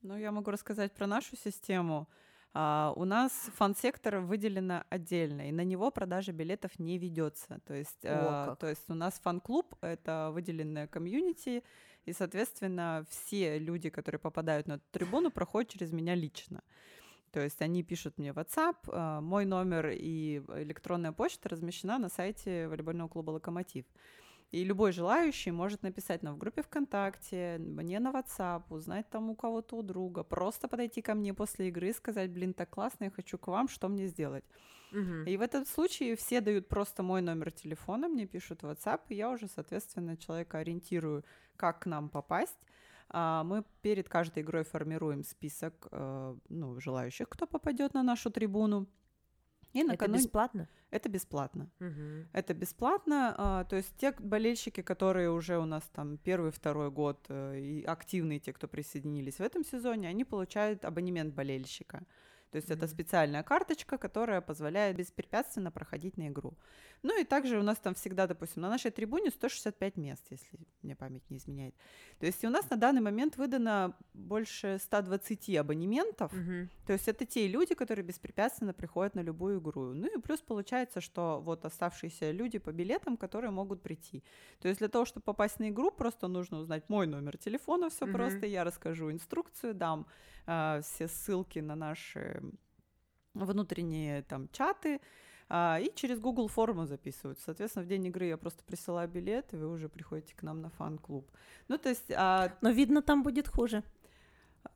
Ну, 0.02 0.18
я 0.18 0.32
могу 0.32 0.52
рассказать 0.52 0.93
про 0.93 1.08
нашу 1.08 1.36
систему. 1.36 2.08
А, 2.54 2.93
у 2.95 3.06
нас 3.06 3.32
фан-сектор 3.56 4.20
выделено 4.20 4.84
отдельно, 4.89 5.50
и 5.50 5.52
на 5.52 5.64
него 5.64 5.91
продажа 5.91 6.32
билетов 6.32 6.80
не 6.80 6.97
ведется. 6.97 7.60
То 7.66 7.74
есть, 7.74 8.00
а, 8.04 8.47
как. 8.47 8.60
то 8.60 8.68
есть 8.68 8.89
у 8.89 8.93
нас 8.93 9.20
фан-клуб— 9.20 9.76
это 9.82 10.32
выделенная 10.34 10.88
комьюнити, 10.88 11.64
и, 12.06 12.14
соответственно, 12.14 13.06
все 13.10 13.60
люди, 13.60 13.89
которые 13.89 14.20
попадают 14.20 14.68
на 14.68 14.74
эту 14.74 14.84
трибуну, 14.91 15.32
проходят 15.32 15.72
через 15.72 15.91
меня 15.91 16.16
лично. 16.16 16.62
То 17.32 17.41
есть 17.41 17.62
они 17.62 17.84
пишут 17.84 18.18
мне 18.18 18.34
в 18.34 18.38
WhatsApp, 18.38 18.76
а, 18.88 19.22
мой 19.22 19.45
номер 19.45 19.89
и 19.89 20.41
электронная 20.56 21.12
почта 21.12 21.50
размещена 21.50 22.00
на 22.00 22.10
сайте 22.10 22.68
волейбольного 22.68 23.08
клуба 23.08 23.32
«Локомотив». 23.32 23.86
И 24.52 24.64
любой 24.64 24.91
желающий 24.93 25.52
может 25.52 25.84
написать 25.84 26.24
нам 26.24 26.36
в 26.36 26.38
группе 26.39 26.64
ВКонтакте, 26.64 27.58
мне 27.60 28.00
на 28.00 28.10
WhatsApp, 28.10 28.64
узнать 28.70 29.08
там 29.10 29.30
у 29.30 29.36
кого-то 29.36 29.76
у 29.76 29.84
друга, 29.84 30.24
просто 30.24 30.68
подойти 30.68 31.04
ко 31.04 31.14
мне 31.14 31.36
после 31.36 31.68
игры 31.68 31.89
и 31.89 31.93
сказать, 31.93 32.32
блин, 32.32 32.54
так 32.54 32.72
классно, 32.72 33.06
я 33.06 33.12
хочу 33.12 33.38
к 33.38 33.47
вам, 33.47 33.68
что 33.68 33.88
мне 33.89 34.08
сделать? 34.08 34.43
Мгм. 34.91 35.26
И 35.26 35.38
в 35.38 35.41
этом 35.41 35.66
случае 35.68 36.16
все 36.16 36.41
дают 36.41 36.68
просто 36.68 37.04
мой 37.04 37.22
номер 37.22 37.52
телефона, 37.52 38.08
мне 38.08 38.26
пишут 38.26 38.64
в 38.64 38.66
WhatsApp, 38.66 39.02
и 39.10 39.16
я 39.16 39.30
уже, 39.30 39.47
соответственно, 39.47 40.18
человека 40.18 40.58
ориентирую, 40.58 41.24
как 41.60 41.80
к 41.84 41.86
нам 41.89 42.10
попасть. 42.10 42.57
А, 43.10 43.43
Мы 43.43 43.64
перед 43.82 44.07
каждой 44.07 44.43
игрой 44.43 44.64
формируем 44.64 45.24
список 45.24 45.88
э, 45.91 46.36
ну, 46.49 46.80
желающих, 46.80 47.28
кто 47.30 47.47
попадет 47.47 47.93
на 47.93 48.03
нашу 48.03 48.30
трибуну. 48.32 48.88
И 49.74 49.80
Это 49.80 49.89
накануне... 49.91 50.20
бесплатно? 50.24 50.68
Это 50.91 51.10
бесплатно. 51.10 51.70
Мгм. 51.80 52.28
Это 52.34 52.53
бесплатно, 52.53 53.36
а, 53.38 53.64
то 53.64 53.76
есть 53.76 53.95
те 53.97 54.12
болельщики, 54.20 54.82
которые 54.82 55.30
уже 55.30 55.57
у 55.60 55.66
нас 55.66 55.84
там 55.93 56.18
первый, 56.18 56.51
второй 56.51 56.89
год 56.89 57.26
э, 57.30 57.60
и 57.60 57.84
активные 57.84 58.39
те, 58.39 58.51
кто 58.53 58.68
присоединились 58.68 59.36
в 59.39 59.41
этом 59.41 59.64
сезоне, 59.64 60.10
они 60.10 60.26
получают 60.26 60.86
абонемент 60.86 61.36
болельщика. 61.36 62.05
То 62.51 62.55
есть 62.57 62.72
это 62.72 62.86
Мгм. 62.86 62.93
специальная 62.93 63.43
карточка, 63.43 63.97
которая 63.97 64.41
позволяет 64.41 64.97
беспрепятственно 64.97 65.72
проходить 65.72 66.18
на 66.18 66.28
игру. 66.30 66.57
Ну 67.04 67.20
и 67.20 67.24
также 67.24 67.58
у 67.60 67.64
нас 67.64 67.78
там 67.78 67.93
всегда, 67.93 68.28
допустим, 68.28 68.62
на 68.62 68.70
нашей 68.70 68.91
трибуне 68.91 69.30
165 69.30 69.97
мест, 69.97 70.26
если 70.32 70.60
мне 70.82 70.95
память 70.95 71.30
не 71.30 71.38
изменяет. 71.38 71.74
То 72.20 72.26
есть 72.26 72.43
у 72.43 72.50
нас 72.50 72.70
на 72.70 72.76
данный 72.78 73.02
момент 73.02 73.38
выдано 73.38 73.95
больше 74.14 74.78
120 74.82 75.56
абонементов, 75.58 76.34
Мгм. 76.34 76.70
то 76.86 76.93
есть 76.93 77.08
это 77.08 77.26
те 77.26 77.47
люди, 77.47 77.74
которые 77.74 78.04
беспрепятственно 78.06 78.74
приходят 78.74 79.16
на 79.16 79.22
любую 79.22 79.60
игру. 79.60 79.93
Ну 79.93 80.08
и 80.08 80.22
плюс 80.22 80.41
получается, 80.41 81.00
что 81.02 81.39
вот 81.41 81.66
оставшиеся 81.66 82.32
люди 82.32 82.60
по 82.60 82.72
билетам, 82.72 83.16
которые 83.18 83.52
могут 83.52 83.82
прийти. 83.82 84.24
То 84.60 84.68
есть 84.68 84.80
для 84.80 84.89
того, 84.89 85.06
чтобы 85.06 85.24
попасть 85.24 85.60
на 85.60 85.70
игру, 85.70 85.91
просто 85.91 86.28
нужно 86.28 86.60
узнать 86.60 86.89
мой 86.89 87.08
номер 87.08 87.38
телефона, 87.38 87.89
все 87.89 88.06
Мгм. 88.06 88.14
просто, 88.14 88.45
я 88.45 88.64
расскажу 88.64 89.10
инструкцию, 89.12 89.74
дам 89.74 90.06
а, 90.45 90.82
все 90.82 91.08
ссылки 91.08 91.60
на 91.60 91.76
наши 91.76 92.41
внутренние 93.34 94.24
там 94.24 94.50
чаты, 94.50 95.00
а, 95.50 95.80
и 95.80 95.91
через 95.95 96.20
Google 96.20 96.47
форму 96.47 96.86
записывают. 96.86 97.39
Соответственно, 97.39 97.84
в 97.86 97.88
день 97.88 98.06
игры 98.06 98.26
я 98.28 98.38
просто 98.38 98.64
присылаю 98.64 99.10
билет, 99.10 99.54
и 99.54 99.58
вы 99.58 99.68
уже 99.72 99.89
приходите 99.89 100.36
к 100.36 100.43
нам 100.43 100.62
на 100.62 100.70
фан-клуб. 100.70 101.30
Ну, 101.68 101.78
то 101.78 101.89
есть, 101.89 102.12
а, 102.16 102.54
Но 102.62 102.70
видно, 102.70 103.02
там 103.02 103.24
будет 103.24 103.47
хуже. 103.47 103.84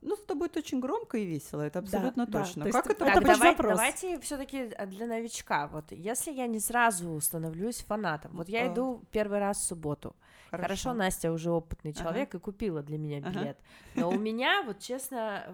ну, 0.00 0.16
это 0.16 0.34
будет 0.34 0.56
очень 0.56 0.80
громко 0.80 1.18
и 1.18 1.24
весело, 1.24 1.60
это 1.62 1.78
абсолютно 1.78 2.26
да, 2.26 2.40
точно. 2.40 2.62
то 2.62 2.68
есть 2.68 2.78
как 2.82 2.90
это, 2.90 3.04
Так, 3.04 3.24
давай- 3.24 3.50
вопрос. 3.50 3.76
давайте 3.76 4.18
все-таки 4.20 4.70
для 4.86 5.06
новичка. 5.06 5.68
Вот 5.68 5.92
если 5.92 6.32
я 6.32 6.46
не 6.46 6.58
сразу 6.58 7.20
становлюсь 7.20 7.80
фанатом, 7.82 8.32
вот 8.34 8.48
я 8.48 8.62
А. 8.64 8.72
иду 8.72 9.02
первый 9.12 9.38
раз 9.38 9.58
в 9.58 9.64
субботу. 9.64 10.16
Хорошо, 10.50 10.92
Настя 10.94 11.32
уже 11.32 11.50
опытный 11.50 11.90
Ага. 11.92 12.00
человек 12.00 12.34
и 12.34 12.38
купила 12.38 12.82
для 12.82 12.98
меня 12.98 13.18
Ага. 13.18 13.30
билет. 13.30 13.58
Но 13.94 14.08
у 14.08 14.18
меня, 14.18 14.62
вот 14.66 14.78
честно, 14.78 15.44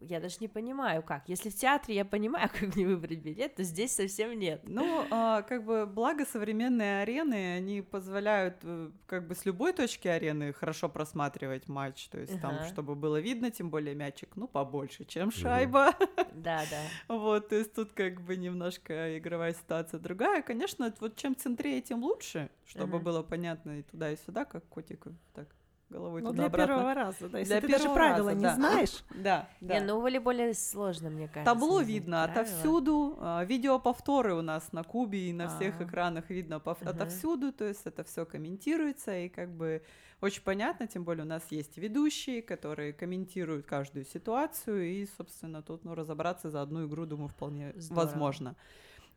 я 0.00 0.20
даже 0.20 0.36
не 0.40 0.48
понимаю, 0.48 1.02
как. 1.02 1.28
Если 1.28 1.50
в 1.50 1.54
театре 1.54 1.96
я 1.96 2.04
понимаю, 2.04 2.48
как 2.52 2.74
мне 2.74 2.86
выбрать 2.86 3.18
билет, 3.18 3.56
то 3.56 3.62
здесь 3.62 3.94
совсем 3.94 4.38
нет. 4.38 4.62
Ну, 4.66 5.06
а, 5.10 5.42
как 5.42 5.64
бы, 5.64 5.86
благо 5.86 6.24
современные 6.24 7.02
арены, 7.02 7.56
они 7.56 7.82
позволяют 7.82 8.56
э, 8.62 8.90
как 9.06 9.26
бы 9.26 9.34
с 9.34 9.44
любой 9.44 9.72
точки 9.72 10.08
арены 10.08 10.52
хорошо 10.52 10.88
просматривать 10.88 11.68
матч, 11.68 12.08
то 12.08 12.18
есть 12.18 12.40
там, 12.40 12.56
Ага. 12.56 12.68
чтобы 12.68 12.94
было 12.94 13.20
видно, 13.20 13.50
тем 13.50 13.70
более 13.70 13.94
мячик, 13.94 14.36
ну, 14.36 14.48
побольше, 14.48 15.04
чем 15.04 15.30
шайба. 15.30 15.94
Да, 16.32 16.62
да. 16.70 17.14
Вот, 17.14 17.48
то 17.48 17.56
есть 17.56 17.74
тут 17.74 17.92
как 17.92 18.20
бы 18.20 18.36
немножко 18.36 19.18
игровая 19.18 19.54
ситуация 19.54 19.98
другая. 19.98 20.40
Конечно, 20.42 20.92
вот 21.00 21.16
чем 21.16 21.34
центрее, 21.34 21.80
тем 21.80 22.04
лучше, 22.04 22.48
чтобы 22.64 23.00
было 23.00 23.22
понятно 23.22 23.80
и 23.80 23.82
туда, 23.82 24.12
и 24.12 24.16
сюда, 24.16 24.44
как 24.44 24.64
котик 24.68 25.06
так 25.34 25.48
головой 25.90 26.22
Ну, 26.22 26.30
туда 26.30 26.48
для 26.48 26.58
первого 26.66 26.80
обратно. 26.90 27.02
раза, 27.04 27.28
да. 27.28 27.38
Если 27.38 27.52
Для 27.52 27.60
ты 27.60 27.68
даже 27.68 27.78
первого 27.84 27.94
правила 27.96 28.28
раза, 28.30 28.34
не 28.38 28.42
да. 28.44 28.54
знаешь, 28.54 29.04
Да, 29.14 29.48
да. 29.60 29.74
Не, 29.78 29.86
ну 29.86 29.98
в 29.98 30.02
волейболе 30.02 30.54
сложно, 30.54 31.10
мне 31.10 31.28
кажется. 31.28 31.44
Табло 31.54 31.80
видно 31.80 32.24
правила. 32.24 32.42
отовсюду, 32.42 33.16
а, 33.20 33.44
видеоповторы 33.44 34.34
у 34.34 34.42
нас 34.42 34.72
на 34.72 34.82
Кубе 34.84 35.30
и 35.30 35.32
на 35.32 35.48
всех 35.48 35.80
А. 35.80 35.84
экранах 35.84 36.28
видно 36.30 36.54
пов- 36.54 36.78
Ага. 36.82 36.90
отовсюду, 36.90 37.52
то 37.52 37.64
есть 37.64 37.82
это 37.86 38.04
все 38.04 38.24
комментируется 38.26 39.16
и 39.18 39.28
как 39.28 39.50
бы 39.50 39.82
очень 40.20 40.42
понятно, 40.42 40.86
тем 40.88 41.04
более 41.04 41.24
у 41.24 41.28
нас 41.28 41.44
есть 41.50 41.78
ведущие, 41.78 42.42
которые 42.42 42.92
комментируют 42.92 43.66
каждую 43.66 44.04
ситуацию 44.04 44.84
и, 44.84 45.06
собственно, 45.16 45.62
тут 45.62 45.84
ну 45.84 45.94
разобраться 45.94 46.50
за 46.50 46.60
одну 46.62 46.86
игру, 46.86 47.06
думаю, 47.06 47.28
вполне 47.28 47.72
Здорово. 47.76 48.04
возможно. 48.06 48.56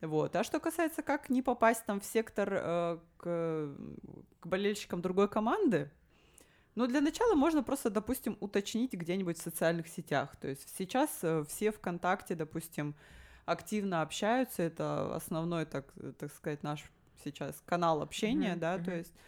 Вот. 0.01 0.36
А 0.36 0.43
что 0.43 0.59
касается, 0.59 1.03
как 1.03 1.30
не 1.30 1.41
попасть 1.43 1.86
там 1.86 1.99
в 1.99 2.05
сектор 2.05 2.49
э, 2.51 2.97
к, 3.17 3.69
к 4.39 4.47
болельщикам 4.47 4.99
другой 5.01 5.28
команды, 5.28 5.91
ну, 6.76 6.88
для 6.88 7.01
начала 7.01 7.36
можно 7.36 7.63
просто, 7.63 7.89
допустим, 7.89 8.38
уточнить 8.39 8.93
где-нибудь 8.93 9.38
в 9.38 9.41
социальных 9.41 9.88
сетях. 9.88 10.36
То 10.38 10.47
есть 10.47 10.69
сейчас 10.78 11.19
э, 11.24 11.43
все 11.47 11.72
ВКонтакте, 11.72 12.36
допустим, 12.36 12.95
активно 13.45 14.01
общаются. 14.01 14.63
Это 14.63 15.15
основной, 15.15 15.65
так, 15.65 15.93
так 16.19 16.32
сказать, 16.34 16.63
наш 16.63 16.84
сейчас 17.24 17.61
канал 17.65 18.01
общения, 18.01 18.55
Мгм, 18.55 18.55
да, 18.55 18.80
то 18.80 18.91
мгм. 18.91 18.95
есть 18.95 19.13
Э, 19.13 19.19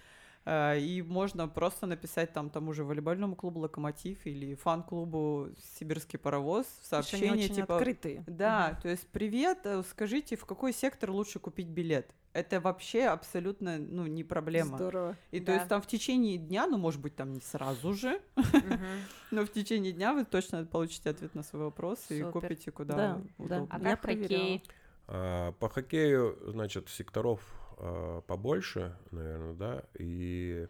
И 0.46 1.04
можно 1.08 1.48
просто 1.48 1.86
написать 1.86 2.34
там 2.34 2.50
тому 2.50 2.74
же 2.74 2.84
волейбольному 2.84 3.36
клубу 3.36 3.62
«Локомотив» 3.62 4.26
или 4.26 4.56
фан-клубу 4.56 5.50
«Сибирский 5.80 6.20
паровоз» 6.20 6.66
в 6.66 6.82
То 6.82 6.88
сообщение 7.02 7.46
очень 7.46 7.56
типа... 7.56 7.78
открытые. 7.78 8.24
Да, 8.28 8.78
то 8.82 8.90
есть 8.90 9.08
привет, 9.08 9.60
э, 9.64 9.84
скажите, 9.90 10.36
в 10.36 10.46
какой 10.46 10.74
сектор 10.74 11.12
лучше 11.12 11.40
купить 11.40 11.68
билет? 11.68 12.14
Это 12.34 12.60
вообще 12.60 13.04
абсолютно, 13.06 13.78
ну, 13.78 14.06
не 14.08 14.24
проблема. 14.26 14.76
Здорово. 14.76 15.16
И 15.32 15.40
то 15.40 15.46
Да. 15.46 15.54
есть 15.56 15.68
там 15.68 15.82
в 15.82 15.88
течение 15.88 16.38
дня, 16.38 16.68
ну, 16.68 16.78
может 16.78 17.00
быть, 17.00 17.16
там 17.16 17.32
не 17.32 17.40
сразу 17.42 17.94
же, 17.94 18.20
но 19.32 19.46
в 19.46 19.50
течение 19.52 19.94
дня 19.94 20.14
вы 20.14 20.26
точно 20.26 20.66
получите 20.66 21.10
ответ 21.12 21.36
на 21.36 21.44
свой 21.44 21.64
вопрос 21.64 22.00
и 22.10 22.22
купите 22.24 22.72
куда 22.72 22.96
Да, 22.96 23.14
да. 23.16 23.24
удобно. 23.38 23.68
А 23.70 23.80
как 23.80 24.02
хоккей? 24.02 24.64
А, 25.08 25.52
По 25.54 25.70
хоккею, 25.70 26.38
значит, 26.48 26.90
секторов 26.90 27.40
а, 27.78 28.22
побольше, 28.22 28.96
наверное, 29.12 29.54
да, 29.54 29.84
и 30.00 30.68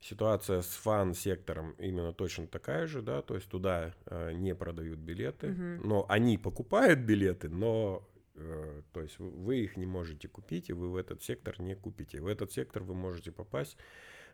ситуация 0.00 0.62
с 0.62 0.68
фан-сектором 0.68 1.72
именно 1.78 2.12
точно 2.12 2.46
такая 2.46 2.86
же, 2.86 3.02
да, 3.02 3.22
то 3.22 3.34
есть 3.34 3.48
туда 3.48 3.94
а, 4.06 4.30
не 4.32 4.54
продают 4.54 4.98
билеты, 4.98 5.48
Мгм. 5.48 5.88
но 5.88 6.06
они 6.08 6.38
покупают 6.38 7.00
билеты, 7.00 7.48
но 7.48 8.06
э, 8.38 8.82
то 8.92 9.00
есть 9.00 9.18
вы- 9.18 9.60
их 9.60 9.76
не 9.78 9.86
можете 9.86 10.28
купить, 10.28 10.68
и 10.68 10.74
вы 10.74 10.90
в 10.90 10.96
этот 10.96 11.22
сектор 11.22 11.58
не 11.58 11.74
купите. 11.74 12.20
В 12.20 12.26
этот 12.26 12.52
сектор 12.52 12.82
вы 12.82 12.94
можете 12.94 13.32
попасть 13.32 13.78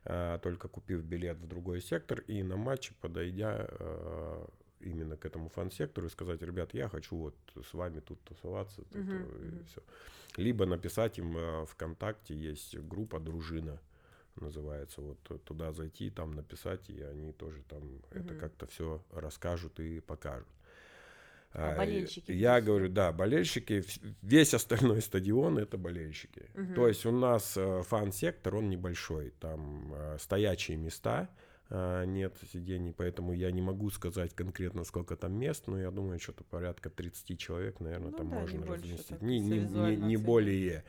а, 0.05 0.39
только 0.39 0.67
купив 0.69 1.05
билет 1.05 1.39
в 1.39 1.47
другой 1.47 1.81
сектор 1.81 2.19
и 2.21 2.43
на 2.43 2.57
матче 2.57 2.95
подойдя 3.01 3.69
а, 3.69 4.49
именно 4.83 5.17
к 5.17 5.25
этому 5.25 5.49
фан-сектору 5.49 6.07
и 6.07 6.11
сказать, 6.11 6.43
ребят, 6.43 6.75
я 6.75 6.89
хочу 6.89 7.17
вот 7.17 7.35
с 7.71 7.75
вами 7.75 8.01
тут 8.01 8.21
тусоваться, 8.25 8.83
тут, 8.83 9.05
э, 9.09 9.61
и 9.61 9.65
всё». 9.65 9.83
Либо 10.37 10.67
написать 10.67 11.19
им 11.19 11.37
э, 11.37 11.67
ВКонтакте, 11.67 12.35
есть 12.35 12.77
группа 12.79 13.21
«Дружина», 13.21 13.79
называется, 14.37 15.03
вот 15.03 15.45
туда 15.45 15.73
зайти, 15.73 16.11
там 16.11 16.33
написать, 16.33 16.89
и 16.91 17.03
они 17.03 17.33
тоже 17.33 17.63
там 17.69 18.01
это 18.11 18.33
Мгм. 18.33 18.41
как-то 18.41 18.67
все 18.67 19.03
расскажут 19.11 19.79
и 19.81 20.01
покажут. 20.01 20.49
А 21.55 21.75
и 21.75 21.77
болельщики 21.77 22.33
Я 22.33 22.59
здесь? 22.61 22.67
говорю, 22.67 22.89
да, 22.89 23.13
болельщики, 23.13 23.85
весь 24.23 24.55
остальной 24.55 25.03
стадион 25.03 25.59
это 25.59 25.77
болельщики. 25.77 26.49
Мгм. 26.55 26.75
То 26.75 26.89
есть 26.89 27.05
у 27.05 27.11
нас 27.11 27.57
э, 27.59 27.83
фан-сектор, 27.83 28.57
он 28.57 28.71
небольшой, 28.71 29.35
там 29.39 29.95
стоячие 30.19 30.79
места, 30.79 31.29
э, 31.31 31.52
нет 32.07 32.37
сидений, 32.53 32.93
поэтому 32.93 33.33
я 33.33 33.51
не 33.51 33.63
могу 33.63 33.89
сказать 33.91 34.35
конкретно, 34.35 34.85
сколько 34.85 35.17
там 35.17 35.33
мест, 35.33 35.67
но 35.69 35.79
я 35.81 35.91
думаю, 35.91 36.19
что-то 36.21 36.45
порядка 36.45 36.91
30 36.91 37.39
человек, 37.39 37.81
наверное, 37.81 38.11
Ну 38.11 38.17
там 38.17 38.29
да, 38.31 38.35
не 38.37 38.41
можно 38.43 38.67
больше, 38.67 38.83
разместить. 38.85 39.23
Не, 39.23 39.41
не- 39.41 39.59
не- 39.61 39.97
не 39.97 40.17
более. 40.17 40.85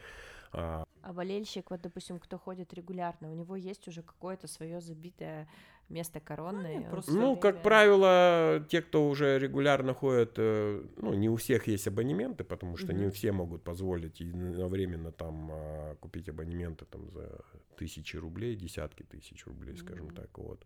А, 0.51 0.83
А 1.01 1.13
болельщик, 1.13 1.71
вот, 1.71 1.81
допустим, 1.81 2.19
кто 2.19 2.37
ходит 2.37 2.73
регулярно, 2.73 3.31
у 3.31 3.35
него 3.35 3.55
есть 3.55 3.87
уже 3.87 4.01
какое-то 4.03 4.47
свое 4.47 4.81
забитое 4.81 5.47
место 5.89 6.19
коронное. 6.19 6.75
нет, 6.75 6.83
он 6.85 6.89
просто- 6.91 7.11
всё 7.11 7.19
Ну, 7.21 7.35
как 7.35 7.53
время- 7.55 7.63
правило, 7.63 8.65
те, 8.69 8.81
кто 8.81 9.07
уже 9.09 9.37
регулярно 9.39 9.93
ходят, 9.93 10.33
э, 10.37 10.83
ну, 10.97 11.13
не 11.13 11.29
у 11.29 11.35
всех 11.35 11.67
есть 11.67 11.87
абонементы, 11.87 12.43
потому 12.43 12.77
что 12.77 12.93
не 12.93 13.03
Мгм. 13.03 13.11
все 13.11 13.31
могут 13.31 13.63
позволить 13.63 14.19
единовременно 14.19 15.11
там 15.11 15.49
а, 15.51 15.95
купить 15.95 16.29
абонементы 16.29 16.85
там 16.85 17.09
за 17.11 17.39
тысячи 17.77 18.17
рублей, 18.17 18.55
десятки 18.55 19.03
тысяч 19.03 19.45
рублей, 19.45 19.75
скажем 19.77 20.05
Мгм. 20.07 20.15
так, 20.15 20.37
вот. 20.37 20.65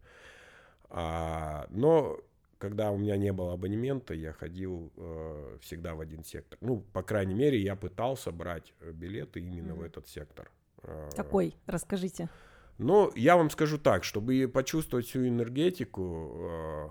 А, 0.89 1.67
но 1.69 2.19
когда 2.59 2.91
у 2.91 2.97
меня 2.97 3.17
не 3.17 3.31
было 3.33 3.53
абонемента, 3.53 4.13
я 4.13 4.31
ходил 4.33 4.91
э, 4.97 5.57
всегда 5.61 5.93
в 5.93 5.99
один 6.01 6.23
сектор. 6.23 6.57
Ну, 6.61 6.83
по 6.93 7.03
крайней 7.03 7.35
мере, 7.35 7.59
я 7.59 7.75
пытался 7.75 8.31
брать 8.31 8.73
билеты 8.81 9.39
именно 9.41 9.73
в 9.73 9.77
Мгм. 9.77 9.85
этот 9.85 10.07
сектор. 10.07 10.49
Э, 10.83 11.09
Какой? 11.15 11.55
Расскажите. 11.67 12.29
Ну, 12.77 13.11
я 13.15 13.35
вам 13.37 13.49
скажу 13.49 13.77
так, 13.77 14.03
чтобы 14.03 14.47
почувствовать 14.47 15.05
всю 15.07 15.27
энергетику 15.27 16.37
э, 16.39 16.89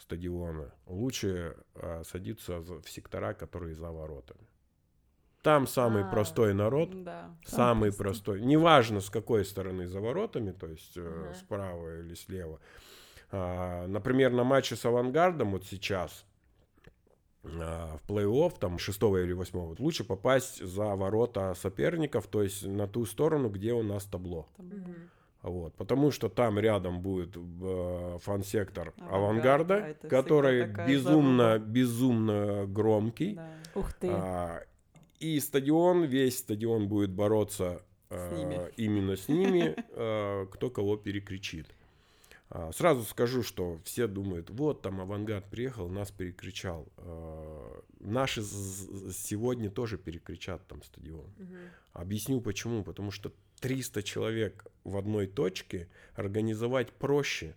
стадиона, 0.00 0.72
лучше 0.86 1.56
э, 1.74 2.02
садиться 2.04 2.60
в 2.60 2.82
сектора, 2.88 3.34
которые 3.34 3.74
за 3.74 3.90
воротами. 3.90 4.40
Там 5.42 5.66
самый 5.66 6.04
А. 6.04 6.10
простой 6.10 6.54
народ, 6.54 7.04
Да. 7.04 7.36
самый 7.44 7.90
простой. 7.92 8.34
простой. 8.36 8.40
Неважно, 8.42 9.00
с 9.00 9.10
какой 9.10 9.44
стороны 9.44 9.86
за 9.86 10.00
воротами, 10.00 10.52
то 10.52 10.66
есть 10.66 10.96
э, 10.96 11.00
Ага. 11.26 11.34
справа 11.34 11.98
или 12.00 12.14
слева. 12.14 12.60
А, 13.30 13.86
например, 13.86 14.32
на 14.32 14.44
матче 14.44 14.76
с 14.76 14.84
«Авангардом» 14.86 15.52
вот 15.52 15.64
сейчас 15.64 16.24
а, 17.44 17.98
в 17.98 18.10
плей-офф, 18.10 18.58
там, 18.58 18.78
шестого 18.78 19.22
или 19.22 19.32
восьмого, 19.34 19.68
вот 19.70 19.80
лучше 19.80 20.02
попасть 20.04 20.64
за 20.64 20.94
ворота 20.96 21.52
соперников, 21.54 22.26
то 22.26 22.42
есть 22.42 22.64
на 22.66 22.86
ту 22.88 23.04
сторону, 23.04 23.50
где 23.50 23.72
у 23.74 23.82
нас 23.82 24.04
табло. 24.04 24.48
Там, 24.56 24.66
Мгм. 24.68 24.94
Вот, 25.44 25.74
потому 25.74 26.10
что 26.10 26.30
там 26.30 26.58
рядом 26.58 27.02
будет 27.02 27.36
э, 27.36 28.18
фан-сектор 28.22 28.94
Авангард, 28.96 29.70
авангарда, 29.70 29.96
да, 30.02 30.08
который 30.08 30.66
безумно, 30.88 31.52
заруба. 31.52 31.66
безумно 31.70 32.66
громкий. 32.66 33.34
да. 33.34 33.50
Ух 33.74 33.92
ты. 33.92 34.08
А, 34.10 34.62
и 35.20 35.38
стадион, 35.40 36.04
весь 36.04 36.38
стадион 36.38 36.88
будет 36.88 37.10
бороться 37.10 37.82
э, 38.08 38.70
С 38.74 38.78
именно 38.78 39.16
с 39.16 39.28
ними, 39.28 39.76
э, 39.90 40.46
кто 40.50 40.70
кого 40.70 40.96
перекричит. 40.96 41.66
А, 42.50 42.72
Сразу 42.72 43.02
скажу, 43.04 43.42
что 43.42 43.80
все 43.84 44.06
думают, 44.06 44.50
вот 44.50 44.82
там 44.82 45.00
авангард 45.00 45.48
приехал, 45.50 45.88
нас 45.88 46.10
перекричал. 46.10 46.86
Э, 46.98 47.80
Наши 48.00 48.42
сегодня 48.42 49.70
тоже 49.70 49.96
перекричат 49.96 50.66
там 50.66 50.82
стадион. 50.82 51.26
Мгм. 51.38 51.56
Объясню 51.94 52.40
почему. 52.40 52.84
Потому 52.84 53.10
что 53.10 53.32
300 53.60 54.02
человек 54.02 54.66
в 54.84 54.96
одной 54.98 55.26
точке 55.26 55.88
организовать 56.14 56.92
проще, 56.92 57.56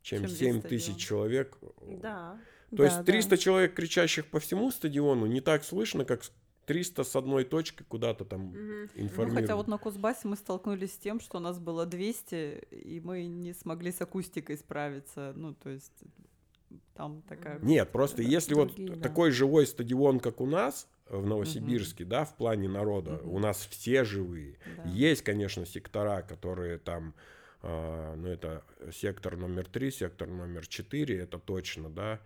чем, 0.00 0.20
Чем 0.20 0.30
весь 0.30 0.38
7 0.38 0.62
тысяч 0.62 0.96
человек. 0.96 1.58
Да. 2.00 2.40
То 2.70 2.76
Да, 2.78 2.84
есть 2.84 2.96
да. 2.98 3.04
300 3.04 3.36
человек, 3.36 3.74
кричащих 3.74 4.26
по 4.26 4.40
всему 4.40 4.70
стадиону, 4.70 5.26
не 5.26 5.42
так 5.42 5.62
слышно, 5.62 6.06
как 6.06 6.22
300 6.66 7.04
с 7.04 7.16
одной 7.16 7.44
точки 7.44 7.82
куда-то 7.88 8.24
там. 8.24 8.52
Ну, 8.52 8.84
информируют. 8.94 9.40
хотя 9.40 9.56
вот 9.56 9.68
на 9.68 9.78
Кузбассе 9.78 10.28
мы 10.28 10.36
столкнулись 10.36 10.94
с 10.94 10.98
тем, 10.98 11.20
что 11.20 11.38
у 11.38 11.40
нас 11.40 11.58
было 11.58 11.86
200, 11.86 12.66
и 12.70 13.00
мы 13.00 13.24
не 13.26 13.52
смогли 13.52 13.90
с 13.92 14.00
акустикой 14.00 14.56
справиться. 14.58 15.32
Ну, 15.36 15.54
то 15.54 15.70
есть 15.70 15.92
там 16.94 17.22
такая... 17.28 17.58
Нет, 17.60 17.90
просто 17.90 18.18
Да, 18.18 18.22
если 18.22 18.54
другие, 18.54 18.88
вот 18.90 18.98
да. 18.98 19.02
такой 19.08 19.30
живой 19.30 19.66
стадион, 19.66 20.20
как 20.20 20.40
у 20.40 20.46
нас 20.46 20.88
в 21.08 21.26
Новосибирске, 21.26 22.04
да, 22.04 22.24
в 22.24 22.34
плане 22.36 22.68
народа, 22.68 23.12
Мгм. 23.22 23.32
у 23.34 23.38
нас 23.38 23.66
все 23.70 24.04
живые. 24.04 24.56
да. 24.76 24.88
Есть, 24.90 25.22
конечно, 25.22 25.66
сектора, 25.66 26.22
которые 26.22 26.78
там, 26.78 27.14
а, 27.62 28.14
ну, 28.16 28.28
это 28.28 28.62
сектор 28.92 29.36
номер 29.36 29.66
три, 29.66 29.90
сектор 29.90 30.28
номер 30.28 30.66
четыре, 30.66 31.18
это 31.18 31.38
точно, 31.38 31.90
да. 31.90 32.20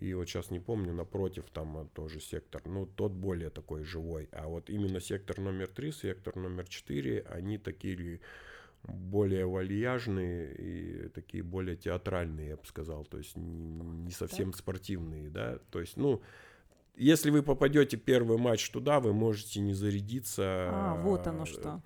И 0.00 0.14
вот 0.14 0.28
сейчас 0.28 0.50
не 0.50 0.60
помню, 0.60 0.94
напротив 0.94 1.44
там 1.52 1.76
а, 1.76 1.84
тоже 1.84 2.20
сектор, 2.20 2.62
ну, 2.66 2.86
тот 2.86 3.12
более 3.12 3.50
такой 3.50 3.84
живой. 3.84 4.28
А 4.32 4.48
вот 4.48 4.70
именно 4.70 4.98
сектор 4.98 5.38
номер 5.38 5.68
три, 5.68 5.92
сектор 5.92 6.36
номер 6.36 6.66
четыре, 6.68 7.20
они 7.28 7.58
такие 7.58 8.20
более 8.82 9.44
вальяжные 9.44 10.54
и 10.54 11.08
такие 11.08 11.42
более 11.42 11.76
театральные, 11.76 12.48
я 12.48 12.56
бы 12.56 12.64
сказал, 12.64 13.04
то 13.04 13.18
есть 13.18 13.36
не, 13.36 13.82
не 14.06 14.10
совсем 14.10 14.54
спортивные, 14.54 15.28
да, 15.28 15.58
то 15.70 15.80
есть, 15.80 15.98
ну, 15.98 16.22
если 16.96 17.30
вы 17.30 17.42
попадете 17.42 17.96
первый 17.96 18.38
матч 18.38 18.70
туда, 18.70 19.00
вы 19.00 19.12
можете 19.12 19.60
не 19.60 19.72
зарядиться. 19.74 20.42
А, 20.70 21.00
вот 21.02 21.26
оно 21.26 21.44
э, 21.44 21.46
что. 21.46 21.80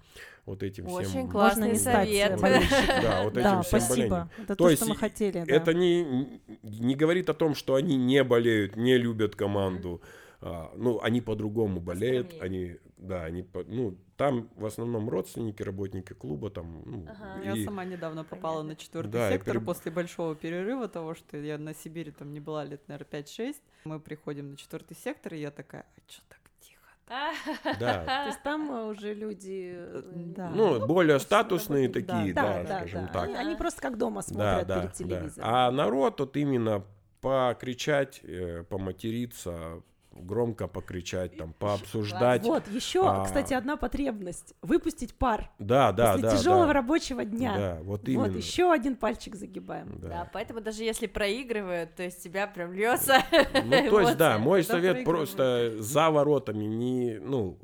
Вот 0.47 0.63
этим 0.63 0.87
Очень 0.89 1.09
всем. 1.09 1.31
классный 1.31 1.71
не 1.73 1.79
совет. 1.79 2.39
Да, 2.41 3.23
вот 3.25 3.33
этим 3.33 3.43
Да, 3.43 3.63
всем 3.63 3.81
спасибо. 3.81 4.09
болением. 4.09 4.31
Это 4.39 4.47
То 4.49 4.55
то, 4.57 4.71
есть 4.71 4.83
что 4.83 4.91
мы 4.93 4.97
хотели. 4.97 5.45
да. 5.45 5.55
Это 5.55 5.73
не, 5.73 6.41
не 6.63 6.95
говорит 6.95 7.31
о 7.31 7.35
том, 7.35 7.55
что 7.55 7.77
они 7.77 7.97
не 7.97 8.23
болеют, 8.25 8.77
не 8.77 8.99
любят 8.99 9.37
команду. 9.37 10.03
А, 10.47 10.71
ну, 10.77 11.01
они 11.01 11.23
по-другому 11.23 11.81
болеют, 11.81 12.29
Поскромнее. 12.33 12.73
они, 12.73 12.79
да, 12.99 13.25
они, 13.25 13.43
по- 13.43 13.65
ну, 13.65 13.97
там 14.19 14.51
в 14.57 14.67
основном 14.67 15.09
родственники, 15.09 15.63
работники 15.63 16.13
клуба, 16.13 16.51
там, 16.51 16.83
ну, 16.85 17.07
Ага. 17.09 17.41
Я 17.43 17.53
и- 17.57 17.65
сама 17.65 17.85
недавно 17.87 18.25
попала 18.25 18.57
Понятно. 18.57 18.69
на 18.69 18.77
четвертый 18.77 19.11
Да, 19.13 19.31
сектор 19.33 19.59
при- 19.59 19.65
после 19.65 19.91
большого 19.91 20.35
перерыва 20.35 20.87
того, 20.89 21.15
что 21.15 21.39
я 21.39 21.57
на 21.57 21.73
Сибири 21.75 22.11
там 22.11 22.35
не 22.35 22.41
была 22.41 22.63
лет, 22.65 22.87
наверное, 22.89 23.07
5-6. 23.09 23.63
Мы 23.87 23.99
приходим 24.01 24.51
на 24.51 24.57
четвертый 24.59 24.95
сектор, 24.99 25.33
и 25.33 25.39
я 25.39 25.51
такая, 25.51 25.87
а 25.97 26.01
что 26.11 26.23
так 26.29 26.41
тихо? 26.61 26.83
да, 27.81 28.05
То 28.05 28.27
есть 28.29 28.43
там 28.43 28.71
э, 28.71 28.85
уже 28.91 29.15
люди... 29.15 29.73
э, 29.75 30.03
Да. 30.37 30.51
ну, 30.51 30.87
более 30.87 31.21
статусные 31.21 31.89
такие, 31.89 32.35
Да, 32.35 32.43
да, 32.43 32.63
да, 32.65 32.77
скажем 32.81 33.07
да. 33.07 33.13
так. 33.15 33.25
Они, 33.25 33.35
они 33.37 33.57
просто 33.57 33.81
как 33.81 33.97
дома 33.97 34.21
смотрят 34.21 34.67
да, 34.67 34.75
перед 34.81 34.91
да. 34.91 34.95
телевизором. 34.95 35.49
А 35.51 35.71
народ 35.71 36.21
вот 36.21 36.37
именно 36.37 36.85
покричать, 37.23 38.21
э, 38.25 38.65
поматериться, 38.69 39.83
громко 40.15 40.69
покричать, 40.69 41.37
там, 41.37 41.53
пообсуждать. 41.53 42.43
Вот, 42.43 42.67
еще, 42.69 43.07
А. 43.09 43.25
кстати, 43.25 43.53
одна 43.55 43.77
потребность. 43.77 44.55
Выпустить 44.63 45.15
пар 45.15 45.51
Да, 45.59 45.93
да, 45.93 46.13
после 46.13 46.29
да. 46.29 46.37
тяжелого 46.37 46.67
да. 46.69 46.73
рабочего 46.73 47.25
дня. 47.25 47.57
Да, 47.57 47.75
вот 47.83 48.01
Вот, 48.01 48.09
именно. 48.09 48.37
еще 48.37 48.73
один 48.73 48.97
пальчик 48.97 49.35
загибаем. 49.35 49.99
Да. 50.01 50.09
Да, 50.09 50.31
поэтому 50.33 50.61
даже 50.61 50.85
если 50.85 51.07
проигрывают, 51.07 51.95
то 51.95 52.03
есть 52.03 52.23
тебя 52.23 52.47
прям 52.47 52.73
льется. 52.73 53.19
Ну, 53.65 53.91
то 53.91 54.01
есть, 54.01 54.17
да, 54.17 54.37
эмоции. 54.37 54.45
мой 54.45 54.65
совет 54.65 55.05
просто 55.05 55.73
за 55.79 56.11
воротами 56.11 56.65
не, 56.65 57.19
ну, 57.21 57.59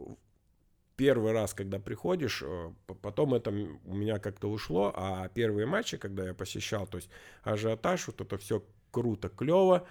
первый 0.96 1.32
раз, 1.32 1.54
когда 1.54 1.78
приходишь, 1.78 2.42
э, 2.44 2.72
потом 3.00 3.34
это 3.34 3.50
у 3.50 3.94
меня 3.94 4.18
как-то 4.18 4.48
ушло, 4.50 4.92
а 4.94 5.28
первые 5.28 5.66
матчи, 5.66 5.96
когда 5.96 6.26
я 6.26 6.34
посещал, 6.34 6.86
то 6.86 6.98
есть 6.98 7.08
ажиотаж, 7.42 8.06
вот 8.08 8.20
это 8.20 8.36
все 8.36 8.62
круто, 8.90 9.28
клево, 9.30 9.86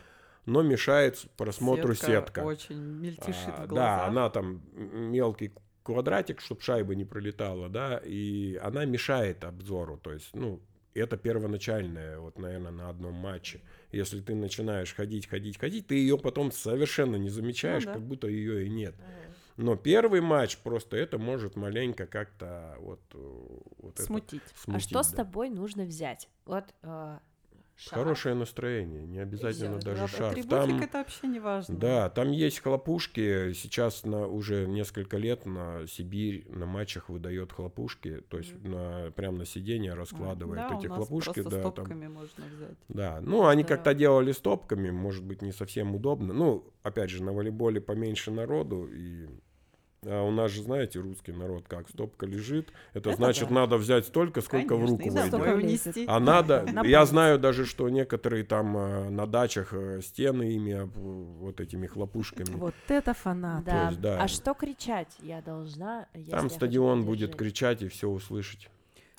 но 0.45 0.61
мешает 0.61 1.25
просмотру 1.37 1.93
сетка. 1.95 2.39
Очень 2.39 2.77
мельтешит 2.77 3.53
А, 3.55 3.63
в 3.65 3.67
глазах. 3.67 3.99
Да, 3.99 4.05
она 4.07 4.29
там 4.29 4.61
мелкий 4.73 5.51
квадратик, 5.83 6.41
чтобы 6.41 6.61
шайба 6.61 6.95
не 6.95 7.05
пролетала, 7.05 7.69
да, 7.69 7.99
и 8.03 8.55
она 8.57 8.85
мешает 8.85 9.43
обзору, 9.43 9.97
то 9.97 10.13
есть, 10.13 10.35
ну, 10.35 10.61
это 10.93 11.17
первоначальное, 11.17 12.19
вот, 12.19 12.37
наверное, 12.39 12.71
на 12.71 12.89
одном 12.89 13.13
матче. 13.13 13.61
Если 13.91 14.21
ты 14.21 14.35
начинаешь 14.35 14.93
ходить, 14.93 15.27
ходить, 15.27 15.57
ходить, 15.57 15.87
ты 15.87 15.95
ее 15.95 16.17
потом 16.17 16.51
совершенно 16.51 17.15
не 17.15 17.29
замечаешь, 17.29 17.85
Ну 17.85 17.91
да. 17.91 17.93
как 17.97 18.03
будто 18.07 18.27
ее 18.27 18.65
и 18.65 18.69
нет. 18.69 18.95
Но 19.55 19.75
первый 19.75 20.21
матч 20.21 20.57
просто 20.57 20.95
это 20.95 21.17
может 21.17 21.55
маленько 21.57 22.05
как-то 22.07 22.77
вот, 22.79 23.01
э, 23.13 23.17
вот 23.79 23.93
это 23.95 24.03
Смутить. 24.03 24.41
А 24.55 24.59
смутить, 24.63 24.89
что 24.89 25.03
с 25.03 25.09
да. 25.11 25.17
тобой 25.17 25.49
нужно 25.49 25.83
взять? 25.83 26.29
Вот 26.45 26.63
э, 26.81 27.19
шарф. 27.79 28.03
Хорошее 28.03 28.35
настроение, 28.35 29.05
не 29.07 29.19
обязательно 29.19 29.79
всё. 29.79 29.85
даже 29.89 30.17
Да. 30.17 30.29
Атрибутик 30.29 30.49
Там, 30.49 30.81
это 30.81 30.97
вообще 30.97 31.27
не 31.27 31.39
важно. 31.39 31.75
Да, 31.77 32.09
там 32.09 32.31
есть 32.31 32.59
хлопушки. 32.59 33.53
Сейчас 33.53 34.03
на 34.03 34.27
уже 34.27 34.67
несколько 34.67 35.17
лет 35.17 35.45
на 35.45 35.87
Сибирь 35.87 36.45
на 36.49 36.65
матчах 36.65 37.09
выдает 37.09 37.53
хлопушки, 37.53 38.21
то 38.29 38.37
есть 38.37 38.53
на 38.63 39.11
прям 39.15 39.37
на 39.37 39.45
сиденье 39.45 39.93
раскладывает 39.93 40.59
да, 40.59 40.77
эти 40.77 40.87
у 40.87 40.89
нас 40.89 40.97
хлопушки, 40.97 41.41
просто 41.41 41.49
да, 41.49 41.61
там, 41.63 41.71
стопками 41.71 42.07
можно 42.07 42.43
взять. 42.53 42.77
да. 42.89 43.21
Ну, 43.21 43.47
они 43.47 43.63
Здорово. 43.63 43.77
как-то 43.77 43.93
делали 43.93 44.31
стопками, 44.33 44.89
может 44.89 45.23
быть, 45.23 45.41
не 45.41 45.51
совсем 45.53 45.95
удобно. 45.95 46.33
Ну, 46.33 46.73
опять 46.83 47.09
же, 47.09 47.23
на 47.23 47.31
волейболе 47.31 47.79
поменьше 47.79 48.31
народу 48.31 48.87
и 48.91 49.27
а 50.05 50.23
у 50.23 50.31
нас 50.31 50.51
же, 50.51 50.63
знаете, 50.63 50.99
русский 50.99 51.31
народ 51.31 51.65
как 51.67 51.89
стопка 51.89 52.25
лежит, 52.25 52.71
это, 52.93 53.09
Это 53.09 53.17
значит 53.17 53.49
да. 53.49 53.55
надо 53.55 53.77
взять 53.77 54.05
столько, 54.05 54.41
сколько 54.41 54.75
в 54.75 54.85
Конечно, 54.85 54.97
руку 54.97 55.43
и 55.45 55.53
войдет. 55.53 56.05
А 56.07 56.19
надо, 56.19 56.61
На 56.73 56.85
я 56.85 57.05
знаю 57.05 57.37
даже, 57.39 57.65
что 57.65 57.89
некоторые 57.89 58.43
там 58.43 58.77
э, 58.77 59.09
на 59.09 59.27
дачах 59.27 59.73
э, 59.73 60.01
стены 60.01 60.53
ими 60.53 60.73
об- 60.73 60.95
вот 60.97 61.59
этими 61.59 61.87
хлопушками. 61.87 62.55
Вот 62.55 62.75
это 62.87 63.13
фанат. 63.13 63.63
Да. 63.65 63.89
есть, 63.89 64.01
да. 64.01 64.21
А 64.23 64.27
что 64.27 64.53
кричать? 64.53 65.15
Я 65.19 65.41
должна. 65.41 66.07
Там 66.29 66.49
стадион 66.49 67.03
будет 67.05 67.35
кричать 67.35 67.81
и 67.81 67.87
все 67.87 68.07
услышать. 68.09 68.69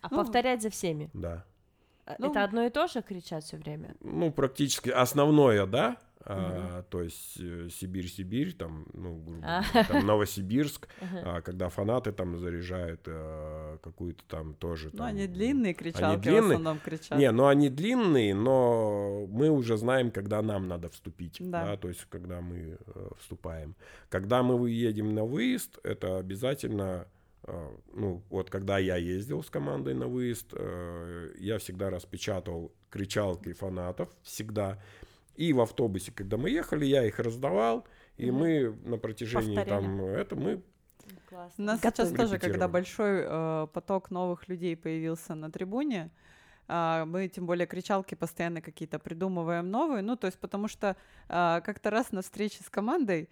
А 0.01 0.09
Ну, 0.11 0.17
повторять 0.17 0.63
за 0.63 0.71
всеми. 0.71 1.11
Да. 1.13 1.45
А, 2.07 2.17
ну, 2.19 2.31
Это 2.31 2.43
одно 2.43 2.65
и 2.65 2.71
то 2.71 2.87
же 2.87 3.03
кричать 3.03 3.45
все 3.45 3.59
время. 3.59 3.95
Ну, 4.01 4.33
практически 4.33 4.89
основное, 4.91 5.67
да. 5.67 5.99
А, 6.23 6.83
то 6.91 7.03
есть 7.03 7.41
э, 7.41 7.69
Сибирь-Сибирь, 7.71 8.53
там, 8.53 8.87
ну, 8.93 9.17
грубо 9.17 9.43
А. 9.43 9.63
говоря, 9.63 9.85
там 9.89 10.07
Новосибирск, 10.07 10.87
Ага. 11.01 11.23
а, 11.25 11.41
когда 11.41 11.71
фанаты 11.71 12.13
там 12.13 12.39
заряжают 12.39 13.01
э, 13.07 13.79
какую-то 13.83 14.23
там 14.29 14.55
тоже. 14.55 14.91
Ну, 14.93 14.99
там, 14.99 15.07
они 15.07 15.27
длинные 15.27 15.73
кричалки 15.73 16.19
в 16.19 16.21
длинные? 16.23 16.43
основном 16.43 16.79
кричат. 16.79 17.19
Не, 17.19 17.31
ну 17.33 17.47
они 17.47 17.71
длинные, 17.71 18.35
но 18.35 19.27
мы 19.29 19.49
уже 19.49 19.79
знаем, 19.79 20.11
когда 20.11 20.43
нам 20.43 20.69
надо 20.69 20.91
вступить, 20.91 21.39
да, 21.41 21.65
Да. 21.65 21.77
то 21.79 21.89
есть 21.89 22.05
когда 22.11 22.41
мы 22.43 22.77
э, 22.87 23.09
вступаем. 23.19 23.75
Когда 24.11 24.43
мы 24.43 24.69
едем 24.69 25.15
на 25.15 25.25
выезд, 25.25 25.79
это 25.85 26.19
обязательно, 26.19 27.07
э, 27.45 27.69
ну 27.95 28.23
вот 28.29 28.51
когда 28.51 28.77
я 28.79 28.97
ездил 28.97 29.43
с 29.43 29.49
командой 29.49 29.95
на 29.95 30.07
выезд, 30.07 30.49
э, 30.53 31.33
я 31.39 31.57
всегда 31.59 31.89
распечатал 31.89 32.73
кричалки 32.91 33.55
фанатов, 33.55 34.11
всегда. 34.23 34.79
И 35.41 35.55
в 35.55 35.61
автобусе, 35.63 36.13
когда 36.13 36.37
мы 36.37 36.51
ехали, 36.51 36.85
я 36.85 37.03
их 37.07 37.19
раздавал, 37.19 37.87
и 38.19 38.31
Мгм. 38.31 38.41
мы 38.41 38.79
на 38.85 38.99
протяжении 38.99 39.57
Повторяли. 39.57 39.83
там 39.85 40.05
это 40.05 40.37
мы 40.37 40.57
У 40.57 41.31
Классно. 41.31 41.65
нас 41.65 41.81
Готовы. 41.81 42.09
сейчас 42.11 42.19
тоже, 42.19 42.39
когда 42.39 42.69
большой 42.69 43.23
э, 43.25 43.67
поток 43.73 44.11
новых 44.11 44.49
людей 44.49 44.77
появился 44.77 45.35
на 45.35 45.51
трибуне, 45.51 46.11
а, 46.69 47.07
мы 47.07 47.29
тем 47.29 47.47
более 47.47 47.67
кричалки 47.67 48.15
постоянно 48.15 48.61
какие-то 48.61 48.99
придумываем 48.99 49.71
новые. 49.71 50.03
Ну, 50.03 50.17
то 50.17 50.27
есть 50.27 50.39
потому 50.39 50.69
что 50.69 50.95
а, 51.29 51.63
как-то 51.63 51.89
раз 51.89 52.13
на 52.13 52.21
встрече 52.21 52.63
с 52.63 52.69
командой 52.69 53.31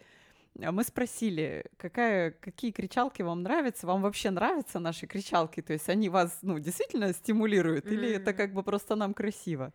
а, 0.62 0.72
мы 0.72 0.84
спросили, 0.84 1.66
какая, 1.76 2.30
какие 2.30 2.70
кричалки 2.70 3.20
вам 3.22 3.42
нравятся, 3.42 3.86
вам 3.86 4.00
вообще 4.00 4.30
нравятся 4.30 4.78
наши 4.80 5.06
кричалки, 5.06 5.61
то 5.61 5.74
есть 5.74 5.88
они 5.90 6.09
вас, 6.09 6.38
ну, 6.42 6.59
действительно 6.59 7.12
стимулируют, 7.12 7.86
или 7.86 8.11
это 8.14 8.32
как 8.32 8.54
бы 8.54 8.62
просто 8.62 8.96
нам 8.96 9.12
красиво? 9.12 9.72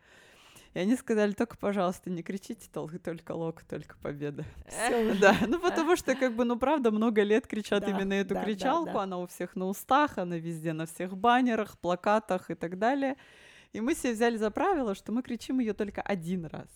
И 0.73 0.79
они 0.79 0.95
сказали, 0.95 1.33
только, 1.33 1.55
пожалуйста, 1.57 2.09
не 2.09 2.23
кричите 2.23 2.67
тол- 2.73 2.97
только 2.97 3.33
лок, 3.33 3.63
только 3.63 3.95
победа. 3.97 4.43
Да, 5.21 5.35
ну 5.47 5.59
потому 5.59 5.95
что, 5.95 6.15
как 6.15 6.35
бы, 6.35 6.45
ну 6.45 6.57
правда, 6.57 6.89
много 6.91 7.21
лет 7.23 7.45
кричат 7.47 7.85
Да, 7.85 7.91
именно 7.91 8.13
эту 8.13 8.33
да, 8.33 8.43
кричалку, 8.43 8.93
да. 8.93 9.03
она 9.03 9.19
у 9.19 9.27
всех 9.27 9.55
на 9.55 9.67
устах, 9.67 10.17
она 10.17 10.37
везде 10.37 10.73
на 10.73 10.85
всех 10.85 11.15
баннерах, 11.15 11.77
плакатах 11.77 12.49
и 12.49 12.55
так 12.55 12.79
далее. 12.79 13.15
И 13.71 13.81
мы 13.81 13.93
себе 13.95 14.13
взяли 14.13 14.37
за 14.37 14.49
правило, 14.51 14.95
что 14.95 15.11
мы 15.11 15.21
кричим 15.21 15.59
ее 15.59 15.73
только 15.73 16.01
один 16.01 16.45
раз. 16.45 16.67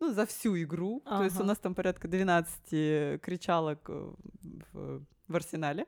Ну, 0.00 0.12
за 0.12 0.24
всю 0.26 0.56
игру. 0.62 1.00
То 1.06 1.22
есть 1.22 1.36
у 1.36 1.40
Ага. 1.40 1.48
нас 1.48 1.58
там 1.58 1.74
порядка 1.74 2.08
12 2.08 3.20
кричалок 3.20 3.78
э, 3.88 4.12
в, 4.72 5.04
в 5.28 5.36
арсенале. 5.36 5.86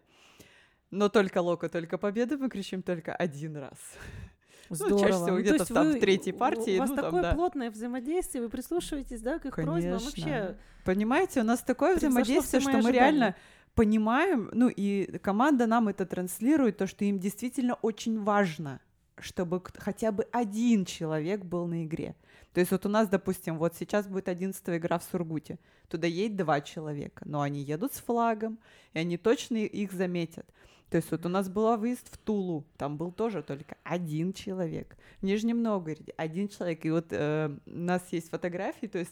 Но 0.91 1.09
только 1.09 1.39
лока, 1.43 1.68
только 1.68 1.99
победа 1.99 2.37
мы 2.39 2.49
кричим 2.49 2.83
только 2.83 3.12
один 3.14 3.57
раз. 3.57 3.79
Здорово. 4.71 4.99
чаще 5.01 5.12
всего 5.12 5.27
Ну, 5.31 5.37
то 5.37 5.41
где-то 5.43 5.57
есть 5.57 5.75
там 5.75 5.87
в 5.89 5.93
вы- 5.93 6.01
третьей 6.01 6.33
у- 6.33 6.37
партии, 6.37 6.77
У 6.77 6.81
вас 6.81 6.91
ну, 6.91 6.97
там, 6.97 7.05
такое 7.07 7.23
да. 7.23 7.35
плотное 7.35 7.71
взаимодействие, 7.71 8.43
вы 8.45 8.49
прислушиваетесь, 8.51 9.21
да, 9.21 9.39
к 9.39 9.47
их 9.47 9.55
просьбам. 9.55 9.75
Конечно. 9.83 10.05
Вообще, 10.07 10.57
Понимаете, 10.85 11.41
у 11.41 11.45
нас 11.45 11.61
такое 11.61 11.97
взаимодействие, 11.97 12.61
что 12.61 12.71
мы 12.71 12.79
ожидания. 12.79 12.99
реально 12.99 13.35
понимаем, 13.75 14.51
ну 14.53 14.69
и 14.69 15.19
команда 15.19 15.67
нам 15.67 15.89
это 15.89 16.07
транслирует, 16.07 16.77
то, 16.79 16.87
что 16.87 17.05
им 17.05 17.19
действительно 17.19 17.75
очень 17.75 18.23
важно, 18.23 18.81
чтобы 19.19 19.62
хотя 19.79 20.12
бы 20.12 20.27
один 20.33 20.85
человек 20.85 21.45
был 21.45 21.67
на 21.67 21.85
игре. 21.85 22.15
То 22.53 22.61
есть 22.61 22.71
вот 22.71 22.87
у 22.87 22.89
нас, 22.89 23.09
допустим, 23.09 23.59
вот 23.59 23.75
сейчас 23.75 24.07
будет 24.07 24.29
11 24.29 24.62
игра 24.77 24.99
в 24.99 25.05
Сургуте. 25.05 25.59
Туда 25.89 26.07
едет 26.07 26.37
два 26.37 26.61
человека, 26.61 27.23
но 27.27 27.41
они 27.41 27.61
едут 27.62 27.95
с 27.95 27.99
флагом, 28.01 28.59
и 28.93 28.99
они 29.01 29.17
точно 29.17 29.57
их 29.57 29.93
заметят. 29.93 30.47
То 30.95 30.99
есть 30.99 31.11
вот 31.11 31.26
у 31.26 31.28
нас 31.28 31.49
был 31.49 31.76
выезд 31.76 32.07
в 32.09 32.16
Тулу, 32.18 32.64
там 32.76 32.97
был 32.97 33.11
тоже 33.11 33.42
только 33.42 33.76
один 33.82 34.32
человек. 34.32 34.97
В 35.20 35.24
Нижнем 35.24 35.61
Новгороде 35.61 36.14
один 36.16 36.47
человек. 36.47 36.84
И 36.84 36.90
вот 36.92 37.07
э, 37.11 37.51
у 37.66 37.70
нас 37.76 38.01
есть 38.12 38.30
фотографии, 38.30 38.86
то 38.86 39.01
есть 39.01 39.11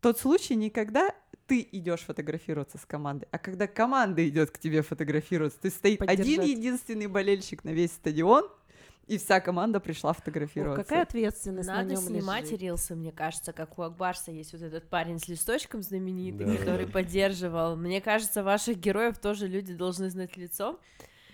тот 0.00 0.16
случай 0.16 0.54
не 0.54 0.70
когда 0.70 1.12
ты 1.48 1.68
идешь 1.72 2.02
фотографироваться 2.02 2.78
с 2.78 2.86
командой, 2.86 3.26
а 3.32 3.40
когда 3.40 3.66
команда 3.66 4.24
идет 4.28 4.52
к 4.52 4.58
тебе 4.60 4.82
фотографироваться. 4.82 5.58
То 5.58 5.66
есть 5.66 5.78
стоит 5.78 6.02
один 6.02 6.42
единственный 6.42 7.08
болельщик 7.08 7.64
на 7.64 7.70
весь 7.70 7.90
стадион, 7.90 8.48
и 9.08 9.18
вся 9.18 9.40
команда 9.40 9.80
пришла 9.80 10.12
фотографироваться. 10.12 10.84
какая 10.84 11.02
ответственность 11.02 11.66
на 11.66 11.78
Надо 11.78 11.94
нем 11.94 12.00
снимать 12.00 12.44
лежит. 12.44 12.60
рилсы, 12.60 12.94
мне 12.94 13.10
кажется, 13.10 13.52
как 13.52 13.76
у 13.76 13.82
Акбарса 13.82 14.30
есть 14.30 14.52
вот 14.52 14.62
этот 14.62 14.88
парень 14.88 15.18
с 15.18 15.26
листочком 15.26 15.82
знаменитый, 15.82 16.46
Да, 16.46 16.56
который 16.58 16.86
да. 16.86 16.92
поддерживал. 16.92 17.74
Мне 17.74 18.00
кажется, 18.00 18.44
ваших 18.44 18.78
героев 18.78 19.18
тоже 19.18 19.48
люди 19.48 19.74
должны 19.74 20.10
знать 20.10 20.36
лицо. 20.36 20.78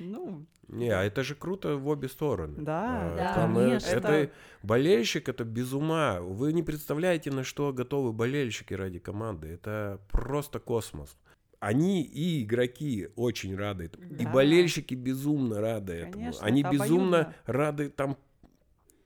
Ну, 0.01 0.47
Не, 0.69 0.91
а 0.91 1.03
это 1.05 1.23
же 1.25 1.35
круто 1.35 1.77
в 1.77 1.89
обе 1.89 2.09
стороны. 2.09 2.63
Да, 2.63 3.13
А, 3.13 3.17
да, 3.17 3.35
там, 3.35 3.59
э, 3.59 3.65
конечно. 3.67 3.89
Это, 3.91 4.31
болельщик, 4.63 5.29
это 5.29 5.45
без 5.45 5.73
ума. 5.73 6.21
Вы 6.21 6.53
не 6.53 6.63
представляете, 6.63 7.31
на 7.31 7.45
что 7.45 7.73
готовы 7.73 8.13
болельщики 8.13 8.73
ради 8.75 8.99
команды. 8.99 9.49
Это 9.49 10.01
просто 10.11 10.59
космос. 10.61 11.17
Они 11.59 12.03
и 12.03 12.43
игроки 12.45 13.09
очень 13.17 13.55
рады 13.57 13.85
этому. 13.87 14.05
И 14.15 14.25
Да. 14.25 14.31
болельщики 14.33 14.95
безумно 14.95 15.61
рады 15.61 15.93
этому. 15.95 16.13
Конечно, 16.13 16.47
Они 16.47 16.61
это 16.63 16.71
безумно 16.71 17.19
обоюдно. 17.21 17.35
рады 17.47 17.91
там, 17.91 18.17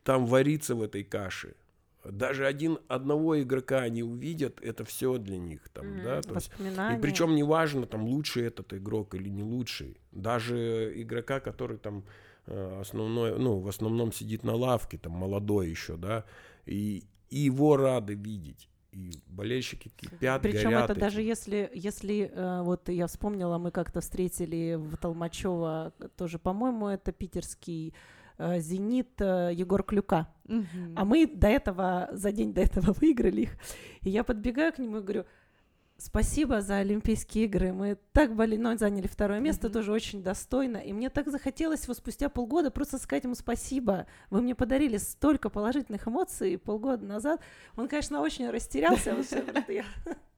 там 0.05 0.27
вариться 0.27 0.75
в 0.75 0.83
этой 0.83 1.03
каше. 1.03 1.55
Даже 2.05 2.47
один 2.47 2.79
одного 2.89 3.41
игрока 3.41 3.81
они 3.81 4.03
увидят, 4.03 4.61
это 4.61 4.85
все 4.85 5.19
для 5.19 5.39
них 5.39 5.69
там, 5.71 5.87
Мгм. 5.87 6.03
да. 6.05 6.23
То 6.23 6.35
есть 6.35 6.51
и 6.59 7.01
причем 7.01 7.35
неважно, 7.35 7.87
там 7.87 8.05
лучший 8.05 8.45
этот 8.47 8.73
игрок 8.75 9.15
или 9.15 9.29
не 9.29 9.43
лучший. 9.43 9.97
Даже 10.13 10.93
игрока, 11.01 11.41
который 11.41 11.79
там 11.79 12.05
э, 12.47 12.81
основной, 12.81 13.39
ну, 13.39 13.59
в 13.59 13.69
основном 13.69 14.13
сидит 14.13 14.45
на 14.45 14.55
лавке, 14.55 14.99
там 14.99 15.13
молодой 15.13 15.71
еще, 15.71 15.97
да, 15.97 16.25
и, 16.67 17.05
и 17.31 17.39
его 17.39 17.77
рады 17.77 18.15
видеть. 18.15 18.69
И 18.93 19.11
болельщики 19.27 19.91
кипят, 19.97 20.43
Причем 20.43 20.71
горят 20.71 20.91
это 20.91 21.01
даже 21.01 21.21
если, 21.21 21.69
если 21.75 22.31
э, 22.33 22.63
вот 22.63 22.89
я 22.89 23.07
вспомнила, 23.09 23.59
мы 23.59 23.73
как-то 23.73 24.01
встретили 24.01 24.77
в 24.77 24.97
Толмачево 24.99 25.93
тоже, 26.17 26.39
по-моему, 26.39 26.87
это 26.87 27.11
питерский 27.11 27.89
э, 27.89 27.93
Зенит 28.39 29.21
э, 29.21 29.51
Егор 29.55 29.83
Клюка. 29.83 30.29
мгм. 30.49 30.95
А 30.97 31.05
мы 31.05 31.27
до 31.27 31.47
этого, 31.49 32.09
за 32.13 32.33
день 32.33 32.53
до 32.53 32.61
этого 32.63 32.93
выиграли 33.01 33.43
их. 33.43 33.57
И 34.03 34.11
я 34.11 34.25
подбегаю 34.25 34.73
к 34.73 34.79
нему 34.79 34.99
и 34.99 35.01
говорю, 35.03 35.25
спасибо 35.97 36.61
за 36.61 36.79
Олимпийские 36.79 37.45
игры. 37.45 37.73
Мы 37.73 37.97
так 38.13 38.35
болели, 38.35 38.61
но 38.61 38.77
заняли 38.77 39.07
второе 39.07 39.39
место, 39.41 39.69
Мгм. 39.69 39.73
тоже 39.75 39.93
очень 39.93 40.23
достойно. 40.23 40.79
И 40.79 40.93
мне 40.93 41.09
так 41.11 41.29
захотелось 41.31 41.85
его 41.85 41.95
спустя 41.95 42.29
полгода 42.29 42.71
просто 42.73 42.99
сказать 42.99 43.25
ему 43.25 43.35
спасибо. 43.37 44.07
Вы 44.31 44.43
мне 44.43 44.55
подарили 44.57 44.97
столько 44.97 45.49
положительных 45.51 46.09
эмоций 46.09 46.59
полгода 46.59 47.05
назад. 47.07 47.41
Он, 47.77 47.87
конечно, 47.89 48.21
очень 48.21 48.51
растерялся. 48.51 49.15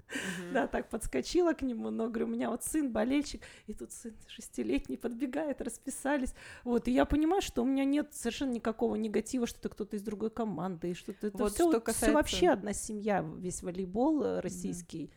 Я- 0.09 0.52
Да, 0.52 0.66
так 0.66 0.88
подскочила 0.88 1.52
к 1.52 1.62
нему, 1.62 1.90
но 1.90 2.09
говорю, 2.09 2.26
у 2.26 2.30
меня 2.30 2.50
вот 2.50 2.62
сын 2.64 2.90
болельщик, 2.90 3.42
и 3.66 3.74
тут 3.74 3.92
сын 3.92 4.14
шестилетний 4.28 4.96
подбегает, 4.96 5.61
расписались. 5.61 6.34
Вот, 6.64 6.88
и 6.88 6.92
я 6.92 7.04
понимаю, 7.04 7.42
что 7.42 7.62
у 7.62 7.66
меня 7.66 7.84
нет 7.84 8.14
совершенно 8.14 8.52
никакого 8.52 8.94
негатива, 8.96 9.46
что 9.46 9.59
это 9.59 9.68
кто-то 9.68 9.96
из 9.96 10.02
другой 10.02 10.30
команды, 10.30 10.94
что-то 10.94 11.26
это 11.28 11.38
Вот 11.38 11.52
все, 11.52 11.70
что 11.70 11.80
касается- 11.80 12.12
вообще 12.14 12.48
одна 12.50 12.72
семья, 12.72 13.24
весь 13.38 13.62
волейбол 13.62 14.22
э, 14.22 14.40
российский. 14.40 15.11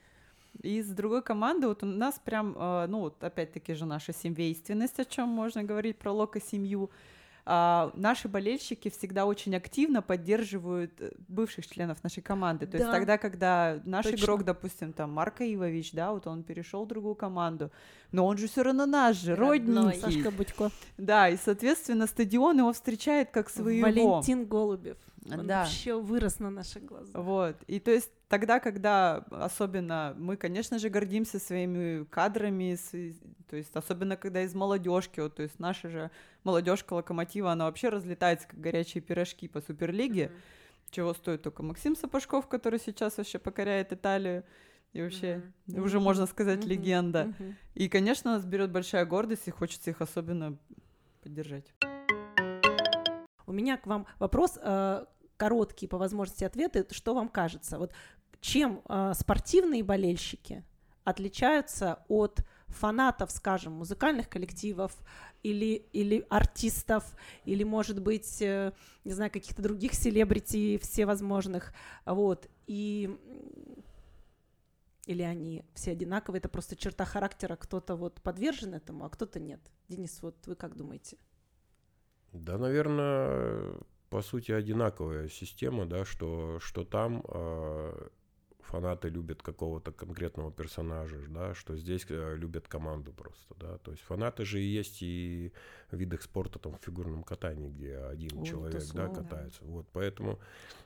И 0.63 0.81
с 0.81 0.87
другой 0.89 1.21
команды 1.21 1.67
вот 1.67 1.83
у 1.83 1.85
нас 1.85 2.19
прям, 2.23 2.55
э, 2.57 2.87
ну 2.87 3.01
вот 3.01 3.23
опять-таки 3.23 3.73
же 3.75 3.85
наша 3.85 4.11
семейственность, 4.13 4.99
о 4.99 5.05
чем 5.05 5.29
можно 5.29 5.63
говорить 5.63 5.97
про 5.99 6.11
локо-семью. 6.11 6.89
А, 7.51 7.91
наши 7.95 8.27
болельщики 8.27 8.89
всегда 8.89 9.25
очень 9.25 9.55
активно 9.55 10.03
поддерживают 10.03 10.91
э, 11.01 11.13
бывших 11.27 11.65
членов 11.67 12.03
нашей 12.03 12.21
команды. 12.21 12.67
То 12.67 12.77
есть 12.77 12.85
Да. 12.85 12.93
тогда, 12.93 13.17
когда 13.17 13.81
наш 13.85 14.05
Точно. 14.05 14.23
игрок, 14.23 14.43
допустим, 14.43 14.93
там 14.93 15.11
Марко 15.11 15.43
Ивович, 15.43 15.93
да, 15.93 16.11
вот 16.13 16.27
он 16.27 16.43
перешел 16.43 16.85
в 16.85 16.87
другую 16.87 17.15
команду, 17.15 17.71
но 18.11 18.27
он 18.27 18.37
же 18.37 18.47
все 18.47 18.61
равно 18.61 18.85
наш 18.85 19.15
же, 19.17 19.35
родненький. 19.35 19.99
Сашка 19.99 20.29
Будько. 20.29 20.69
Да, 20.99 21.27
и, 21.27 21.37
соответственно, 21.37 22.05
стадион 22.05 22.59
его 22.59 22.71
встречает 22.71 23.31
как 23.31 23.49
своего. 23.49 23.87
Валентин 23.87 24.45
Голубев. 24.45 24.97
Он 25.31 25.47
Да. 25.47 25.63
вообще 25.63 25.99
вырос 25.99 26.39
на 26.39 26.49
наших 26.49 26.85
глазах. 26.85 27.13
Вот. 27.13 27.57
И 27.67 27.79
то 27.79 27.91
есть 27.91 28.09
тогда, 28.27 28.59
когда 28.59 29.17
особенно 29.31 30.15
мы, 30.17 30.37
конечно 30.37 30.79
же, 30.79 30.89
гордимся 30.89 31.39
своими 31.39 32.05
кадрами, 32.05 32.77
то 33.49 33.55
есть 33.57 33.75
особенно 33.75 34.15
когда 34.17 34.41
из 34.43 34.53
молодежки, 34.55 35.19
вот, 35.19 35.35
то 35.35 35.43
есть 35.43 35.59
наша 35.59 35.89
же 35.89 36.11
молодежка 36.43 36.93
локомотива, 36.93 37.51
она 37.51 37.65
вообще 37.65 37.89
разлетается 37.89 38.47
как 38.47 38.59
горячие 38.59 39.01
пирожки 39.01 39.47
по 39.47 39.61
суперлиге, 39.61 40.31
чего 40.91 41.13
стоит 41.13 41.41
только 41.41 41.63
Максим 41.63 41.95
Сапожков, 41.95 42.47
который 42.47 42.79
сейчас 42.79 43.17
вообще 43.17 43.39
покоряет 43.39 43.93
Италию. 43.93 44.43
И 44.93 45.01
вообще, 45.03 45.43
Мгм. 45.67 45.83
уже 45.83 45.99
можно 45.99 46.25
сказать, 46.25 46.61
Мгм. 46.61 46.69
легенда. 46.69 47.25
Мгм. 47.39 47.55
И, 47.75 47.87
конечно, 47.89 48.31
нас 48.33 48.43
берет 48.43 48.71
большая 48.71 49.05
гордость, 49.05 49.47
и 49.47 49.51
хочется 49.51 49.91
их 49.91 50.01
особенно 50.01 50.57
поддержать. 51.21 51.71
У 53.49 53.51
меня 53.51 53.77
к 53.77 53.87
вам 53.87 54.05
вопрос, 54.19 54.59
э, 54.61 55.05
короткий 55.35 55.87
по 55.87 55.97
возможности 55.97 56.43
ответы. 56.43 56.85
Что 56.91 57.15
вам 57.15 57.29
кажется? 57.29 57.79
Вот 57.79 57.91
чем 58.41 58.83
э, 58.87 59.13
спортивные 59.15 59.83
болельщики 59.83 60.63
отличаются 61.03 62.05
от 62.07 62.41
фанатов, 62.67 63.31
скажем, 63.31 63.73
музыкальных 63.73 64.29
коллективов 64.29 64.95
или, 65.41 65.87
или 65.93 66.27
артистов, 66.29 67.03
или, 67.43 67.63
может 67.63 67.99
быть, 68.03 68.39
э, 68.43 68.71
не 69.03 69.13
знаю, 69.13 69.31
каких-то 69.31 69.63
других 69.63 69.95
селебрити 69.95 70.77
всевозможных, 70.77 71.73
вот, 72.05 72.47
и 72.67 73.17
или 75.07 75.23
они 75.23 75.63
все 75.73 75.93
одинаковые, 75.93 76.37
это 76.37 76.49
просто 76.49 76.75
черта 76.75 77.03
характера, 77.03 77.55
кто-то 77.55 77.95
вот 77.95 78.21
подвержен 78.21 78.75
этому, 78.75 79.05
а 79.05 79.09
кто-то 79.09 79.39
нет. 79.39 79.59
Денис, 79.87 80.21
вот 80.21 80.35
вы 80.45 80.55
как 80.55 80.75
думаете? 80.75 81.17
Да, 82.33 82.57
наверное, 82.57 83.73
по 84.09 84.21
сути, 84.21 84.51
одинаковая 84.51 85.29
система, 85.29 85.85
да, 85.85 86.05
что, 86.05 86.59
что 86.59 86.83
там 86.83 87.23
э, 87.27 88.07
фанаты 88.69 89.09
любят 89.09 89.41
какого-то 89.41 89.91
конкретного 89.91 90.51
персонажа, 90.51 91.17
да, 91.27 91.53
что 91.55 91.75
здесь 91.75 92.05
э, 92.09 92.35
любят 92.37 92.67
команду 92.67 93.11
просто, 93.11 93.55
да. 93.59 93.77
То 93.79 93.91
есть 93.91 94.03
фанаты 94.03 94.45
же 94.45 94.61
и 94.61 94.65
есть 94.65 95.01
и 95.01 95.51
в 95.91 95.97
видах 95.97 96.21
спорта, 96.21 96.59
там, 96.59 96.73
в 96.77 96.85
фигурном 96.85 97.23
катании, 97.23 97.69
где 97.69 97.97
один 97.97 98.39
Ой, 98.39 98.45
человек, 98.45 98.83
да, 98.93 99.07
катается. 99.07 99.63
Вот, 99.63 99.87
поэтому 99.91 100.39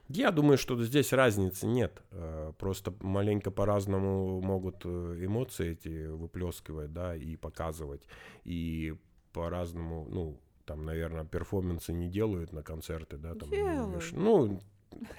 я 0.07 0.31
думаю, 0.31 0.57
что 0.57 0.81
здесь 0.83 1.13
разницы 1.13 1.65
нет. 1.65 2.01
Э, 2.11 2.53
Просто 2.57 2.93
маленько 3.01 3.51
по-разному 3.51 4.41
могут 4.41 4.85
э, 4.85 5.17
эмоции 5.21 5.71
эти 5.71 6.07
выплескивать, 6.07 6.93
да, 6.93 7.15
и 7.15 7.35
показывать. 7.35 8.07
И 8.45 8.95
по-разному, 9.33 10.07
ну, 10.09 10.39
там, 10.65 10.85
наверное, 10.85 11.25
перформансы 11.25 11.93
не 11.93 12.07
делают 12.09 12.53
на 12.53 12.63
концерты, 12.63 13.17
да, 13.17 13.35
там. 13.35 13.49
Делают. 13.49 14.03
Ну, 14.13 14.59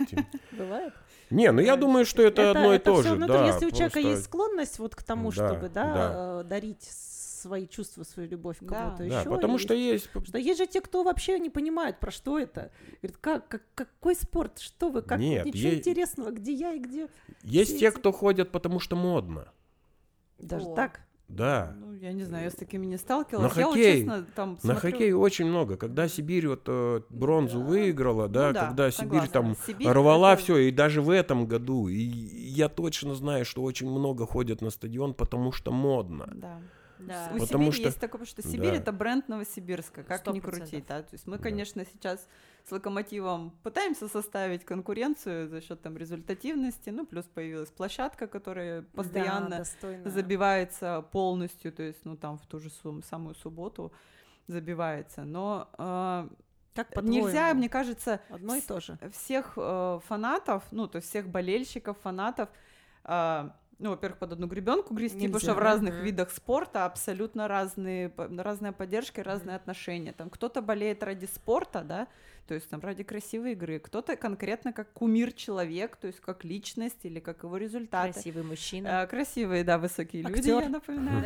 тем- 0.08 0.26
Бывает? 0.52 0.92
не, 1.30 1.50
ну 1.52 1.60
я 1.60 1.76
думаю, 1.76 2.04
что 2.06 2.22
это, 2.22 2.50
одно 2.50 2.74
и 2.74 2.78
то 2.78 3.02
же, 3.02 3.16
да. 3.16 3.46
Если 3.46 3.66
у 3.66 3.70
человека 3.70 3.98
есть 3.98 4.24
склонность 4.24 4.78
вот 4.78 4.94
к 4.94 5.02
тому, 5.02 5.30
Да, 5.32 5.34
чтобы, 5.48 5.68
да, 5.68 5.94
да. 5.94 6.40
э, 6.40 6.44
дарить 6.44 6.82
свои 6.82 7.66
чувства, 7.66 8.04
свою 8.04 8.28
любовь 8.30 8.56
Да. 8.62 8.74
кому-то 8.74 9.06
Да, 9.08 9.20
еще. 9.20 9.28
потому 9.30 9.58
что 9.58 9.74
есть... 9.74 10.08
Что 10.26 10.38
есть 10.38 10.58
же 10.58 10.66
те, 10.66 10.80
кто 10.80 11.02
вообще 11.02 11.38
не 11.38 11.50
понимают, 11.50 11.98
про 12.00 12.10
что 12.10 12.38
это. 12.38 12.70
Говорит, 13.02 13.18
как, 13.20 13.48
как, 13.48 13.62
какой 13.74 14.14
спорт, 14.14 14.58
что 14.60 14.88
вы, 14.90 15.02
как 15.02 15.18
Нет, 15.18 15.44
ничего 15.44 15.68
е- 15.72 15.78
интересного, 15.78 16.30
где 16.30 16.52
я 16.54 16.72
и 16.72 16.78
где. 16.78 17.08
Есть 17.42 17.78
те, 17.78 17.88
эти- 17.88 17.94
кто 17.96 18.12
ходят, 18.12 18.50
потому 18.50 18.80
что 18.80 18.96
модно. 18.96 19.48
Даже 20.38 20.66
О. 20.68 20.74
так. 20.74 21.00
Да. 21.36 21.74
Ну, 21.80 21.94
я 21.94 22.12
не 22.12 22.24
знаю, 22.24 22.44
я 22.44 22.50
с 22.50 22.54
такими 22.54 22.86
не 22.86 22.96
сталкивалась. 22.98 23.54
На 23.54 23.60
я 23.60 23.66
хоккей. 23.66 23.96
честно 23.98 24.26
там 24.34 24.52
На 24.62 24.74
смотрю- 24.74 24.80
хоккее 24.80 25.16
очень 25.16 25.46
много. 25.46 25.76
Когда 25.76 26.08
Сибирь 26.08 26.48
вот 26.48 26.62
э, 26.66 27.00
бронзу 27.10 27.58
Да. 27.60 27.64
выиграла, 27.64 28.28
да, 28.28 28.48
Ну 28.48 28.52
да, 28.54 28.66
когда 28.66 28.90
Сибирь 28.90 29.08
согласна. 29.08 29.32
там 29.32 29.56
Сибирь 29.66 29.88
рвала 29.88 30.32
это- 30.34 30.42
все, 30.42 30.56
и 30.58 30.70
даже 30.70 31.02
в 31.02 31.10
этом 31.10 31.46
году, 31.46 31.88
и 31.88 31.96
я 32.02 32.68
точно 32.68 33.14
знаю, 33.14 33.44
что 33.44 33.62
очень 33.62 33.88
много 33.90 34.26
ходят 34.26 34.60
на 34.62 34.70
стадион, 34.70 35.14
потому 35.14 35.52
что 35.52 35.72
модно. 35.72 36.28
Да. 36.34 36.58
Да. 37.06 37.30
У 37.34 37.38
Потому 37.38 37.64
Сибири 37.64 37.72
что- 37.72 37.82
есть 37.88 38.00
такое, 38.00 38.24
что 38.24 38.42
Сибирь 38.42 38.72
Да. 38.72 38.76
это 38.76 38.92
бренд 38.92 39.28
Новосибирска, 39.28 40.02
как 40.02 40.20
Сто 40.20 40.32
ни 40.32 40.40
процентов. 40.40 40.70
крути, 40.70 40.84
да. 40.88 41.02
То 41.02 41.08
есть 41.14 41.26
мы, 41.26 41.36
Да. 41.38 41.42
конечно, 41.42 41.84
сейчас 41.84 42.26
с 42.66 42.70
Локомотивом 42.72 43.50
пытаемся 43.62 44.08
составить 44.08 44.64
конкуренцию 44.64 45.48
за 45.48 45.60
счет 45.60 45.82
там 45.82 45.96
результативности, 45.96 46.90
ну 46.90 47.04
плюс 47.06 47.24
появилась 47.26 47.70
площадка, 47.70 48.26
которая 48.26 48.82
Да, 48.82 48.86
постоянно 48.94 49.58
достойно. 49.58 50.08
забивается 50.10 51.04
полностью, 51.12 51.72
то 51.72 51.82
есть 51.82 52.04
ну 52.04 52.16
там 52.16 52.38
в 52.38 52.46
ту 52.46 52.58
же 52.60 52.70
сум- 52.70 53.02
самую 53.02 53.34
субботу 53.34 53.92
забивается, 54.46 55.24
но 55.24 55.68
э, 55.78 56.28
Как 56.74 57.02
нельзя, 57.02 57.54
мне 57.54 57.68
кажется, 57.68 58.20
Одно 58.30 58.56
и 58.56 58.60
то 58.60 58.80
же. 58.80 58.98
всех 59.12 59.52
э, 59.56 60.00
фанатов, 60.06 60.64
ну, 60.72 60.88
то 60.88 60.96
есть 60.96 61.08
всех 61.08 61.28
болельщиков, 61.28 61.96
фанатов, 62.02 62.48
э, 63.04 63.50
ну, 63.78 63.90
во-первых, 63.90 64.18
под 64.18 64.32
одну 64.32 64.46
гребенку 64.46 64.94
грести, 64.94 65.16
потому 65.26 65.34
Нельзя. 65.34 65.46
что 65.52 65.54
в 65.54 65.58
разных 65.58 65.94
Мгм. 65.94 66.04
видах 66.04 66.30
спорта 66.30 66.84
абсолютно 66.84 67.48
разные, 67.48 68.12
разная 68.16 68.72
поддержка 68.72 69.20
и 69.20 69.24
разные 69.24 69.56
отношения. 69.56 70.12
Там 70.12 70.30
кто-то 70.30 70.62
болеет 70.62 71.02
ради 71.02 71.26
спорта, 71.26 71.82
да, 71.82 72.08
то 72.46 72.54
есть 72.54 72.68
там 72.68 72.80
ради 72.80 73.02
красивой 73.02 73.52
игры, 73.52 73.78
кто-то 73.78 74.16
конкретно 74.16 74.72
как 74.72 74.92
кумир 74.92 75.32
человек, 75.32 75.96
то 75.96 76.06
есть 76.06 76.20
как 76.20 76.44
личность 76.44 77.00
или 77.04 77.20
как 77.20 77.42
его 77.42 77.56
результаты. 77.56 78.12
Красивый 78.12 78.42
мужчина. 78.42 78.86
Э, 79.02 79.06
красивые, 79.06 79.64
да, 79.64 79.78
высокие 79.78 80.22
люди, 80.22 80.38
Актер. 80.50 80.62
я 80.62 80.68
напоминаю. 80.68 81.22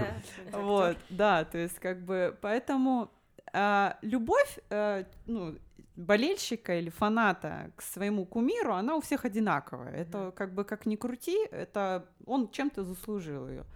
Да, 0.52 0.58
Вот, 0.60 0.96
да, 1.10 1.44
то 1.44 1.58
есть 1.58 1.78
как 1.80 2.00
бы 2.02 2.36
поэтому 2.40 3.10
а, 3.52 3.98
любовь, 4.02 4.58
э, 4.70 5.04
ну, 5.26 5.56
болельщика 5.98 6.78
или 6.78 6.90
фаната 6.90 7.72
к 7.76 7.82
своему 7.82 8.24
кумиру, 8.24 8.72
она 8.72 8.94
у 8.94 9.00
всех 9.00 9.24
одинаковая. 9.24 9.92
Это 9.92 10.32
как 10.34 10.54
бы 10.54 10.64
как 10.64 10.86
ни 10.86 10.96
крути, 10.96 11.36
это 11.50 12.08
он 12.24 12.50
чем-то 12.50 12.84
заслужил 12.84 13.48
ее. 13.48 13.66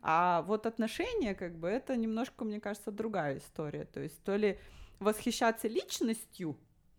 А 0.00 0.42
вот 0.42 0.64
отношения, 0.66 1.34
как 1.34 1.58
бы, 1.58 1.68
это 1.68 1.96
немножко, 1.96 2.44
мне 2.44 2.60
кажется, 2.60 2.90
другая 2.90 3.38
история. 3.38 3.84
То 3.84 4.00
есть 4.00 4.22
то 4.22 4.36
ли 4.36 4.58
восхищаться 4.98 5.68
личностью, 5.68 6.56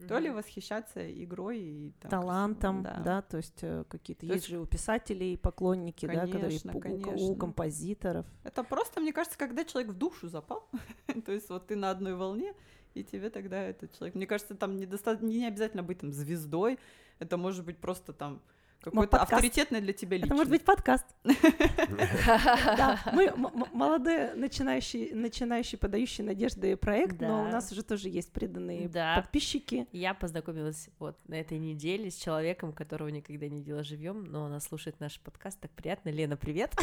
то 0.08 0.18
ли 0.20 0.30
восхищаться 0.30 1.02
игрой 1.24 1.60
и 1.60 1.92
там, 2.00 2.12
талантом, 2.12 2.84
да. 2.84 3.02
да. 3.04 3.22
то 3.22 3.38
есть 3.38 3.60
э, 3.64 3.84
какие-то 3.90 4.28
То 4.28 4.34
есть 4.34 4.48
же 4.48 4.60
у 4.60 4.66
писателей 4.66 5.38
поклонники, 5.38 6.06
да, 6.06 6.26
которые 6.26 6.42
Конечно, 6.42 6.72
пу- 6.72 6.90
у- 6.90 6.98
у, 6.98 7.02
конечно. 7.02 7.36
композиторов. 7.36 8.26
Это 8.44 8.64
просто, 8.64 9.02
мне 9.02 9.12
кажется, 9.12 9.38
когда 9.38 9.66
человек 9.66 9.92
в 9.92 9.98
душу 9.98 10.30
запал, 10.30 10.70
то 11.26 11.32
есть 11.32 11.50
вот 11.50 11.68
ты 11.68 11.76
на 11.76 11.92
одной 11.92 12.16
волне, 12.16 12.54
и 13.00 13.04
тебе 13.04 13.30
тогда 13.30 13.62
этот 13.64 13.98
человек. 13.98 14.16
Мне 14.16 14.28
кажется, 14.28 14.56
там 14.56 14.78
недоста- 14.78 15.24
не 15.24 15.48
обязательно 15.48 15.84
быть 15.84 16.00
там 16.00 16.12
звездой, 16.12 16.80
это 17.20 17.38
может 17.38 17.66
быть 17.66 17.78
просто 17.78 18.14
там 18.14 18.42
какой-то 18.82 19.18
авторитетный 19.18 19.82
для 19.82 19.94
тебя 19.94 20.18
Это 20.18 20.26
личность. 20.26 20.38
может 20.38 20.50
быть 20.52 20.64
подкаст. 20.66 21.06
Да, 22.26 23.00
мы 23.14 23.32
молодые, 23.74 24.34
начинающие, 24.36 25.14
начинающие, 25.16 25.78
подающие 25.80 26.26
надежды 26.26 26.76
проект, 26.78 27.20
но 27.20 27.44
у 27.44 27.48
нас 27.48 27.72
уже 27.72 27.84
тоже 27.84 28.10
есть 28.10 28.32
преданные 28.32 28.88
Да. 28.90 29.16
подписчики. 29.16 29.88
Я 29.92 30.14
познакомилась 30.14 30.90
вот 31.00 31.18
на 31.28 31.36
этой 31.36 31.58
неделе 31.58 32.12
с 32.12 32.16
человеком, 32.16 32.74
которого 32.74 33.10
никогда 33.10 33.48
не 33.48 33.58
видела 33.60 33.84
живьем, 33.84 34.24
но 34.26 34.46
она 34.46 34.60
слушает 34.60 35.00
наш 35.00 35.20
подкаст. 35.20 35.60
Так 35.60 35.72
приятно. 35.72 36.10
Лена, 36.10 36.38
привет. 36.38 36.74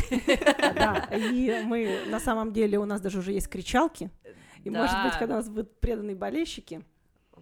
Да, 0.75 1.09
и 1.13 1.63
мы 1.65 2.05
на 2.09 2.21
самом 2.21 2.53
деле 2.53 2.79
у 2.79 2.85
нас 2.85 3.01
даже 3.01 3.19
уже 3.19 3.33
есть 3.33 3.49
кричалки. 3.49 4.11
И 4.65 4.71
может 4.71 5.03
быть, 5.03 5.13
Да. 5.13 5.19
когда 5.19 5.35
у 5.35 5.39
нас 5.39 5.49
будут 5.49 5.79
преданные 5.81 6.17
болельщики, 6.17 6.83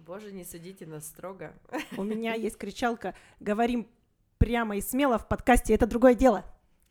Боже, 0.05 0.31
не 0.31 0.43
судите 0.45 0.85
нас 0.85 1.07
строго. 1.07 1.53
у 1.97 2.03
меня 2.03 2.35
есть 2.35 2.57
кричалка 2.57 3.15
«Говорим 3.39 3.87
прямо 4.37 4.77
и 4.77 4.81
смело 4.81 5.17
в 5.17 5.27
подкасте, 5.27 5.73
это 5.73 5.87
другое 5.87 6.15
дело». 6.15 6.43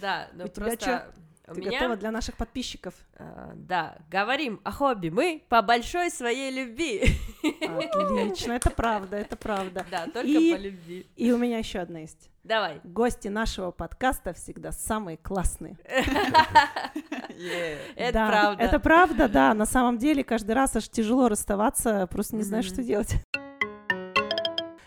Да, 0.00 0.28
но 0.34 0.44
У 0.44 0.48
тебя 0.48 0.66
просто 0.66 1.06
Ты 1.52 1.60
меня, 1.60 1.72
готова 1.78 1.96
для 1.96 2.10
наших 2.10 2.36
подписчиков? 2.36 2.94
а, 3.16 3.52
да, 3.54 3.98
говорим 4.10 4.60
о 4.64 4.70
хобби 4.72 5.10
мы 5.10 5.42
по 5.48 5.60
большой 5.62 6.10
своей 6.10 6.50
любви. 6.50 7.02
Отлично, 7.60 8.52
это 8.52 8.70
правда, 8.70 9.16
это 9.16 9.36
правда. 9.36 9.84
Да, 9.90 10.06
только 10.06 10.26
И- 10.28 10.52
по 10.54 10.58
любви. 10.58 11.06
И 11.16 11.32
у 11.32 11.36
меня 11.38 11.58
еще 11.58 11.80
одна 11.80 12.00
есть. 12.00 12.30
Давай. 12.44 12.80
Гости 12.84 13.28
нашего 13.28 13.70
подкаста 13.70 14.32
всегда 14.34 14.70
самые 14.72 15.16
классные. 15.16 15.76
Это 17.96 18.12
Да, 18.12 18.28
правда. 18.28 18.62
Это 18.64 18.78
правда, 18.80 19.28
да. 19.28 19.54
На 19.54 19.66
самом 19.66 19.98
деле 19.98 20.22
каждый 20.24 20.52
раз 20.52 20.76
аж 20.76 20.88
тяжело 20.88 21.28
расставаться, 21.28 22.06
просто 22.06 22.36
не 22.36 22.42
знаешь, 22.42 22.66
что 22.66 22.82
делать. 22.82 23.14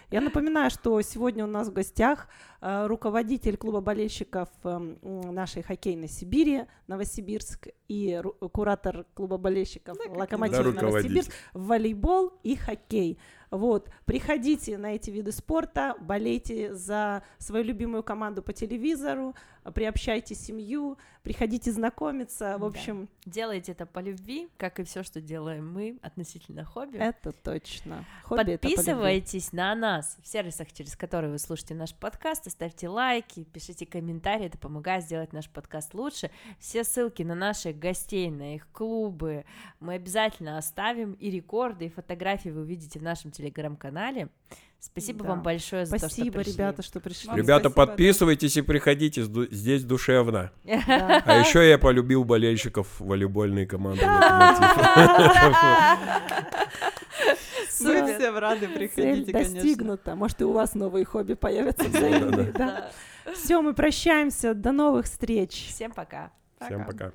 Я 0.09 0.21
напоминаю, 0.21 0.69
что 0.69 1.01
сегодня 1.01 1.43
у 1.43 1.47
нас 1.47 1.67
в 1.67 1.73
гостях 1.73 2.29
э, 2.61 2.87
руководитель 2.87 3.57
клуба 3.57 3.81
болельщиков 3.81 4.47
эм, 4.63 4.97
нашей 5.01 5.63
хоккейной 5.63 6.07
Сибири, 6.07 6.63
Новосибирск, 6.87 7.67
и 7.89 8.21
куратор 8.53 9.05
клуба 9.13 9.37
болельщиков 9.37 9.97
Локомотив 10.07 10.75
Да, 10.75 10.81
Новосибирск, 10.81 11.31
волейбол 11.53 12.31
и 12.43 12.55
хоккей. 12.55 13.19
Вот, 13.49 13.89
приходите 14.05 14.77
на 14.77 14.95
эти 14.95 15.09
виды 15.09 15.33
спорта, 15.33 15.95
болейте 15.99 16.73
за 16.73 17.23
свою 17.37 17.65
любимую 17.65 18.03
команду 18.03 18.41
по 18.41 18.53
телевизору, 18.53 19.35
приобщайте 19.71 20.35
семью, 20.35 20.97
приходите 21.23 21.71
знакомиться. 21.71 22.57
В 22.57 22.61
Да. 22.61 22.67
общем, 22.67 23.09
Делайте 23.25 23.73
это 23.73 23.85
по 23.85 23.99
любви, 23.99 24.47
как 24.57 24.79
и 24.79 24.83
все, 24.83 25.03
что 25.03 25.19
делаем 25.19 25.69
мы 25.71 25.97
относительно 26.01 26.63
хобби. 26.63 26.97
это 26.97 27.33
точно. 27.33 28.05
Хобби 28.23 28.51
это. 28.53 28.67
Подписывайтесь 28.69 29.51
на 29.51 29.75
нас 29.75 30.17
в 30.23 30.27
сервисах, 30.27 30.71
через 30.71 30.95
которые 30.95 31.31
вы 31.31 31.37
слушаете 31.39 31.75
наш 31.75 31.93
подкаст, 31.93 32.49
ставьте 32.49 32.87
лайки, 32.87 33.43
пишите 33.43 33.85
комментарии, 33.85 34.45
это 34.45 34.57
помогает 34.57 35.03
сделать 35.03 35.33
наш 35.33 35.49
подкаст 35.49 35.93
лучше. 35.93 36.31
Все 36.59 36.83
ссылки 36.85 37.23
на 37.23 37.35
наших 37.35 37.77
гостей, 37.77 38.29
на 38.31 38.55
их 38.55 38.67
клубы 38.71 39.43
мы 39.81 39.95
обязательно 39.95 40.57
оставим, 40.57 41.13
и 41.13 41.29
рекорды, 41.29 41.85
и 41.85 41.89
фотографии 41.89 42.49
вы 42.49 42.61
увидите 42.61 42.99
в 42.99 43.03
нашем 43.03 43.31
телеграм-канале. 43.31 44.29
Спасибо 44.79 45.23
Да. 45.23 45.29
вам 45.31 45.41
большое 45.43 45.85
за 45.85 45.93
то, 45.93 45.97
что 45.99 46.07
Спасибо, 46.09 46.37
пришли. 46.39 46.53
ребята, 46.53 46.81
что 46.83 46.99
пришли. 46.99 47.27
Вам 47.29 47.37
Ребята, 47.37 47.69
спасибо, 47.69 47.81
да. 47.85 47.85
подписывайтесь 47.87 48.57
и 48.57 48.61
приходите, 48.61 49.23
здесь 49.51 49.83
душевно. 49.83 50.51
Да. 50.63 51.23
А 51.25 51.37
еще 51.39 51.67
я 51.67 51.77
полюбил 51.77 52.23
болельщиков 52.23 52.87
волейбольной 52.99 53.65
команды 53.65 54.01
«Локомотив». 54.05 54.77
Мы 57.79 57.93
Супер. 57.99 58.15
всем 58.17 58.37
рады, 58.37 58.67
Цель 58.67 58.73
приходите, 58.75 59.31
конечно. 59.31 59.53
достигнута. 59.55 60.15
Может, 60.15 60.41
и 60.41 60.45
у 60.45 60.51
вас 60.51 60.73
новые 60.73 61.05
хобби 61.05 61.33
появятся 61.33 61.85
взаимные. 61.89 62.51
Да. 62.53 62.91
Да. 63.25 63.33
Все, 63.33 63.61
мы 63.61 63.73
прощаемся. 63.73 64.53
До 64.53 64.71
новых 64.71 65.05
встреч. 65.05 65.67
Всем 65.69 65.91
пока. 65.91 66.31
Всем 66.65 66.85
пока. 66.85 67.11